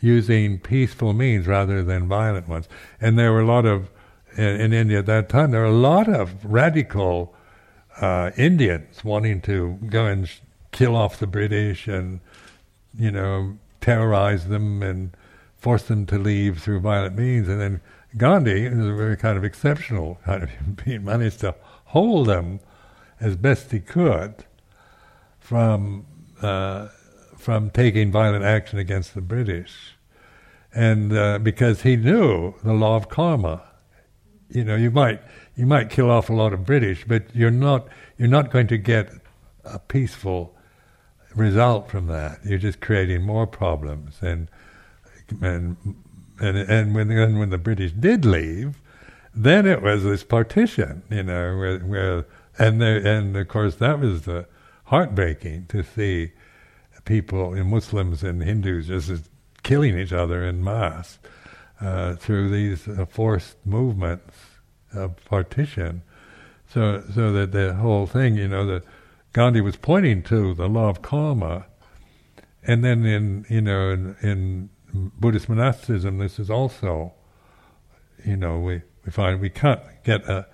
using 0.00 0.58
peaceful 0.58 1.14
means 1.14 1.46
rather 1.46 1.82
than 1.82 2.06
violent 2.06 2.46
ones. 2.48 2.68
And 3.00 3.18
there 3.18 3.32
were 3.32 3.40
a 3.40 3.46
lot 3.46 3.64
of 3.64 3.90
in, 4.36 4.60
in 4.60 4.72
India 4.72 4.98
at 4.98 5.06
that 5.06 5.28
time. 5.28 5.50
There 5.50 5.60
were 5.60 5.66
a 5.66 5.72
lot 5.72 6.08
of 6.08 6.44
radical 6.44 7.34
uh, 8.00 8.30
Indians 8.36 9.04
wanting 9.04 9.40
to 9.42 9.78
go 9.88 10.06
and 10.06 10.28
sh- 10.28 10.40
kill 10.72 10.96
off 10.96 11.18
the 11.18 11.26
British 11.26 11.86
and 11.86 12.20
you 12.98 13.10
know 13.10 13.56
terrorize 13.80 14.48
them 14.48 14.82
and 14.82 15.16
force 15.56 15.84
them 15.84 16.06
to 16.06 16.18
leave 16.18 16.62
through 16.62 16.80
violent 16.80 17.16
means. 17.16 17.48
And 17.48 17.60
then 17.60 17.80
Gandhi, 18.16 18.68
who 18.68 18.78
was 18.78 18.88
a 18.88 18.94
very 18.94 19.16
kind 19.16 19.36
of 19.36 19.44
exceptional 19.44 20.20
kind 20.24 20.42
of 20.42 20.50
human 20.58 20.78
being, 20.84 21.04
managed 21.04 21.40
to 21.40 21.54
hold 21.86 22.26
them 22.26 22.60
as 23.20 23.36
best 23.36 23.70
he 23.70 23.80
could 23.80 24.44
from 25.38 26.06
uh, 26.42 26.88
from 27.36 27.70
taking 27.70 28.10
violent 28.10 28.44
action 28.44 28.78
against 28.78 29.14
the 29.14 29.20
British, 29.20 29.96
and 30.74 31.12
uh, 31.12 31.38
because 31.38 31.82
he 31.82 31.96
knew 31.96 32.54
the 32.64 32.72
law 32.72 32.96
of 32.96 33.08
karma. 33.08 33.62
You 34.54 34.62
know, 34.62 34.76
you 34.76 34.90
might 34.92 35.20
you 35.56 35.66
might 35.66 35.90
kill 35.90 36.10
off 36.10 36.30
a 36.30 36.32
lot 36.32 36.52
of 36.52 36.64
British, 36.64 37.04
but 37.06 37.24
you're 37.34 37.50
not 37.50 37.88
you're 38.16 38.28
not 38.28 38.50
going 38.50 38.68
to 38.68 38.78
get 38.78 39.10
a 39.64 39.80
peaceful 39.80 40.54
result 41.34 41.90
from 41.90 42.06
that. 42.06 42.38
You're 42.44 42.58
just 42.58 42.80
creating 42.80 43.22
more 43.22 43.48
problems 43.48 44.18
and 44.22 44.48
and 45.42 45.76
and 46.40 46.56
and 46.56 46.94
when 46.94 47.10
and 47.10 47.40
when 47.40 47.50
the 47.50 47.58
British 47.58 47.90
did 47.92 48.24
leave, 48.24 48.80
then 49.34 49.66
it 49.66 49.82
was 49.82 50.04
this 50.04 50.22
partition, 50.22 51.02
you 51.10 51.24
know, 51.24 51.56
where, 51.56 51.78
where 51.80 52.26
and 52.56 52.80
there, 52.80 53.04
and 53.04 53.36
of 53.36 53.48
course 53.48 53.74
that 53.76 53.98
was 53.98 54.22
the 54.22 54.46
heartbreaking 54.84 55.66
to 55.66 55.82
see 55.82 56.30
people, 57.04 57.52
Muslims 57.64 58.22
and 58.22 58.42
Hindus, 58.42 58.86
just 58.86 59.28
killing 59.64 59.98
each 59.98 60.12
other 60.12 60.44
in 60.44 60.62
mass 60.62 61.18
uh, 61.80 62.14
through 62.16 62.50
these 62.50 62.88
uh, 62.88 63.06
forced 63.06 63.56
movements 63.64 64.34
of 64.92 65.16
partition. 65.24 66.02
So, 66.68 67.02
so 67.14 67.32
that 67.32 67.52
the 67.52 67.74
whole 67.74 68.06
thing, 68.06 68.36
you 68.36 68.48
know, 68.48 68.66
that 68.66 68.84
Gandhi 69.32 69.60
was 69.60 69.76
pointing 69.76 70.22
to 70.24 70.54
the 70.54 70.68
law 70.68 70.88
of 70.88 71.02
karma, 71.02 71.66
and 72.66 72.84
then 72.84 73.04
in 73.04 73.44
you 73.48 73.60
know 73.60 73.90
in, 73.90 74.16
in 74.22 74.70
Buddhist 74.94 75.48
monasticism, 75.48 76.18
this 76.18 76.38
is 76.38 76.50
also, 76.50 77.12
you 78.24 78.36
know, 78.36 78.60
we, 78.60 78.82
we 79.04 79.10
find 79.10 79.40
we 79.40 79.50
can't 79.50 79.80
get 80.04 80.24
a, 80.28 80.46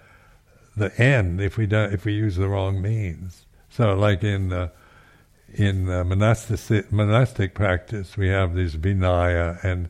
the 0.76 0.98
end 1.00 1.40
if 1.40 1.56
we 1.56 1.66
do, 1.66 1.78
if 1.78 2.04
we 2.04 2.14
use 2.14 2.36
the 2.36 2.48
wrong 2.48 2.80
means. 2.80 3.44
So, 3.68 3.94
like 3.94 4.24
in 4.24 4.52
uh, 4.52 4.68
in 5.52 5.90
uh, 5.90 6.04
monastic 6.04 6.90
monastic 6.90 7.54
practice, 7.54 8.16
we 8.16 8.28
have 8.28 8.54
these 8.54 8.76
vinaya 8.76 9.62
and 9.62 9.88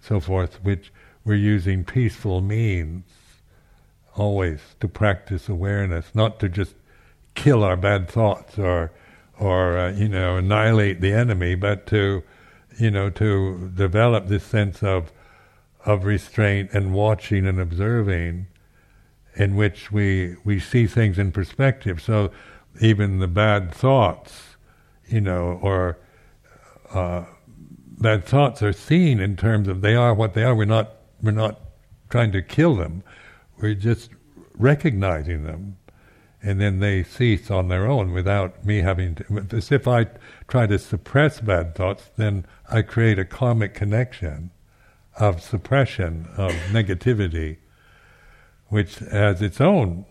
so 0.00 0.20
forth, 0.20 0.62
which 0.62 0.92
we're 1.24 1.34
using 1.34 1.84
peaceful 1.84 2.40
means 2.40 3.04
always 4.16 4.60
to 4.80 4.88
practice 4.88 5.48
awareness, 5.48 6.14
not 6.14 6.40
to 6.40 6.48
just 6.48 6.74
kill 7.34 7.62
our 7.62 7.76
bad 7.76 8.08
thoughts 8.08 8.58
or 8.58 8.92
or 9.38 9.78
uh, 9.78 9.92
you 9.92 10.08
know 10.08 10.36
annihilate 10.36 11.00
the 11.00 11.12
enemy, 11.12 11.54
but 11.54 11.86
to 11.86 12.22
you 12.80 12.90
know, 12.90 13.10
to 13.10 13.70
develop 13.74 14.26
this 14.26 14.44
sense 14.44 14.82
of 14.82 15.12
of 15.86 16.04
restraint 16.04 16.70
and 16.72 16.92
watching 16.92 17.46
and 17.46 17.58
observing, 17.58 18.46
in 19.36 19.56
which 19.56 19.92
we 19.92 20.36
we 20.44 20.58
see 20.58 20.86
things 20.86 21.18
in 21.18 21.32
perspective. 21.32 22.00
So 22.00 22.30
even 22.80 23.18
the 23.18 23.28
bad 23.28 23.72
thoughts, 23.72 24.56
you 25.06 25.20
know, 25.20 25.58
or 25.62 25.98
uh, 26.92 27.24
bad 28.00 28.24
thoughts 28.24 28.62
are 28.62 28.72
seen 28.72 29.20
in 29.20 29.36
terms 29.36 29.68
of 29.68 29.82
they 29.82 29.94
are 29.94 30.14
what 30.14 30.34
they 30.34 30.42
are. 30.42 30.54
We're 30.54 30.64
not 30.64 30.96
we're 31.22 31.30
not 31.32 31.60
trying 32.08 32.32
to 32.32 32.42
kill 32.42 32.76
them. 32.76 33.02
We're 33.58 33.74
just 33.74 34.10
recognizing 34.56 35.44
them 35.44 35.76
and 36.42 36.60
then 36.60 36.80
they 36.80 37.02
cease 37.02 37.50
on 37.50 37.68
their 37.68 37.86
own 37.86 38.12
without 38.12 38.64
me 38.64 38.78
having 38.78 39.14
to. 39.16 39.46
As 39.52 39.70
if 39.70 39.86
I 39.86 40.06
try 40.48 40.66
to 40.66 40.78
suppress 40.78 41.40
bad 41.40 41.74
thoughts, 41.74 42.10
then 42.16 42.46
I 42.70 42.82
create 42.82 43.18
a 43.18 43.24
karmic 43.24 43.74
connection 43.74 44.50
of 45.18 45.42
suppression 45.42 46.28
of 46.36 46.52
negativity, 46.70 47.58
which 48.68 48.96
has 48.96 49.42
its 49.42 49.60
own 49.60 50.06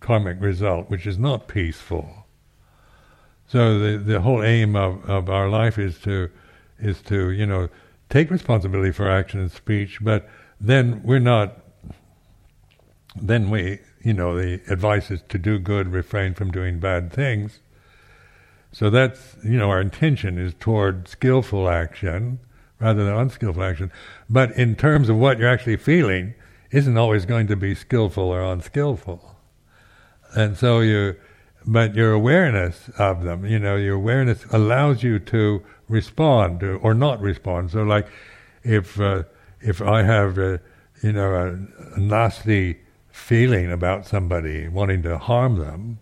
karmic 0.00 0.40
result, 0.40 0.88
which 0.88 1.06
is 1.06 1.18
not 1.18 1.48
peaceful. 1.48 2.26
So 3.46 3.78
the 3.78 3.98
the 3.98 4.20
whole 4.20 4.42
aim 4.42 4.74
of, 4.74 5.04
of 5.08 5.28
our 5.28 5.48
life 5.50 5.78
is 5.78 5.98
to 6.00 6.30
is 6.78 7.02
to 7.02 7.30
you 7.30 7.46
know 7.46 7.68
take 8.08 8.30
responsibility 8.30 8.92
for 8.92 9.08
action 9.08 9.40
and 9.40 9.50
speech, 9.50 9.98
but 10.00 10.28
then 10.60 11.02
we're 11.02 11.18
not. 11.18 11.58
Then 13.20 13.50
we 13.50 13.80
you 14.02 14.14
know, 14.14 14.36
the 14.36 14.60
advice 14.72 15.10
is 15.10 15.22
to 15.28 15.38
do 15.38 15.58
good, 15.58 15.92
refrain 15.92 16.34
from 16.34 16.50
doing 16.50 16.78
bad 16.78 17.12
things. 17.12 17.60
So 18.72 18.90
that's, 18.90 19.36
you 19.44 19.58
know, 19.58 19.70
our 19.70 19.80
intention 19.80 20.38
is 20.38 20.54
toward 20.58 21.08
skillful 21.08 21.68
action 21.68 22.38
rather 22.80 23.04
than 23.04 23.14
unskillful 23.14 23.62
action. 23.62 23.90
But 24.30 24.52
in 24.52 24.76
terms 24.76 25.08
of 25.08 25.16
what 25.16 25.38
you're 25.38 25.48
actually 25.48 25.76
feeling, 25.76 26.34
isn't 26.70 26.96
always 26.96 27.24
going 27.24 27.46
to 27.48 27.56
be 27.56 27.74
skillful 27.74 28.24
or 28.24 28.42
unskillful. 28.42 29.36
And 30.34 30.56
so 30.56 30.80
you, 30.80 31.16
but 31.70 31.94
your 31.94 32.12
awareness 32.12 32.88
of 32.98 33.24
them, 33.24 33.44
you 33.44 33.58
know, 33.58 33.76
your 33.76 33.96
awareness 33.96 34.46
allows 34.50 35.02
you 35.02 35.18
to 35.18 35.62
respond 35.86 36.62
or 36.62 36.94
not 36.94 37.20
respond. 37.20 37.70
So 37.70 37.82
like, 37.82 38.08
if, 38.62 38.98
uh, 38.98 39.24
if 39.60 39.82
I 39.82 40.02
have, 40.02 40.38
a, 40.38 40.60
you 41.02 41.12
know, 41.12 41.34
a, 41.34 41.96
a 41.96 42.00
nasty 42.00 42.78
feeling 43.10 43.70
about 43.70 44.06
somebody 44.06 44.66
wanting 44.66 45.02
to 45.02 45.18
harm 45.18 45.58
them, 45.58 45.98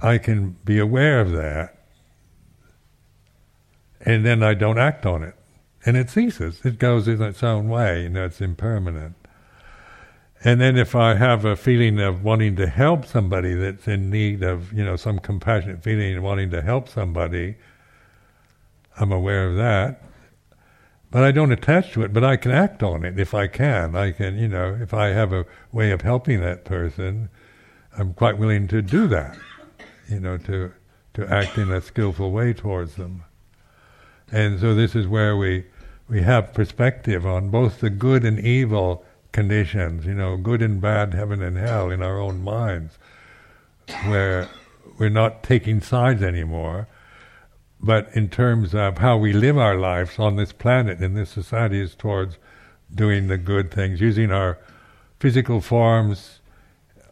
I 0.00 0.16
can 0.16 0.56
be 0.64 0.78
aware 0.78 1.20
of 1.20 1.32
that, 1.32 1.76
and 4.00 4.24
then 4.24 4.42
I 4.42 4.54
don't 4.54 4.78
act 4.78 5.04
on 5.04 5.22
it, 5.22 5.34
and 5.84 5.96
it 5.96 6.08
ceases. 6.08 6.64
It 6.64 6.78
goes 6.78 7.06
in 7.06 7.20
its 7.20 7.42
own 7.42 7.68
way. 7.68 8.04
You 8.04 8.08
know, 8.10 8.24
it's 8.24 8.40
impermanent. 8.40 9.14
And 10.46 10.60
then 10.60 10.76
if 10.78 10.94
I 10.94 11.16
have 11.16 11.44
a 11.44 11.56
feeling 11.56 11.98
of 11.98 12.22
wanting 12.22 12.54
to 12.54 12.68
help 12.68 13.04
somebody 13.04 13.52
that's 13.54 13.88
in 13.88 14.10
need 14.10 14.44
of, 14.44 14.72
you 14.72 14.84
know, 14.84 14.94
some 14.94 15.18
compassionate 15.18 15.82
feeling 15.82 16.14
and 16.14 16.22
wanting 16.22 16.52
to 16.52 16.62
help 16.62 16.88
somebody, 16.88 17.56
I'm 18.96 19.10
aware 19.10 19.48
of 19.48 19.56
that. 19.56 20.04
But 21.10 21.24
I 21.24 21.32
don't 21.32 21.50
attach 21.50 21.90
to 21.94 22.04
it, 22.04 22.12
but 22.12 22.22
I 22.22 22.36
can 22.36 22.52
act 22.52 22.84
on 22.84 23.04
it 23.04 23.18
if 23.18 23.34
I 23.34 23.48
can. 23.48 23.96
I 23.96 24.12
can, 24.12 24.38
you 24.38 24.46
know, 24.46 24.78
if 24.80 24.94
I 24.94 25.08
have 25.08 25.32
a 25.32 25.46
way 25.72 25.90
of 25.90 26.02
helping 26.02 26.40
that 26.42 26.64
person, 26.64 27.28
I'm 27.98 28.14
quite 28.14 28.38
willing 28.38 28.68
to 28.68 28.82
do 28.82 29.08
that, 29.08 29.36
you 30.08 30.20
know, 30.20 30.36
to, 30.36 30.72
to 31.14 31.26
act 31.26 31.58
in 31.58 31.72
a 31.72 31.80
skillful 31.80 32.30
way 32.30 32.52
towards 32.52 32.94
them. 32.94 33.24
And 34.30 34.60
so 34.60 34.76
this 34.76 34.94
is 34.94 35.08
where 35.08 35.36
we, 35.36 35.64
we 36.08 36.22
have 36.22 36.54
perspective 36.54 37.26
on 37.26 37.50
both 37.50 37.80
the 37.80 37.90
good 37.90 38.24
and 38.24 38.38
evil 38.38 39.04
conditions, 39.36 40.06
you 40.06 40.14
know, 40.14 40.34
good 40.38 40.62
and 40.62 40.80
bad, 40.80 41.12
heaven 41.12 41.42
and 41.42 41.58
hell 41.58 41.90
in 41.90 42.02
our 42.02 42.18
own 42.18 42.42
minds, 42.42 42.96
where 44.06 44.48
we're 44.98 45.10
not 45.10 45.42
taking 45.42 45.78
sides 45.78 46.22
anymore, 46.22 46.88
but 47.78 48.08
in 48.14 48.30
terms 48.30 48.74
of 48.74 48.96
how 48.96 49.18
we 49.18 49.34
live 49.34 49.58
our 49.58 49.76
lives 49.76 50.18
on 50.18 50.36
this 50.36 50.52
planet, 50.52 51.02
in 51.02 51.12
this 51.12 51.28
society, 51.28 51.78
is 51.78 51.94
towards 51.94 52.38
doing 52.94 53.28
the 53.28 53.36
good 53.36 53.70
things, 53.70 54.00
using 54.00 54.32
our 54.32 54.56
physical 55.20 55.60
forms, 55.60 56.40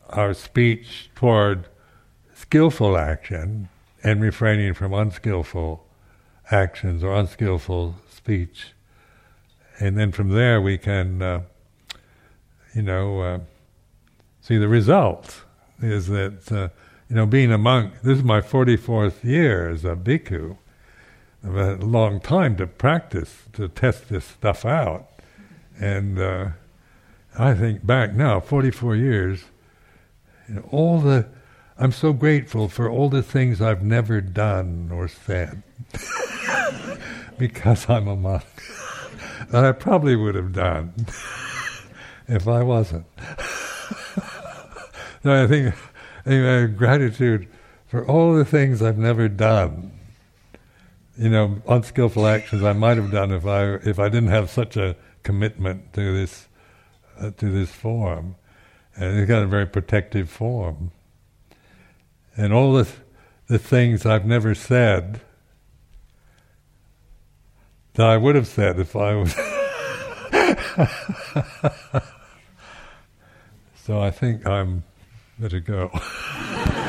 our 0.09 0.33
speech 0.33 1.11
toward 1.15 1.67
skillful 2.35 2.97
action, 2.97 3.69
and 4.03 4.23
refraining 4.23 4.73
from 4.73 4.95
unskillful 4.95 5.87
actions 6.51 7.05
or 7.05 7.15
unskillful 7.15 7.97
speech. 8.09 8.73
And 9.79 9.99
then 9.99 10.11
from 10.11 10.31
there 10.31 10.63
we 10.63 10.79
can 10.79 11.21
uh, 11.21 11.43
you 12.75 12.83
know, 12.83 13.21
uh, 13.21 13.39
see 14.41 14.57
the 14.59 14.69
result 14.69 15.43
is 15.81 16.09
that, 16.09 16.51
uh, 16.51 16.69
you 17.09 17.17
know, 17.17 17.27
being 17.27 17.53
a 17.53 17.59
monk, 17.59 17.95
this 18.03 18.19
is 18.19 18.25
my 18.25 18.41
44th 18.41 19.23
year 19.23 19.69
as 19.69 19.85
a 19.85 19.95
bhikkhu. 19.95 20.57
I've 21.45 21.55
had 21.55 21.83
a 21.83 21.87
long 21.87 22.21
time 22.21 22.57
to 22.57 22.67
practice, 22.67 23.43
to 23.53 23.69
test 23.69 24.09
this 24.09 24.25
stuff 24.25 24.65
out. 24.65 25.09
And 25.79 26.19
uh, 26.19 26.49
I 27.39 27.55
think 27.55 27.87
back 27.87 28.15
now, 28.15 28.41
44 28.41 28.97
years, 28.97 29.45
you 30.49 30.57
know, 30.57 30.69
all 30.71 31.01
the, 31.01 31.27
I'm 31.79 31.93
so 31.93 32.13
grateful 32.13 32.69
for 32.69 32.89
all 32.89 33.09
the 33.09 33.23
things 33.23 33.61
I've 33.61 33.83
never 33.83 34.21
done 34.21 34.91
or 34.93 35.09
said 35.09 35.63
because 37.39 37.89
I'm 37.91 38.09
a 38.09 38.17
monk 38.17 38.45
that 39.51 39.65
I 39.65 39.73
probably 39.73 40.17
would 40.17 40.35
have 40.35 40.53
done 40.53 40.95
if 42.29 42.49
I 42.49 42.63
wasn't. 42.63 43.07
no, 45.25 45.45
I 45.45 45.47
think 45.47 45.75
anyway, 46.27 46.67
gratitude 46.67 47.49
for 47.87 48.07
all 48.07 48.35
the 48.35 48.45
things 48.45 48.83
I've 48.83 48.99
never 48.99 49.29
done. 49.29 49.93
You 51.17 51.29
know, 51.29 51.63
unskillful 51.69 52.27
actions 52.27 52.63
I 52.65 52.73
might 52.73 52.97
have 52.97 53.13
done 53.13 53.31
if 53.31 53.47
I 53.47 53.75
if 53.75 53.99
I 53.99 54.09
didn't 54.09 54.31
have 54.31 54.51
such 54.51 54.77
a 54.77 54.97
commitment 55.23 55.93
to 55.95 56.13
this 56.13 56.49
uh, 57.21 57.31
to 57.37 57.51
this 57.51 57.71
form, 57.71 58.37
and 58.97 59.19
it's 59.19 59.29
got 59.29 59.43
a 59.43 59.47
very 59.47 59.67
protective 59.67 60.29
form. 60.29 60.91
And 62.37 62.53
all 62.53 62.73
the 62.73 62.89
the 63.47 63.59
things 63.59 64.05
I've 64.05 64.25
never 64.25 64.55
said 64.55 65.21
that 67.95 68.07
I 68.07 68.17
would 68.17 68.35
have 68.35 68.49
said 68.49 68.81
if 68.81 68.97
I 68.97 69.15
was. 69.15 69.35
So 73.85 74.01
I 74.01 74.11
think 74.11 74.47
I'm 74.47 74.83
better 75.39 75.61
go. 75.61 75.91